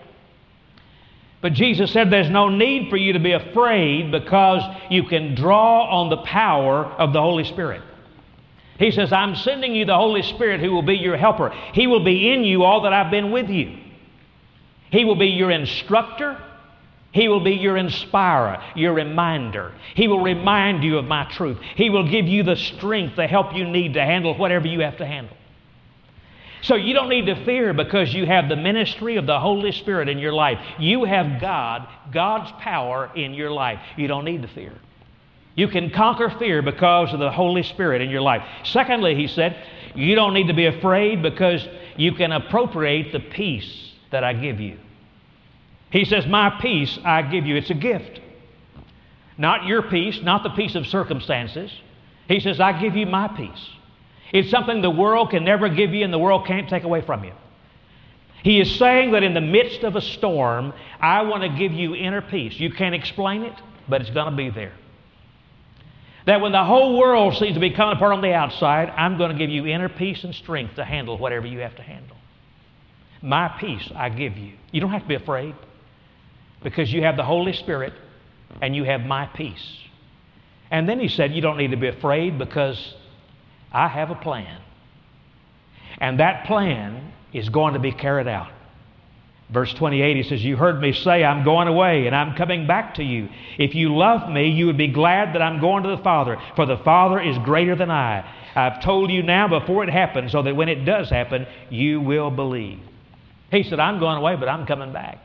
But 1.43 1.51
Jesus 1.51 1.91
said, 1.91 2.09
There's 2.09 2.29
no 2.29 2.47
need 2.47 2.89
for 2.89 2.95
you 2.95 3.13
to 3.13 3.19
be 3.19 3.33
afraid 3.33 4.11
because 4.11 4.63
you 4.89 5.03
can 5.03 5.35
draw 5.35 5.83
on 6.01 6.09
the 6.09 6.23
power 6.23 6.85
of 6.85 7.11
the 7.11 7.21
Holy 7.21 7.43
Spirit. 7.43 7.81
He 8.79 8.91
says, 8.91 9.11
I'm 9.11 9.35
sending 9.35 9.75
you 9.75 9.83
the 9.83 9.93
Holy 9.95 10.21
Spirit 10.21 10.61
who 10.61 10.71
will 10.71 10.83
be 10.83 10.95
your 10.95 11.17
helper. 11.17 11.49
He 11.73 11.85
will 11.85 12.03
be 12.03 12.31
in 12.31 12.45
you 12.45 12.63
all 12.63 12.83
that 12.83 12.93
I've 12.93 13.11
been 13.11 13.31
with 13.31 13.49
you. 13.49 13.77
He 14.89 15.03
will 15.03 15.17
be 15.17 15.27
your 15.27 15.51
instructor. 15.51 16.41
He 17.11 17.27
will 17.27 17.43
be 17.43 17.51
your 17.51 17.75
inspirer, 17.75 18.63
your 18.75 18.93
reminder. 18.93 19.73
He 19.95 20.07
will 20.07 20.21
remind 20.21 20.81
you 20.83 20.97
of 20.97 21.05
my 21.05 21.25
truth. 21.25 21.59
He 21.75 21.89
will 21.89 22.09
give 22.09 22.25
you 22.25 22.43
the 22.43 22.55
strength, 22.55 23.17
the 23.17 23.27
help 23.27 23.53
you 23.53 23.65
need 23.65 23.95
to 23.95 24.01
handle 24.01 24.35
whatever 24.37 24.65
you 24.65 24.79
have 24.79 24.97
to 24.97 25.05
handle. 25.05 25.35
So 26.63 26.75
you 26.75 26.93
don't 26.93 27.09
need 27.09 27.25
to 27.27 27.45
fear 27.45 27.73
because 27.73 28.13
you 28.13 28.25
have 28.25 28.49
the 28.49 28.55
ministry 28.55 29.17
of 29.17 29.25
the 29.25 29.39
Holy 29.39 29.71
Spirit 29.71 30.09
in 30.09 30.17
your 30.17 30.33
life. 30.33 30.59
You 30.79 31.03
have 31.03 31.39
God, 31.39 31.87
God's 32.11 32.51
power 32.59 33.11
in 33.15 33.33
your 33.33 33.51
life. 33.51 33.79
You 33.97 34.07
don't 34.07 34.25
need 34.25 34.41
to 34.41 34.47
fear. 34.47 34.73
You 35.55 35.67
can 35.67 35.91
conquer 35.91 36.33
fear 36.39 36.61
because 36.61 37.13
of 37.13 37.19
the 37.19 37.31
Holy 37.31 37.63
Spirit 37.63 38.01
in 38.01 38.09
your 38.09 38.21
life. 38.21 38.41
Secondly, 38.63 39.13
he 39.13 39.27
said, 39.27 39.61
you 39.95 40.15
don't 40.15 40.33
need 40.33 40.47
to 40.47 40.53
be 40.53 40.65
afraid 40.65 41.21
because 41.21 41.67
you 41.97 42.13
can 42.13 42.31
appropriate 42.31 43.11
the 43.11 43.19
peace 43.19 43.93
that 44.11 44.23
I 44.23 44.33
give 44.33 44.59
you. 44.59 44.79
He 45.91 46.05
says, 46.05 46.25
My 46.25 46.59
peace 46.61 46.97
I 47.03 47.21
give 47.21 47.45
you. 47.45 47.55
It's 47.55 47.69
a 47.69 47.75
gift. 47.75 48.19
Not 49.37 49.65
your 49.65 49.83
peace, 49.83 50.19
not 50.21 50.43
the 50.43 50.49
peace 50.49 50.75
of 50.75 50.87
circumstances. 50.87 51.71
He 52.27 52.39
says, 52.39 52.59
I 52.59 52.79
give 52.79 52.95
you 52.95 53.05
my 53.05 53.27
peace. 53.27 53.69
It's 54.33 54.49
something 54.49 54.81
the 54.81 54.89
world 54.89 55.29
can 55.29 55.45
never 55.45 55.69
give 55.69 55.93
you 55.93 56.03
and 56.03 56.11
the 56.11 56.19
world 56.19 56.47
can't 56.47 56.67
take 56.67 56.83
away 56.83 57.01
from 57.01 57.23
you. 57.23 57.33
He 58.43 58.59
is 58.59 58.75
saying 58.75 59.11
that 59.11 59.23
in 59.23 59.33
the 59.33 59.41
midst 59.41 59.83
of 59.83 59.95
a 59.95 60.01
storm, 60.01 60.73
I 60.99 61.21
want 61.21 61.43
to 61.43 61.49
give 61.49 61.71
you 61.71 61.95
inner 61.95 62.21
peace. 62.21 62.59
You 62.59 62.73
can't 62.73 62.95
explain 62.95 63.43
it, 63.43 63.53
but 63.87 64.01
it's 64.01 64.09
going 64.09 64.29
to 64.29 64.35
be 64.35 64.49
there. 64.49 64.73
That 66.25 66.41
when 66.41 66.51
the 66.51 66.63
whole 66.63 66.97
world 66.97 67.37
seems 67.37 67.53
to 67.53 67.59
be 67.59 67.69
coming 67.69 67.95
apart 67.95 68.13
on 68.13 68.21
the 68.21 68.33
outside, 68.33 68.89
I'm 68.89 69.17
going 69.17 69.31
to 69.31 69.37
give 69.37 69.49
you 69.49 69.67
inner 69.67 69.87
peace 69.87 70.23
and 70.23 70.33
strength 70.33 70.75
to 70.75 70.83
handle 70.83 71.17
whatever 71.17 71.45
you 71.45 71.59
have 71.59 71.75
to 71.75 71.83
handle. 71.83 72.17
My 73.21 73.49
peace 73.59 73.89
I 73.95 74.09
give 74.09 74.37
you. 74.37 74.53
You 74.71 74.81
don't 74.81 74.91
have 74.91 75.03
to 75.03 75.07
be 75.07 75.15
afraid 75.15 75.55
because 76.63 76.91
you 76.91 77.03
have 77.03 77.17
the 77.17 77.23
Holy 77.23 77.53
Spirit 77.53 77.93
and 78.61 78.75
you 78.75 78.83
have 78.83 79.01
my 79.01 79.27
peace. 79.27 79.77
And 80.71 80.89
then 80.89 80.99
he 80.99 81.07
said, 81.07 81.33
You 81.33 81.41
don't 81.41 81.57
need 81.57 81.71
to 81.71 81.77
be 81.77 81.87
afraid 81.87 82.37
because 82.37 82.95
I 83.73 83.87
have 83.87 84.11
a 84.11 84.15
plan. 84.15 84.61
And 85.97 86.19
that 86.19 86.45
plan 86.45 87.13
is 87.33 87.49
going 87.49 87.73
to 87.73 87.79
be 87.79 87.91
carried 87.91 88.27
out. 88.27 88.51
Verse 89.49 89.73
28, 89.73 90.15
he 90.15 90.23
says, 90.23 90.43
You 90.43 90.55
heard 90.55 90.79
me 90.81 90.93
say, 90.93 91.23
I'm 91.23 91.43
going 91.43 91.67
away 91.67 92.07
and 92.07 92.15
I'm 92.15 92.35
coming 92.35 92.65
back 92.65 92.95
to 92.95 93.03
you. 93.03 93.29
If 93.57 93.75
you 93.75 93.95
love 93.95 94.29
me, 94.29 94.49
you 94.49 94.65
would 94.67 94.77
be 94.77 94.87
glad 94.87 95.35
that 95.35 95.41
I'm 95.41 95.59
going 95.59 95.83
to 95.83 95.89
the 95.89 96.01
Father, 96.01 96.37
for 96.55 96.65
the 96.65 96.77
Father 96.77 97.21
is 97.21 97.37
greater 97.39 97.75
than 97.75 97.91
I. 97.91 98.27
I've 98.55 98.81
told 98.81 99.11
you 99.11 99.21
now 99.21 99.47
before 99.47 99.83
it 99.83 99.89
happens, 99.89 100.31
so 100.31 100.41
that 100.41 100.55
when 100.55 100.69
it 100.69 100.85
does 100.85 101.09
happen, 101.09 101.45
you 101.69 102.01
will 102.01 102.31
believe. 102.31 102.79
He 103.51 103.63
said, 103.63 103.79
I'm 103.79 103.99
going 103.99 104.17
away, 104.17 104.35
but 104.35 104.49
I'm 104.49 104.65
coming 104.65 104.93
back. 104.93 105.23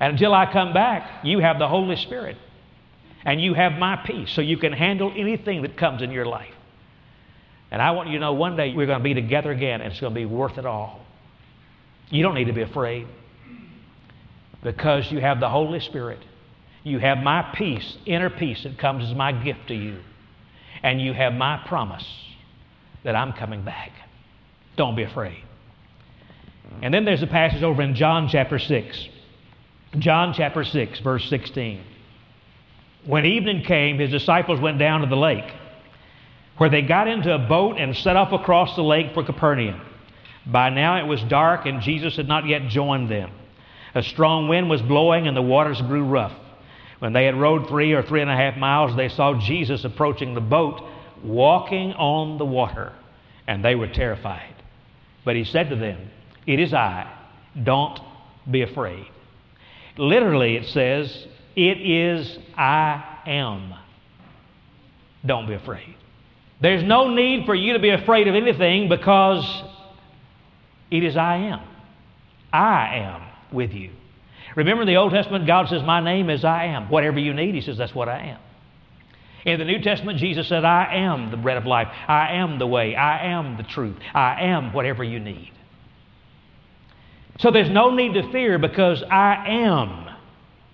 And 0.00 0.12
until 0.12 0.34
I 0.34 0.50
come 0.50 0.72
back, 0.72 1.24
you 1.24 1.40
have 1.40 1.58
the 1.58 1.68
Holy 1.68 1.96
Spirit. 1.96 2.36
And 3.24 3.40
you 3.40 3.54
have 3.54 3.72
my 3.72 3.96
peace, 3.96 4.30
so 4.30 4.40
you 4.40 4.56
can 4.56 4.72
handle 4.72 5.12
anything 5.14 5.62
that 5.62 5.76
comes 5.76 6.02
in 6.02 6.10
your 6.10 6.26
life. 6.26 6.53
And 7.74 7.82
I 7.82 7.90
want 7.90 8.08
you 8.08 8.14
to 8.14 8.20
know 8.20 8.34
one 8.34 8.54
day 8.54 8.72
we're 8.72 8.86
going 8.86 9.00
to 9.00 9.02
be 9.02 9.14
together 9.14 9.50
again, 9.50 9.80
and 9.80 9.90
it's 9.90 10.00
going 10.00 10.14
to 10.14 10.20
be 10.20 10.26
worth 10.26 10.58
it 10.58 10.64
all. 10.64 11.00
You 12.08 12.22
don't 12.22 12.36
need 12.36 12.44
to 12.44 12.52
be 12.52 12.62
afraid 12.62 13.08
because 14.62 15.10
you 15.10 15.20
have 15.20 15.40
the 15.40 15.48
Holy 15.48 15.80
Spirit. 15.80 16.20
You 16.84 17.00
have 17.00 17.18
my 17.18 17.42
peace, 17.52 17.96
inner 18.06 18.30
peace 18.30 18.62
that 18.62 18.78
comes 18.78 19.02
as 19.02 19.16
my 19.16 19.32
gift 19.32 19.66
to 19.66 19.74
you. 19.74 19.98
And 20.84 21.02
you 21.02 21.14
have 21.14 21.32
my 21.32 21.64
promise 21.66 22.06
that 23.02 23.16
I'm 23.16 23.32
coming 23.32 23.64
back. 23.64 23.90
Don't 24.76 24.94
be 24.94 25.02
afraid. 25.02 25.42
And 26.80 26.94
then 26.94 27.04
there's 27.04 27.24
a 27.24 27.26
passage 27.26 27.64
over 27.64 27.82
in 27.82 27.96
John 27.96 28.28
chapter 28.28 28.60
6. 28.60 29.08
John 29.98 30.32
chapter 30.32 30.62
6, 30.62 31.00
verse 31.00 31.28
16. 31.28 31.82
When 33.04 33.26
evening 33.26 33.64
came, 33.64 33.98
his 33.98 34.12
disciples 34.12 34.60
went 34.60 34.78
down 34.78 35.00
to 35.00 35.08
the 35.08 35.16
lake, 35.16 35.52
where 36.56 36.70
they 36.70 36.82
got 36.82 37.08
into 37.08 37.34
a 37.34 37.38
boat 37.38 37.76
and 37.78 37.96
set 37.96 38.16
off 38.16 38.32
across 38.32 38.76
the 38.76 38.82
lake 38.82 39.12
for 39.12 39.24
Capernaum. 39.24 39.80
By 40.46 40.70
now 40.70 41.02
it 41.02 41.08
was 41.08 41.22
dark, 41.22 41.66
and 41.66 41.80
Jesus 41.82 42.16
had 42.16 42.28
not 42.28 42.46
yet 42.46 42.68
joined 42.68 43.10
them. 43.10 43.30
A 43.94 44.02
strong 44.02 44.48
wind 44.48 44.68
was 44.68 44.82
blowing, 44.82 45.26
and 45.26 45.36
the 45.36 45.42
waters 45.42 45.80
grew 45.82 46.04
rough. 46.04 46.32
When 46.98 47.12
they 47.12 47.24
had 47.24 47.38
rowed 47.38 47.68
three 47.68 47.92
or 47.92 48.02
three 48.02 48.20
and 48.20 48.30
a 48.30 48.36
half 48.36 48.56
miles, 48.56 48.96
they 48.96 49.08
saw 49.08 49.38
Jesus 49.38 49.84
approaching 49.84 50.34
the 50.34 50.40
boat, 50.40 50.82
walking 51.22 51.92
on 51.92 52.38
the 52.38 52.44
water, 52.44 52.92
and 53.46 53.64
they 53.64 53.74
were 53.74 53.88
terrified. 53.88 54.54
But 55.24 55.36
he 55.36 55.44
said 55.44 55.70
to 55.70 55.76
them, 55.76 56.10
It 56.46 56.60
is 56.60 56.72
I. 56.72 57.10
Don't 57.62 57.98
be 58.50 58.62
afraid. 58.62 59.06
Literally, 59.96 60.56
it 60.56 60.66
says, 60.66 61.26
It 61.56 61.80
is 61.80 62.38
I 62.56 63.20
am. 63.26 63.74
Don't 65.24 65.46
be 65.46 65.54
afraid. 65.54 65.96
There's 66.60 66.82
no 66.82 67.12
need 67.12 67.46
for 67.46 67.54
you 67.54 67.74
to 67.74 67.78
be 67.78 67.90
afraid 67.90 68.28
of 68.28 68.34
anything 68.34 68.88
because 68.88 69.44
it 70.90 71.04
is 71.04 71.16
I 71.16 71.36
am. 71.36 71.60
I 72.52 72.96
am 72.96 73.22
with 73.52 73.72
you. 73.72 73.90
Remember 74.56 74.82
in 74.82 74.88
the 74.88 74.96
Old 74.96 75.12
Testament, 75.12 75.46
God 75.46 75.68
says, 75.68 75.82
My 75.82 76.00
name 76.00 76.30
is 76.30 76.44
I 76.44 76.66
am. 76.66 76.88
Whatever 76.88 77.18
you 77.18 77.34
need, 77.34 77.54
He 77.54 77.60
says, 77.60 77.76
That's 77.76 77.94
what 77.94 78.08
I 78.08 78.20
am. 78.20 78.38
In 79.44 79.58
the 79.58 79.64
New 79.64 79.80
Testament, 79.80 80.18
Jesus 80.18 80.48
said, 80.48 80.64
I 80.64 80.94
am 80.94 81.30
the 81.30 81.36
bread 81.36 81.58
of 81.58 81.66
life. 81.66 81.88
I 82.08 82.36
am 82.36 82.58
the 82.58 82.66
way. 82.66 82.94
I 82.94 83.26
am 83.26 83.56
the 83.58 83.62
truth. 83.62 83.96
I 84.14 84.42
am 84.44 84.72
whatever 84.72 85.04
you 85.04 85.20
need. 85.20 85.52
So 87.40 87.50
there's 87.50 87.68
no 87.68 87.94
need 87.94 88.14
to 88.14 88.30
fear 88.32 88.58
because 88.58 89.02
I 89.02 89.44
am 89.48 90.04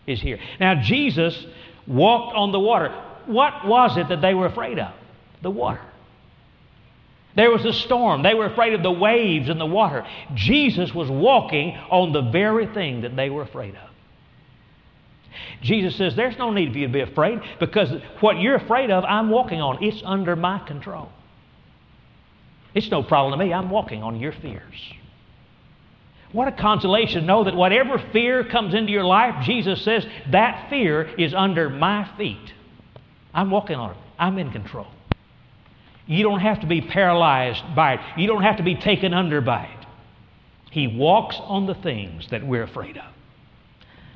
is 0.06 0.20
here. 0.20 0.38
Now, 0.58 0.80
Jesus 0.82 1.46
walked 1.86 2.36
on 2.36 2.52
the 2.52 2.60
water. 2.60 2.90
What 3.26 3.66
was 3.66 3.96
it 3.96 4.08
that 4.08 4.20
they 4.20 4.34
were 4.34 4.46
afraid 4.46 4.78
of? 4.78 4.92
The 5.42 5.50
water. 5.50 5.80
There 7.36 7.50
was 7.50 7.64
a 7.64 7.72
storm. 7.72 8.22
They 8.22 8.34
were 8.34 8.46
afraid 8.46 8.74
of 8.74 8.82
the 8.82 8.90
waves 8.90 9.48
and 9.48 9.60
the 9.60 9.66
water. 9.66 10.06
Jesus 10.34 10.92
was 10.94 11.08
walking 11.08 11.76
on 11.90 12.12
the 12.12 12.22
very 12.22 12.66
thing 12.66 13.02
that 13.02 13.14
they 13.14 13.30
were 13.30 13.42
afraid 13.42 13.76
of. 13.76 13.90
Jesus 15.62 15.96
says, 15.96 16.16
There's 16.16 16.36
no 16.38 16.50
need 16.50 16.72
for 16.72 16.78
you 16.78 16.86
to 16.88 16.92
be 16.92 17.00
afraid 17.00 17.40
because 17.60 17.90
what 18.20 18.40
you're 18.40 18.56
afraid 18.56 18.90
of, 18.90 19.04
I'm 19.04 19.30
walking 19.30 19.60
on. 19.60 19.82
It's 19.82 20.02
under 20.04 20.34
my 20.34 20.58
control. 20.58 21.10
It's 22.74 22.90
no 22.90 23.02
problem 23.02 23.38
to 23.38 23.44
me. 23.44 23.52
I'm 23.52 23.70
walking 23.70 24.02
on 24.02 24.20
your 24.20 24.32
fears. 24.32 24.92
What 26.32 26.48
a 26.48 26.52
consolation. 26.52 27.22
To 27.22 27.26
know 27.26 27.44
that 27.44 27.54
whatever 27.54 27.98
fear 28.12 28.44
comes 28.44 28.74
into 28.74 28.92
your 28.92 29.04
life, 29.04 29.44
Jesus 29.44 29.82
says, 29.82 30.06
that 30.30 30.70
fear 30.70 31.02
is 31.16 31.34
under 31.34 31.68
my 31.68 32.08
feet. 32.16 32.52
I'm 33.34 33.50
walking 33.50 33.76
on 33.76 33.90
it, 33.92 33.96
I'm 34.18 34.38
in 34.38 34.50
control. 34.50 34.86
You 36.10 36.24
don't 36.24 36.40
have 36.40 36.58
to 36.62 36.66
be 36.66 36.80
paralyzed 36.80 37.62
by 37.76 37.94
it, 37.94 38.00
you 38.16 38.26
don't 38.26 38.42
have 38.42 38.56
to 38.56 38.64
be 38.64 38.74
taken 38.74 39.14
under 39.14 39.40
by 39.40 39.66
it. 39.66 39.86
He 40.72 40.88
walks 40.88 41.36
on 41.38 41.66
the 41.66 41.74
things 41.74 42.26
that 42.30 42.44
we're 42.44 42.64
afraid 42.64 42.96
of. 42.96 43.04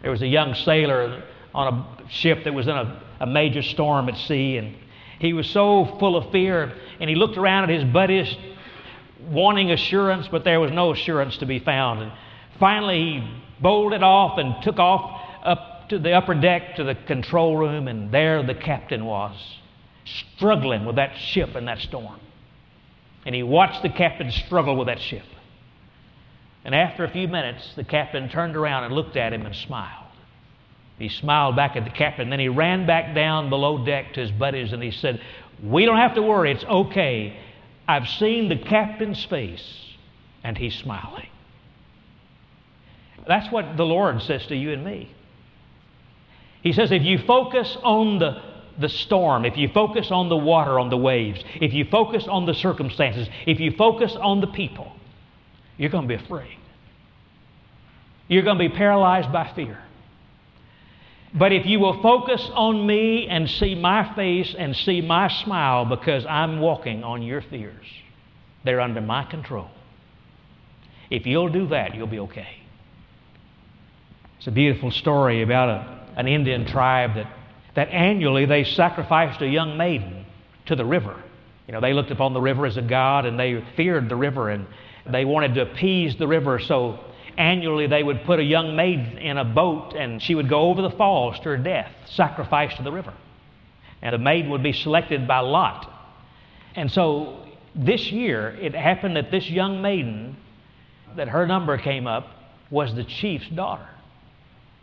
There 0.02 0.10
was 0.10 0.20
a 0.20 0.26
young 0.26 0.54
sailor 0.54 1.22
on 1.54 1.72
a 1.72 2.10
ship 2.10 2.42
that 2.44 2.52
was 2.52 2.66
in 2.66 2.74
a, 2.74 3.00
a 3.20 3.26
major 3.26 3.62
storm 3.62 4.08
at 4.08 4.16
sea, 4.16 4.56
and 4.56 4.74
he 5.20 5.34
was 5.34 5.48
so 5.48 5.84
full 6.00 6.16
of 6.16 6.32
fear, 6.32 6.74
and 6.98 7.08
he 7.08 7.14
looked 7.14 7.36
around 7.36 7.62
at 7.62 7.70
his 7.70 7.84
buddies 7.84 8.36
wanting 9.30 9.70
assurance, 9.70 10.26
but 10.26 10.42
there 10.42 10.58
was 10.58 10.72
no 10.72 10.90
assurance 10.90 11.36
to 11.38 11.46
be 11.46 11.60
found. 11.60 12.02
And 12.02 12.12
finally, 12.58 13.20
he 13.20 13.40
bolted 13.60 14.02
off 14.02 14.36
and 14.38 14.60
took 14.64 14.80
off 14.80 15.22
up 15.44 15.88
to 15.90 16.00
the 16.00 16.10
upper 16.10 16.34
deck 16.34 16.74
to 16.74 16.82
the 16.82 16.96
control 16.96 17.56
room, 17.56 17.86
and 17.86 18.10
there 18.10 18.42
the 18.42 18.56
captain 18.56 19.04
was, 19.04 19.36
struggling 20.04 20.84
with 20.84 20.96
that 20.96 21.16
ship 21.16 21.54
in 21.56 21.64
that 21.66 21.78
storm. 21.80 22.20
And 23.26 23.34
he 23.34 23.42
watched 23.42 23.82
the 23.82 23.88
captain 23.88 24.30
struggle 24.30 24.76
with 24.76 24.86
that 24.88 25.00
ship. 25.00 25.24
And 26.64 26.74
after 26.74 27.04
a 27.04 27.10
few 27.10 27.28
minutes, 27.28 27.74
the 27.76 27.84
captain 27.84 28.28
turned 28.28 28.56
around 28.56 28.84
and 28.84 28.94
looked 28.94 29.16
at 29.16 29.32
him 29.32 29.46
and 29.46 29.54
smiled. 29.54 30.04
He 30.98 31.08
smiled 31.08 31.56
back 31.56 31.76
at 31.76 31.84
the 31.84 31.90
captain. 31.90 32.30
Then 32.30 32.40
he 32.40 32.48
ran 32.48 32.86
back 32.86 33.14
down 33.14 33.50
below 33.50 33.84
deck 33.84 34.14
to 34.14 34.20
his 34.20 34.30
buddies 34.30 34.72
and 34.72 34.82
he 34.82 34.90
said, 34.90 35.20
We 35.62 35.84
don't 35.84 35.96
have 35.96 36.14
to 36.14 36.22
worry. 36.22 36.52
It's 36.52 36.64
okay. 36.64 37.36
I've 37.86 38.08
seen 38.08 38.48
the 38.48 38.56
captain's 38.56 39.22
face, 39.26 39.94
and 40.42 40.56
he's 40.56 40.74
smiling. 40.74 41.28
That's 43.26 43.50
what 43.52 43.76
the 43.76 43.84
Lord 43.84 44.22
says 44.22 44.46
to 44.46 44.56
you 44.56 44.72
and 44.72 44.84
me. 44.84 45.10
He 46.62 46.72
says, 46.72 46.92
if 46.92 47.02
you 47.02 47.18
focus 47.18 47.76
on 47.82 48.18
the, 48.18 48.40
the 48.78 48.88
storm, 48.88 49.44
if 49.44 49.56
you 49.56 49.68
focus 49.68 50.10
on 50.10 50.28
the 50.28 50.36
water, 50.36 50.78
on 50.78 50.90
the 50.90 50.96
waves, 50.96 51.42
if 51.60 51.72
you 51.72 51.84
focus 51.84 52.26
on 52.28 52.46
the 52.46 52.54
circumstances, 52.54 53.28
if 53.46 53.60
you 53.60 53.72
focus 53.72 54.16
on 54.20 54.40
the 54.40 54.46
people, 54.46 54.92
you're 55.76 55.90
going 55.90 56.08
to 56.08 56.16
be 56.16 56.22
afraid. 56.22 56.56
You're 58.28 58.42
going 58.42 58.58
to 58.58 58.68
be 58.68 58.74
paralyzed 58.74 59.32
by 59.32 59.52
fear. 59.54 59.78
But 61.34 61.52
if 61.52 61.66
you 61.66 61.80
will 61.80 62.00
focus 62.00 62.48
on 62.54 62.86
me 62.86 63.26
and 63.26 63.50
see 63.50 63.74
my 63.74 64.14
face 64.14 64.54
and 64.56 64.74
see 64.76 65.00
my 65.00 65.28
smile 65.28 65.84
because 65.84 66.24
I'm 66.26 66.60
walking 66.60 67.02
on 67.02 67.22
your 67.22 67.42
fears, 67.42 67.86
they're 68.64 68.80
under 68.80 69.00
my 69.00 69.24
control. 69.24 69.68
If 71.10 71.26
you'll 71.26 71.48
do 71.48 71.66
that, 71.68 71.94
you'll 71.94 72.06
be 72.06 72.20
okay. 72.20 72.60
It's 74.38 74.46
a 74.46 74.52
beautiful 74.52 74.90
story 74.90 75.42
about 75.42 75.68
a, 75.68 76.06
an 76.16 76.28
Indian 76.28 76.66
tribe 76.66 77.16
that, 77.16 77.26
that 77.74 77.88
annually 77.88 78.46
they 78.46 78.64
sacrificed 78.64 79.42
a 79.42 79.48
young 79.48 79.76
maiden 79.76 80.24
to 80.66 80.76
the 80.76 80.84
river. 80.84 81.20
You 81.66 81.72
know, 81.72 81.80
they 81.80 81.92
looked 81.92 82.10
upon 82.10 82.34
the 82.34 82.40
river 82.40 82.66
as 82.66 82.76
a 82.76 82.82
god 82.82 83.26
and 83.26 83.38
they 83.38 83.64
feared 83.76 84.08
the 84.08 84.16
river 84.16 84.50
and 84.50 84.66
they 85.06 85.24
wanted 85.24 85.54
to 85.54 85.62
appease 85.62 86.16
the 86.16 86.28
river. 86.28 86.58
So 86.58 87.00
annually 87.36 87.86
they 87.86 88.02
would 88.02 88.24
put 88.24 88.38
a 88.38 88.42
young 88.42 88.76
maiden 88.76 89.18
in 89.18 89.38
a 89.38 89.44
boat 89.44 89.94
and 89.94 90.22
she 90.22 90.34
would 90.34 90.48
go 90.48 90.70
over 90.70 90.82
the 90.82 90.90
falls 90.90 91.38
to 91.40 91.44
her 91.44 91.56
death, 91.56 91.90
sacrificed 92.06 92.76
to 92.76 92.82
the 92.82 92.92
river. 92.92 93.12
And 94.02 94.12
the 94.12 94.18
maiden 94.18 94.50
would 94.50 94.62
be 94.62 94.72
selected 94.72 95.26
by 95.26 95.40
lot. 95.40 95.90
And 96.74 96.90
so 96.90 97.46
this 97.74 98.12
year 98.12 98.56
it 98.60 98.74
happened 98.74 99.16
that 99.16 99.30
this 99.30 99.48
young 99.48 99.80
maiden, 99.80 100.36
that 101.16 101.28
her 101.28 101.46
number 101.46 101.78
came 101.78 102.06
up, 102.06 102.28
was 102.70 102.94
the 102.94 103.04
chief's 103.04 103.48
daughter. 103.48 103.88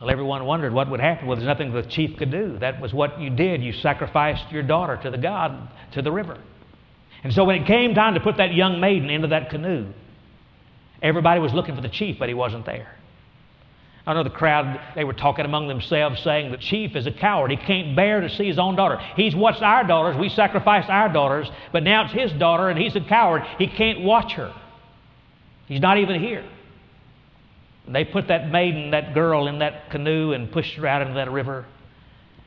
Well, 0.01 0.09
everyone 0.09 0.45
wondered 0.45 0.73
what 0.73 0.89
would 0.89 0.99
happen. 0.99 1.27
Well, 1.27 1.37
there's 1.37 1.47
nothing 1.47 1.71
the 1.71 1.83
chief 1.83 2.17
could 2.17 2.31
do. 2.31 2.57
That 2.57 2.81
was 2.81 2.91
what 2.91 3.21
you 3.21 3.29
did. 3.29 3.61
You 3.61 3.71
sacrificed 3.71 4.51
your 4.51 4.63
daughter 4.63 4.97
to 5.03 5.11
the 5.11 5.17
God, 5.19 5.69
to 5.93 6.01
the 6.01 6.11
river. 6.11 6.39
And 7.23 7.31
so 7.31 7.43
when 7.43 7.61
it 7.61 7.67
came 7.67 7.93
time 7.93 8.15
to 8.15 8.19
put 8.19 8.37
that 8.37 8.51
young 8.51 8.79
maiden 8.79 9.11
into 9.11 9.27
that 9.27 9.51
canoe, 9.51 9.85
everybody 11.03 11.39
was 11.39 11.53
looking 11.53 11.75
for 11.75 11.81
the 11.81 11.89
chief, 11.89 12.17
but 12.17 12.29
he 12.29 12.33
wasn't 12.33 12.65
there. 12.65 12.97
I 14.07 14.15
know 14.15 14.23
the 14.23 14.31
crowd, 14.31 14.81
they 14.95 15.03
were 15.03 15.13
talking 15.13 15.45
among 15.45 15.67
themselves 15.67 16.19
saying 16.23 16.51
the 16.51 16.57
chief 16.57 16.95
is 16.95 17.05
a 17.05 17.11
coward. 17.11 17.51
He 17.51 17.57
can't 17.57 17.95
bear 17.95 18.21
to 18.21 18.29
see 18.29 18.47
his 18.47 18.57
own 18.57 18.75
daughter. 18.75 18.97
He's 19.15 19.35
watched 19.35 19.61
our 19.61 19.83
daughters. 19.83 20.17
We 20.17 20.29
sacrificed 20.29 20.89
our 20.89 21.13
daughters, 21.13 21.47
but 21.71 21.83
now 21.83 22.05
it's 22.05 22.13
his 22.13 22.31
daughter 22.33 22.69
and 22.69 22.79
he's 22.79 22.95
a 22.95 23.01
coward. 23.01 23.43
He 23.59 23.67
can't 23.67 24.01
watch 24.01 24.33
her. 24.33 24.51
He's 25.67 25.79
not 25.79 25.99
even 25.99 26.19
here. 26.19 26.43
They 27.87 28.05
put 28.05 28.27
that 28.27 28.49
maiden, 28.49 28.91
that 28.91 29.13
girl, 29.13 29.47
in 29.47 29.59
that 29.59 29.89
canoe 29.89 30.33
and 30.33 30.51
pushed 30.51 30.75
her 30.75 30.85
out 30.85 31.01
into 31.01 31.15
that 31.15 31.31
river. 31.31 31.65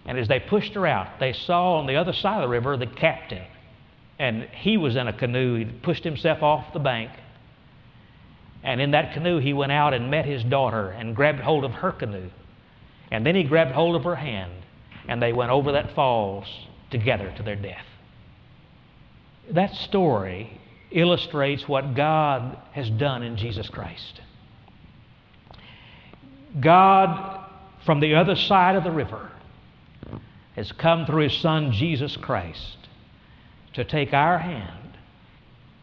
And 0.07 0.19
as 0.19 0.29
they 0.29 0.41
pushed 0.41 0.75
her 0.75 0.87
out, 0.87 1.19
they 1.19 1.33
saw 1.33 1.79
on 1.79 1.87
the 1.87 1.97
other 1.97 2.13
side 2.13 2.37
of 2.37 2.43
the 2.43 2.49
river 2.49 2.77
the 2.77 2.87
captain. 2.87 3.45
And 4.19 4.45
he 4.53 4.77
was 4.77 4.97
in 4.97 5.09
a 5.09 5.13
canoe. 5.13 5.57
He 5.57 5.65
pushed 5.65 6.05
himself 6.05 6.43
off 6.43 6.73
the 6.73 6.79
bank. 6.79 7.11
And 8.63 8.81
in 8.81 8.93
that 8.93 9.13
canoe, 9.13 9.39
he 9.39 9.53
went 9.53 9.73
out 9.73 9.93
and 9.93 10.11
met 10.11 10.25
his 10.25 10.45
daughter 10.45 10.91
and 10.91 11.17
grabbed 11.17 11.41
hold 11.41 11.65
of 11.65 11.73
her 11.73 11.93
canoe. 11.93 12.31
And 13.11 13.27
then 13.27 13.35
he 13.35 13.45
grabbed 13.45 13.73
hold 13.73 13.97
of 13.97 14.05
her 14.05 14.17
hand. 14.17 14.53
And 15.09 15.21
they 15.21 15.33
went 15.33 15.51
over 15.51 15.73
that 15.73 15.95
falls 15.95 16.47
together 16.91 17.33
to 17.37 17.43
their 17.43 17.57
death. 17.57 17.85
That 19.51 19.75
story 19.75 20.61
illustrates 20.91 21.69
what 21.69 21.95
God 21.95 22.57
has 22.73 22.89
done 22.89 23.23
in 23.23 23.37
Jesus 23.37 23.69
Christ. 23.69 24.21
God, 26.61 27.49
from 27.85 28.01
the 28.01 28.15
other 28.15 28.37
side 28.37 28.77
of 28.77 28.85
the 28.85 28.91
river, 28.91 29.31
has 30.57 30.71
come 30.73 31.07
through 31.07 31.25
His 31.25 31.37
Son, 31.39 31.73
Jesus 31.73 32.17
Christ, 32.17 32.77
to 33.75 33.85
take 33.85 34.13
our 34.13 34.39
hand 34.39 34.97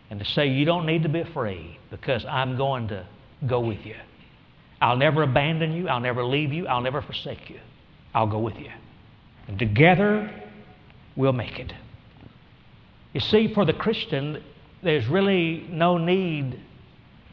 and 0.10 0.20
to 0.20 0.26
say, 0.26 0.48
You 0.48 0.66
don't 0.66 0.86
need 0.86 1.04
to 1.04 1.10
be 1.10 1.20
afraid 1.20 1.78
because 1.90 2.26
I'm 2.26 2.58
going 2.58 2.88
to 2.90 3.06
go 3.46 3.60
with 3.60 3.86
you. 3.86 3.96
I'll 4.82 4.98
never 4.98 5.24
abandon 5.24 5.74
you. 5.74 5.88
I'll 5.88 6.00
never 6.00 6.24
leave 6.24 6.54
you. 6.54 6.68
I'll 6.68 6.82
never 6.82 7.02
forsake 7.02 7.50
you. 7.50 7.60
I'll 8.14 8.28
go 8.28 8.40
with 8.40 8.58
you. 8.58 8.72
And 9.48 9.60
together, 9.60 10.32
we'll 11.16 11.34
make 11.34 11.60
it. 11.60 11.74
You 13.14 13.20
see, 13.20 13.54
for 13.54 13.66
the 13.66 13.74
Christian, 13.74 14.42
there's 14.82 15.08
really 15.08 15.68
no 15.70 15.98
need 15.98 16.60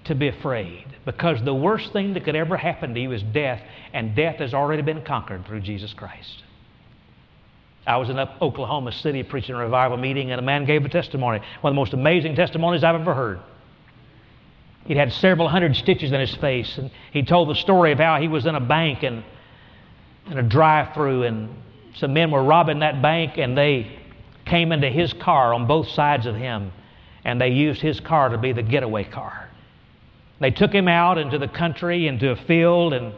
to 0.08 0.14
be 0.14 0.28
afraid 0.28 0.84
because 1.04 1.42
the 1.42 1.54
worst 1.54 1.92
thing 1.92 2.14
that 2.14 2.24
could 2.24 2.36
ever 2.36 2.56
happen 2.56 2.92
to 2.94 3.00
you 3.00 3.12
is 3.12 3.22
death, 3.22 3.62
and 3.92 4.14
death 4.14 4.36
has 4.36 4.52
already 4.52 4.82
been 4.82 5.02
conquered 5.02 5.46
through 5.46 5.60
Jesus 5.60 5.94
Christ. 5.94 6.42
I 7.86 7.96
was 7.96 8.10
in 8.10 8.18
Oklahoma 8.18 8.92
City 8.92 9.22
preaching 9.22 9.54
a 9.54 9.58
revival 9.58 9.96
meeting, 9.96 10.30
and 10.30 10.38
a 10.38 10.42
man 10.42 10.66
gave 10.66 10.84
a 10.84 10.88
testimony, 10.88 11.40
one 11.60 11.70
of 11.70 11.74
the 11.74 11.80
most 11.80 11.94
amazing 11.94 12.34
testimonies 12.34 12.84
I've 12.84 13.00
ever 13.00 13.14
heard. 13.14 13.40
He'd 14.84 14.96
had 14.96 15.12
several 15.12 15.48
hundred 15.48 15.76
stitches 15.76 16.12
in 16.12 16.20
his 16.20 16.34
face, 16.34 16.76
and 16.76 16.90
he 17.12 17.22
told 17.22 17.48
the 17.48 17.54
story 17.54 17.92
of 17.92 17.98
how 17.98 18.20
he 18.20 18.28
was 18.28 18.44
in 18.44 18.54
a 18.54 18.60
bank 18.60 19.02
and 19.02 19.24
in 20.30 20.38
a 20.38 20.42
drive-through, 20.42 21.22
and 21.22 21.48
some 21.94 22.12
men 22.12 22.30
were 22.30 22.42
robbing 22.42 22.80
that 22.80 23.00
bank, 23.00 23.38
and 23.38 23.56
they 23.56 23.98
came 24.44 24.72
into 24.72 24.88
his 24.88 25.12
car 25.14 25.54
on 25.54 25.66
both 25.66 25.88
sides 25.88 26.26
of 26.26 26.36
him, 26.36 26.72
and 27.24 27.40
they 27.40 27.48
used 27.48 27.80
his 27.80 28.00
car 28.00 28.30
to 28.30 28.38
be 28.38 28.52
the 28.52 28.62
getaway 28.62 29.04
car. 29.04 29.47
They 30.40 30.50
took 30.50 30.72
him 30.72 30.88
out 30.88 31.18
into 31.18 31.38
the 31.38 31.48
country, 31.48 32.06
into 32.06 32.30
a 32.30 32.36
field, 32.36 32.92
and 32.92 33.12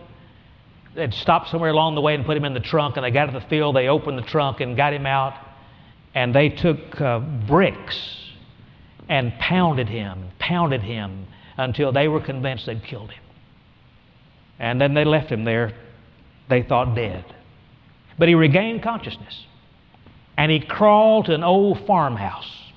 they'd 0.95 1.13
stopped 1.13 1.51
somewhere 1.51 1.71
along 1.71 1.95
the 1.95 2.01
way 2.01 2.15
and 2.15 2.25
put 2.25 2.37
him 2.37 2.45
in 2.45 2.55
the 2.55 2.61
trunk. 2.61 2.97
And 2.97 3.05
they 3.05 3.11
got 3.11 3.27
to 3.27 3.33
the 3.33 3.47
field, 3.47 3.77
they 3.77 3.89
opened 3.89 4.19
the 4.19 4.23
trunk 4.23 4.61
and 4.61 4.77
got 4.77 4.93
him 4.93 5.07
out. 5.07 5.35
And 6.15 6.35
they 6.35 6.49
took 6.49 7.01
uh, 7.01 7.21
bricks 7.21 8.17
and 9.09 9.33
pounded 9.39 9.89
him, 9.89 10.31
pounded 10.39 10.83
him 10.83 11.27
until 11.57 11.93
they 11.93 12.09
were 12.09 12.21
convinced 12.21 12.67
they'd 12.67 12.83
killed 12.83 13.11
him. 13.11 13.23
And 14.59 14.81
then 14.81 14.95
they 14.95 15.05
left 15.05 15.31
him 15.31 15.45
there, 15.45 15.73
they 16.49 16.63
thought 16.63 16.95
dead. 16.95 17.25
But 18.19 18.29
he 18.29 18.35
regained 18.35 18.83
consciousness. 18.83 19.47
And 20.37 20.51
he 20.51 20.61
crawled 20.61 21.27
to 21.27 21.35
an 21.35 21.45
old 21.45 21.87
farmhouse 21.87 22.70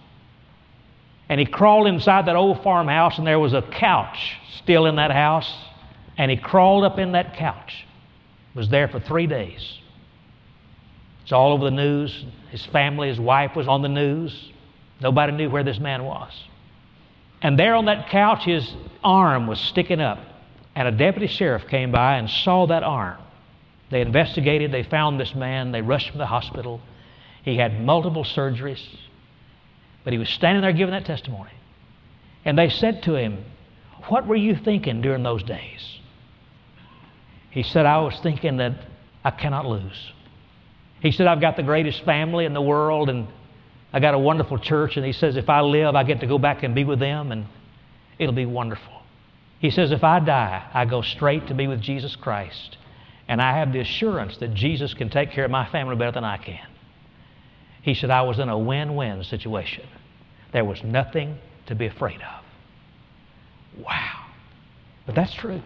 and 1.29 1.39
he 1.39 1.45
crawled 1.45 1.87
inside 1.87 2.27
that 2.27 2.35
old 2.35 2.61
farmhouse, 2.63 3.17
and 3.17 3.25
there 3.25 3.39
was 3.39 3.53
a 3.53 3.61
couch 3.61 4.37
still 4.57 4.85
in 4.85 4.97
that 4.97 5.11
house. 5.11 5.51
And 6.17 6.29
he 6.29 6.37
crawled 6.37 6.83
up 6.83 6.99
in 6.99 7.13
that 7.13 7.35
couch. 7.37 7.85
Was 8.53 8.69
there 8.69 8.87
for 8.87 8.99
three 8.99 9.25
days. 9.25 9.79
It's 11.23 11.31
all 11.31 11.53
over 11.53 11.65
the 11.65 11.71
news. 11.71 12.25
His 12.51 12.63
family, 12.67 13.07
his 13.07 13.19
wife 13.19 13.55
was 13.55 13.67
on 13.67 13.81
the 13.81 13.89
news. 13.89 14.51
Nobody 15.01 15.31
knew 15.33 15.49
where 15.49 15.63
this 15.63 15.79
man 15.79 16.03
was. 16.03 16.31
And 17.41 17.57
there 17.57 17.75
on 17.75 17.85
that 17.85 18.09
couch, 18.09 18.43
his 18.43 18.75
arm 19.03 19.47
was 19.47 19.59
sticking 19.59 19.99
up. 19.99 20.19
And 20.75 20.87
a 20.87 20.91
deputy 20.91 21.27
sheriff 21.27 21.67
came 21.67 21.91
by 21.91 22.17
and 22.17 22.29
saw 22.29 22.67
that 22.67 22.83
arm. 22.83 23.19
They 23.89 24.01
investigated, 24.01 24.71
they 24.71 24.83
found 24.83 25.19
this 25.19 25.35
man, 25.35 25.71
they 25.71 25.81
rushed 25.81 26.07
him 26.07 26.13
to 26.13 26.17
the 26.19 26.25
hospital. 26.25 26.81
He 27.43 27.57
had 27.57 27.81
multiple 27.81 28.23
surgeries. 28.23 28.83
But 30.03 30.13
he 30.13 30.19
was 30.19 30.29
standing 30.29 30.61
there 30.61 30.73
giving 30.73 30.93
that 30.93 31.05
testimony. 31.05 31.51
And 32.45 32.57
they 32.57 32.69
said 32.69 33.03
to 33.03 33.15
him, 33.15 33.43
What 34.09 34.27
were 34.27 34.35
you 34.35 34.55
thinking 34.55 35.01
during 35.01 35.23
those 35.23 35.43
days? 35.43 35.99
He 37.51 37.63
said, 37.63 37.85
I 37.85 37.99
was 37.99 38.19
thinking 38.21 38.57
that 38.57 38.73
I 39.23 39.31
cannot 39.31 39.65
lose. 39.65 40.11
He 41.01 41.11
said, 41.11 41.27
I've 41.27 41.41
got 41.41 41.55
the 41.55 41.63
greatest 41.63 42.03
family 42.03 42.45
in 42.45 42.53
the 42.53 42.61
world 42.61 43.09
and 43.09 43.27
I 43.91 43.99
got 43.99 44.13
a 44.13 44.19
wonderful 44.19 44.57
church. 44.57 44.97
And 44.97 45.05
he 45.05 45.13
says, 45.13 45.35
if 45.37 45.49
I 45.49 45.61
live, 45.61 45.95
I 45.95 46.03
get 46.03 46.21
to 46.21 46.27
go 46.27 46.39
back 46.39 46.63
and 46.63 46.73
be 46.73 46.83
with 46.83 46.99
them 46.99 47.31
and 47.31 47.45
it'll 48.17 48.33
be 48.33 48.45
wonderful. 48.45 49.01
He 49.59 49.69
says, 49.69 49.91
if 49.91 50.03
I 50.03 50.19
die, 50.19 50.67
I 50.73 50.85
go 50.85 51.01
straight 51.01 51.47
to 51.47 51.53
be 51.53 51.67
with 51.67 51.79
Jesus 51.79 52.15
Christ. 52.15 52.77
And 53.27 53.41
I 53.41 53.57
have 53.59 53.71
the 53.71 53.79
assurance 53.79 54.37
that 54.37 54.53
Jesus 54.53 54.93
can 54.93 55.09
take 55.09 55.31
care 55.31 55.45
of 55.45 55.51
my 55.51 55.69
family 55.69 55.95
better 55.95 56.11
than 56.11 56.25
I 56.25 56.37
can. 56.37 56.67
He 57.83 57.93
said, 57.93 58.09
I 58.09 58.23
was 58.23 58.39
in 58.39 58.49
a 58.49 58.57
win 58.57 58.95
win 58.95 59.23
situation. 59.23 59.85
There 60.51 60.65
was 60.65 60.83
nothing 60.83 61.37
to 61.67 61.75
be 61.75 61.85
afraid 61.85 62.21
of. 62.21 63.83
Wow. 63.83 64.25
But 65.05 65.15
that's 65.15 65.33
true. 65.33 65.61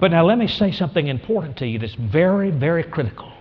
But 0.00 0.10
now 0.10 0.24
let 0.24 0.38
me 0.38 0.48
say 0.48 0.72
something 0.72 1.06
important 1.06 1.58
to 1.58 1.66
you 1.66 1.78
that's 1.78 1.94
very, 1.94 2.50
very 2.50 2.82
critical. 2.82 3.32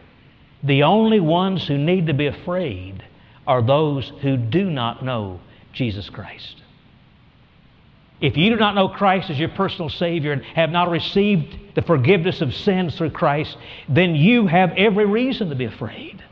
The 0.63 0.83
only 0.83 1.19
ones 1.19 1.67
who 1.67 1.77
need 1.77 2.07
to 2.07 2.13
be 2.13 2.27
afraid 2.27 3.03
are 3.45 3.61
those 3.61 4.11
who 4.21 4.35
do 4.35 4.69
not 4.69 5.03
know 5.03 5.39
Jesus 5.71 6.09
Christ. 6.09 6.63
If 8.19 8.35
you 8.35 8.49
do 8.49 8.55
not 8.55 8.75
know 8.75 8.89
Christ 8.89 9.29
as 9.29 9.37
your 9.37 9.49
personal 9.49 9.89
Savior 9.89 10.33
and 10.33 10.43
have 10.43 10.71
not 10.71 10.89
received 10.89 11.55
the 11.75 11.83
forgiveness 11.83 12.41
of 12.41 12.53
sins 12.53 12.97
through 12.97 13.11
Christ, 13.11 13.55
then 13.87 14.15
you 14.15 14.47
have 14.47 14.71
every 14.71 15.05
reason 15.05 15.49
to 15.49 15.55
be 15.55 15.65
afraid. 15.65 16.23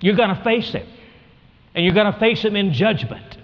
You're 0.00 0.16
going 0.16 0.34
to 0.34 0.42
face 0.42 0.72
Him. 0.72 0.86
And 1.74 1.84
you're 1.84 1.94
going 1.94 2.12
to 2.12 2.18
face 2.18 2.42
Him 2.42 2.56
in 2.56 2.72
judgment. 2.72 3.38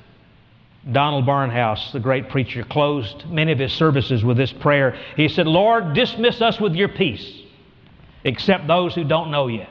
Donald 0.91 1.27
Barnhouse, 1.27 1.93
the 1.93 2.01
great 2.01 2.29
preacher, 2.29 2.63
closed 2.63 3.29
many 3.29 3.51
of 3.51 3.59
his 3.59 3.73
services 3.73 4.25
with 4.25 4.37
this 4.37 4.53
prayer. 4.53 4.97
He 5.17 5.29
said, 5.29 5.47
Lord, 5.47 5.95
dismiss 5.95 6.41
us 6.41 6.61
with 6.61 6.75
your 6.75 6.89
peace, 6.89 7.43
except 8.23 8.69
those 8.69 8.95
who 8.95 9.03
don't 9.03 9.33
know 9.33 9.49
you. 9.49 9.67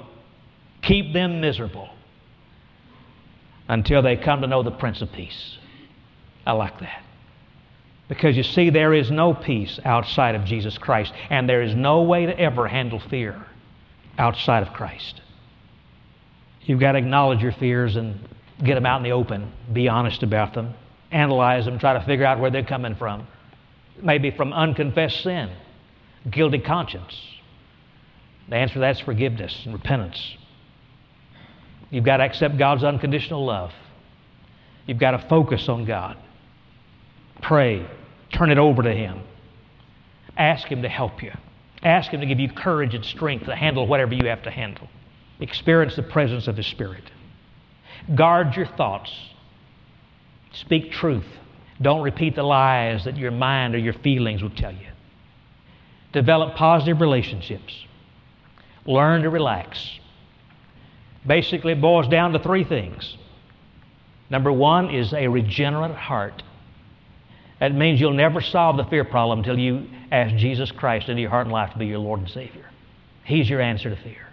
Keep 0.81 1.13
them 1.13 1.39
miserable 1.39 1.89
until 3.69 4.01
they 4.01 4.17
come 4.17 4.41
to 4.41 4.47
know 4.47 4.61
the 4.61 4.71
Prince 4.71 5.01
of 5.01 5.11
Peace. 5.13 5.57
I 6.45 6.51
like 6.51 6.79
that. 6.81 7.01
Because 8.07 8.38
you 8.38 8.43
see, 8.43 8.69
there 8.69 8.93
is 8.93 9.09
no 9.09 9.33
peace 9.33 9.79
outside 9.83 10.36
of 10.36 10.45
Jesus 10.45 10.77
Christ, 10.77 11.11
and 11.29 11.49
there 11.49 11.63
is 11.63 11.73
no 11.73 12.03
way 12.03 12.27
to 12.27 12.39
ever 12.39 12.67
handle 12.67 12.99
fear 12.99 13.41
outside 14.17 14.67
of 14.67 14.73
Christ. 14.73 15.21
You've 16.66 16.80
got 16.80 16.93
to 16.93 16.97
acknowledge 16.97 17.41
your 17.41 17.51
fears 17.53 17.95
and 17.95 18.20
get 18.63 18.76
them 18.76 18.86
out 18.86 18.97
in 18.97 19.03
the 19.03 19.11
open. 19.11 19.51
Be 19.72 19.88
honest 19.88 20.24
about 20.24 20.53
them. 20.53 20.74
Analyze 21.11 21.66
them. 21.66 21.80
Try 21.80 21.93
to 21.93 22.05
figure 22.05 22.26
out 22.26 22.39
where 22.39 22.49
they're 22.49 22.63
coming 22.63 22.95
from. 22.95 23.28
Maybe 24.01 24.32
from 24.32 24.51
unconfessed 24.51 25.22
sin. 25.22 25.51
guilty 26.30 26.59
conscience? 26.59 27.16
The 28.49 28.55
answer 28.55 28.76
to 28.76 28.80
that 28.82 28.97
is 28.97 28.99
forgiveness 29.01 29.61
and 29.66 29.74
repentance. 29.74 30.38
You've 31.89 32.03
got 32.03 32.18
to 32.18 32.24
accept 32.24 32.57
God's 32.57 32.84
unconditional 32.84 33.45
love. 33.45 33.72
You've 34.86 34.99
got 34.99 35.11
to 35.11 35.20
focus 35.30 35.70
on 35.70 35.86
God. 35.86 36.18
Pray. 37.41 37.88
Turn 38.34 38.51
it 38.51 38.57
over 38.57 38.84
to 38.84 38.93
Him. 38.93 39.22
Ask 40.36 40.68
Him 40.68 40.82
to 40.82 40.89
help 40.89 41.24
you. 41.24 41.32
Ask 41.84 42.11
Him 42.11 42.22
to 42.22 42.26
give 42.26 42.39
you 42.39 42.49
courage 42.49 42.95
and 42.95 43.05
strength 43.05 43.45
to 43.45 43.55
handle 43.55 43.88
whatever 43.88 44.13
you 44.13 44.28
have 44.28 44.43
to 44.43 44.51
handle. 44.51 44.88
Experience 45.39 45.95
the 45.95 46.03
presence 46.03 46.47
of 46.47 46.57
His 46.57 46.67
Spirit. 46.67 47.03
Guard 48.13 48.55
your 48.55 48.67
thoughts. 48.67 49.11
Speak 50.53 50.91
truth. 50.91 51.25
Don't 51.81 52.01
repeat 52.01 52.36
the 52.36 52.43
lies 52.43 53.03
that 53.05 53.17
your 53.17 53.31
mind 53.31 53.75
or 53.75 53.79
your 53.79 53.93
feelings 53.93 54.41
will 54.41 54.49
tell 54.49 54.71
you. 54.71 54.88
Develop 56.13 56.55
positive 56.55 57.01
relationships. 57.01 57.86
Learn 58.86 59.23
to 59.23 59.29
relax. 59.29 59.99
Basically, 61.27 61.73
it 61.73 61.81
boils 61.81 62.07
down 62.07 62.33
to 62.33 62.39
three 62.39 62.63
things. 62.63 63.17
Number 64.29 64.51
one 64.51 64.93
is 64.93 65.13
a 65.13 65.27
regenerate 65.27 65.95
heart. 65.95 66.41
That 67.59 67.73
means 67.73 67.99
you'll 67.99 68.13
never 68.13 68.41
solve 68.41 68.77
the 68.77 68.86
fear 68.86 69.03
problem 69.03 69.39
until 69.39 69.57
you 69.57 69.88
ask 70.11 70.36
Jesus 70.36 70.71
Christ 70.71 71.09
into 71.09 71.21
your 71.21 71.31
heart 71.31 71.47
and 71.47 71.53
life 71.53 71.73
to 71.73 71.79
be 71.79 71.88
your 71.88 71.99
Lord 71.99 72.19
and 72.19 72.29
Savior. 72.29 72.69
He's 73.23 73.49
your 73.49 73.61
answer 73.61 73.89
to 73.89 74.01
fear. 74.01 74.27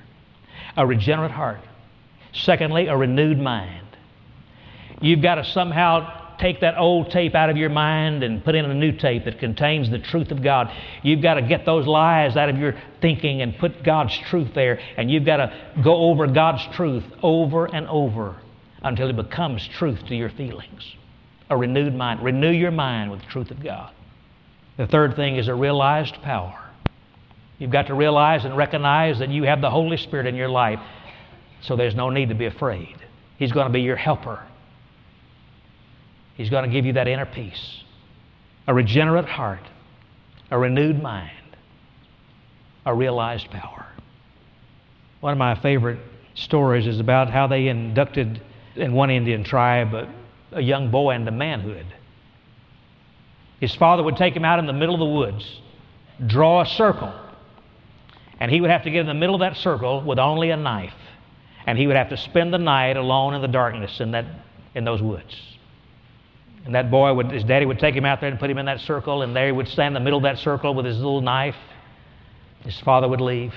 A 0.76 0.86
regenerate 0.86 1.30
heart. 1.30 1.60
Secondly, 2.32 2.86
a 2.86 2.96
renewed 2.96 3.38
mind. 3.38 3.86
You've 5.00 5.22
got 5.22 5.34
to 5.36 5.44
somehow 5.44 6.36
take 6.38 6.60
that 6.60 6.76
old 6.76 7.10
tape 7.10 7.34
out 7.34 7.50
of 7.50 7.56
your 7.56 7.68
mind 7.68 8.22
and 8.22 8.44
put 8.44 8.54
in 8.54 8.64
a 8.64 8.74
new 8.74 8.92
tape 8.92 9.24
that 9.24 9.38
contains 9.38 9.90
the 9.90 9.98
truth 9.98 10.30
of 10.30 10.42
God. 10.42 10.72
You've 11.02 11.22
got 11.22 11.34
to 11.34 11.42
get 11.42 11.64
those 11.64 11.86
lies 11.86 12.36
out 12.36 12.48
of 12.48 12.58
your 12.58 12.74
thinking 13.00 13.42
and 13.42 13.56
put 13.58 13.84
God's 13.84 14.16
truth 14.28 14.54
there. 14.54 14.80
And 14.96 15.10
you've 15.10 15.24
got 15.24 15.36
to 15.36 15.52
go 15.82 15.94
over 16.10 16.26
God's 16.26 16.66
truth 16.74 17.04
over 17.22 17.66
and 17.66 17.86
over 17.88 18.36
until 18.82 19.08
it 19.08 19.16
becomes 19.16 19.66
truth 19.68 20.04
to 20.06 20.16
your 20.16 20.30
feelings. 20.30 20.96
A 21.50 21.56
renewed 21.56 21.94
mind. 21.94 22.24
Renew 22.24 22.50
your 22.50 22.70
mind 22.70 23.10
with 23.10 23.20
the 23.20 23.26
truth 23.26 23.50
of 23.50 23.62
God. 23.62 23.92
The 24.78 24.86
third 24.86 25.14
thing 25.16 25.36
is 25.36 25.48
a 25.48 25.54
realized 25.54 26.14
power. 26.22 26.58
You've 27.62 27.70
got 27.70 27.86
to 27.86 27.94
realize 27.94 28.44
and 28.44 28.56
recognize 28.56 29.20
that 29.20 29.28
you 29.28 29.44
have 29.44 29.60
the 29.60 29.70
Holy 29.70 29.96
Spirit 29.96 30.26
in 30.26 30.34
your 30.34 30.48
life, 30.48 30.80
so 31.60 31.76
there's 31.76 31.94
no 31.94 32.10
need 32.10 32.30
to 32.30 32.34
be 32.34 32.46
afraid. 32.46 32.96
He's 33.38 33.52
going 33.52 33.68
to 33.68 33.72
be 33.72 33.82
your 33.82 33.94
helper. 33.94 34.44
He's 36.34 36.50
going 36.50 36.68
to 36.68 36.70
give 36.70 36.86
you 36.86 36.94
that 36.94 37.06
inner 37.06 37.24
peace, 37.24 37.84
a 38.66 38.74
regenerate 38.74 39.26
heart, 39.26 39.62
a 40.50 40.58
renewed 40.58 41.00
mind, 41.00 41.56
a 42.84 42.92
realized 42.92 43.48
power. 43.52 43.86
One 45.20 45.30
of 45.30 45.38
my 45.38 45.54
favorite 45.54 46.00
stories 46.34 46.88
is 46.88 46.98
about 46.98 47.30
how 47.30 47.46
they 47.46 47.68
inducted 47.68 48.42
in 48.74 48.92
one 48.92 49.08
Indian 49.08 49.44
tribe 49.44 49.94
a, 49.94 50.12
a 50.50 50.60
young 50.60 50.90
boy 50.90 51.14
into 51.14 51.30
manhood. 51.30 51.86
His 53.60 53.72
father 53.76 54.02
would 54.02 54.16
take 54.16 54.34
him 54.34 54.44
out 54.44 54.58
in 54.58 54.66
the 54.66 54.72
middle 54.72 54.96
of 54.96 54.98
the 54.98 55.06
woods, 55.06 55.60
draw 56.26 56.62
a 56.62 56.66
circle, 56.66 57.21
and 58.42 58.50
he 58.50 58.60
would 58.60 58.70
have 58.70 58.82
to 58.82 58.90
get 58.90 59.02
in 59.02 59.06
the 59.06 59.14
middle 59.14 59.36
of 59.36 59.38
that 59.38 59.56
circle 59.56 60.02
with 60.02 60.18
only 60.18 60.50
a 60.50 60.56
knife. 60.56 60.92
And 61.64 61.78
he 61.78 61.86
would 61.86 61.94
have 61.94 62.08
to 62.08 62.16
spend 62.16 62.52
the 62.52 62.58
night 62.58 62.96
alone 62.96 63.34
in 63.34 63.40
the 63.40 63.46
darkness 63.46 64.00
in, 64.00 64.10
that, 64.10 64.24
in 64.74 64.84
those 64.84 65.00
woods. 65.00 65.40
And 66.64 66.74
that 66.74 66.90
boy 66.90 67.14
would, 67.14 67.30
his 67.30 67.44
daddy 67.44 67.66
would 67.66 67.78
take 67.78 67.94
him 67.94 68.04
out 68.04 68.20
there 68.20 68.28
and 68.28 68.40
put 68.40 68.50
him 68.50 68.58
in 68.58 68.66
that 68.66 68.80
circle, 68.80 69.22
and 69.22 69.36
there 69.36 69.46
he 69.46 69.52
would 69.52 69.68
stand 69.68 69.96
in 69.96 70.02
the 70.02 70.04
middle 70.04 70.16
of 70.16 70.24
that 70.24 70.38
circle 70.38 70.74
with 70.74 70.84
his 70.84 70.96
little 70.96 71.20
knife. 71.20 71.54
His 72.64 72.80
father 72.80 73.06
would 73.06 73.20
leave. 73.20 73.54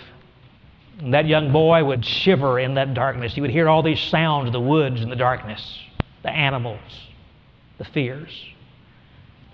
And 1.00 1.16
that 1.16 1.26
young 1.26 1.52
boy 1.52 1.84
would 1.84 2.06
shiver 2.06 2.60
in 2.60 2.76
that 2.76 2.94
darkness. 2.94 3.34
He 3.34 3.42
would 3.42 3.50
hear 3.50 3.68
all 3.68 3.82
these 3.82 4.00
sounds 4.00 4.46
of 4.46 4.54
the 4.54 4.62
woods 4.62 5.02
and 5.02 5.12
the 5.12 5.16
darkness, 5.16 5.80
the 6.22 6.30
animals, 6.30 6.80
the 7.80 7.86
fears. 7.86 8.30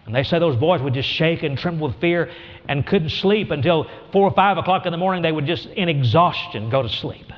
And 0.06 0.16
they 0.16 0.24
say 0.24 0.40
those 0.40 0.56
boys 0.56 0.82
would 0.82 0.94
just 0.94 1.10
shake 1.10 1.44
and 1.44 1.58
tremble 1.58 1.88
with 1.88 2.00
fear 2.02 2.32
and 2.68 2.86
couldn't 2.86 3.10
sleep 3.10 3.52
until 3.52 3.88
four 4.12 4.28
or 4.28 4.34
five 4.34 4.58
o'clock 4.58 4.86
in 4.86 4.92
the 4.92 4.98
morning. 4.98 5.22
They 5.22 5.32
would 5.32 5.46
just, 5.46 5.68
in 5.68 5.90
exhaustion, 5.90 6.70
go 6.70 6.82
to 6.82 6.90
sleep. 6.90 7.32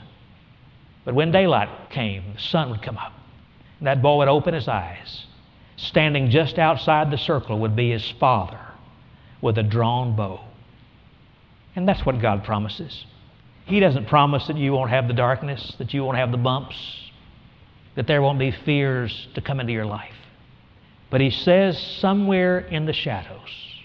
But 1.06 1.14
when 1.14 1.32
daylight 1.32 1.90
came, 1.90 2.34
the 2.36 2.40
sun 2.40 2.70
would 2.70 2.82
come 2.82 2.98
up. 2.98 3.14
And 3.80 3.88
that 3.88 4.02
boy 4.02 4.18
would 4.18 4.30
open 4.30 4.54
his 4.54 4.68
eyes 4.68 5.26
Standing 5.76 6.30
just 6.30 6.60
outside 6.60 7.12
the 7.12 7.18
circle 7.18 7.60
would 7.60 7.76
be 7.76 7.92
his 7.92 8.10
father 8.20 8.60
with 9.42 9.58
a 9.58 9.64
drawn 9.64 10.16
bow. 10.16 10.40
And 11.76 11.88
that's 11.88 12.06
what 12.06 12.22
God 12.22 12.44
promises. 12.44 13.06
He 13.66 13.80
doesn't 13.80 14.08
promise 14.08 14.48
that 14.48 14.58
you 14.58 14.74
won't 14.74 14.92
have 14.92 15.08
the 15.08 15.14
darkness, 15.14 15.76
that 15.80 15.94
you 15.94 16.04
won't 16.04 16.18
have 16.18 16.32
the 16.32 16.38
bumps, 16.38 16.76
that 17.96 18.08
there 18.08 18.22
won't 18.22 18.40
be 18.40 18.52
fears 18.52 19.28
to 19.36 19.42
come 19.42 19.60
into 19.60 19.74
your 19.74 19.86
life. 19.86 20.14
But 21.14 21.22
He 21.22 21.30
says 21.30 21.78
somewhere 21.78 22.58
in 22.58 22.88
the 22.88 22.92
shadows, 22.92 23.78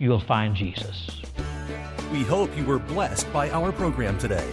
you'll 0.00 0.18
find 0.18 0.56
Jesus. 0.56 1.22
We 2.10 2.24
hope 2.24 2.58
you 2.58 2.64
were 2.64 2.80
blessed 2.80 3.32
by 3.32 3.48
our 3.50 3.70
program 3.70 4.18
today. 4.18 4.48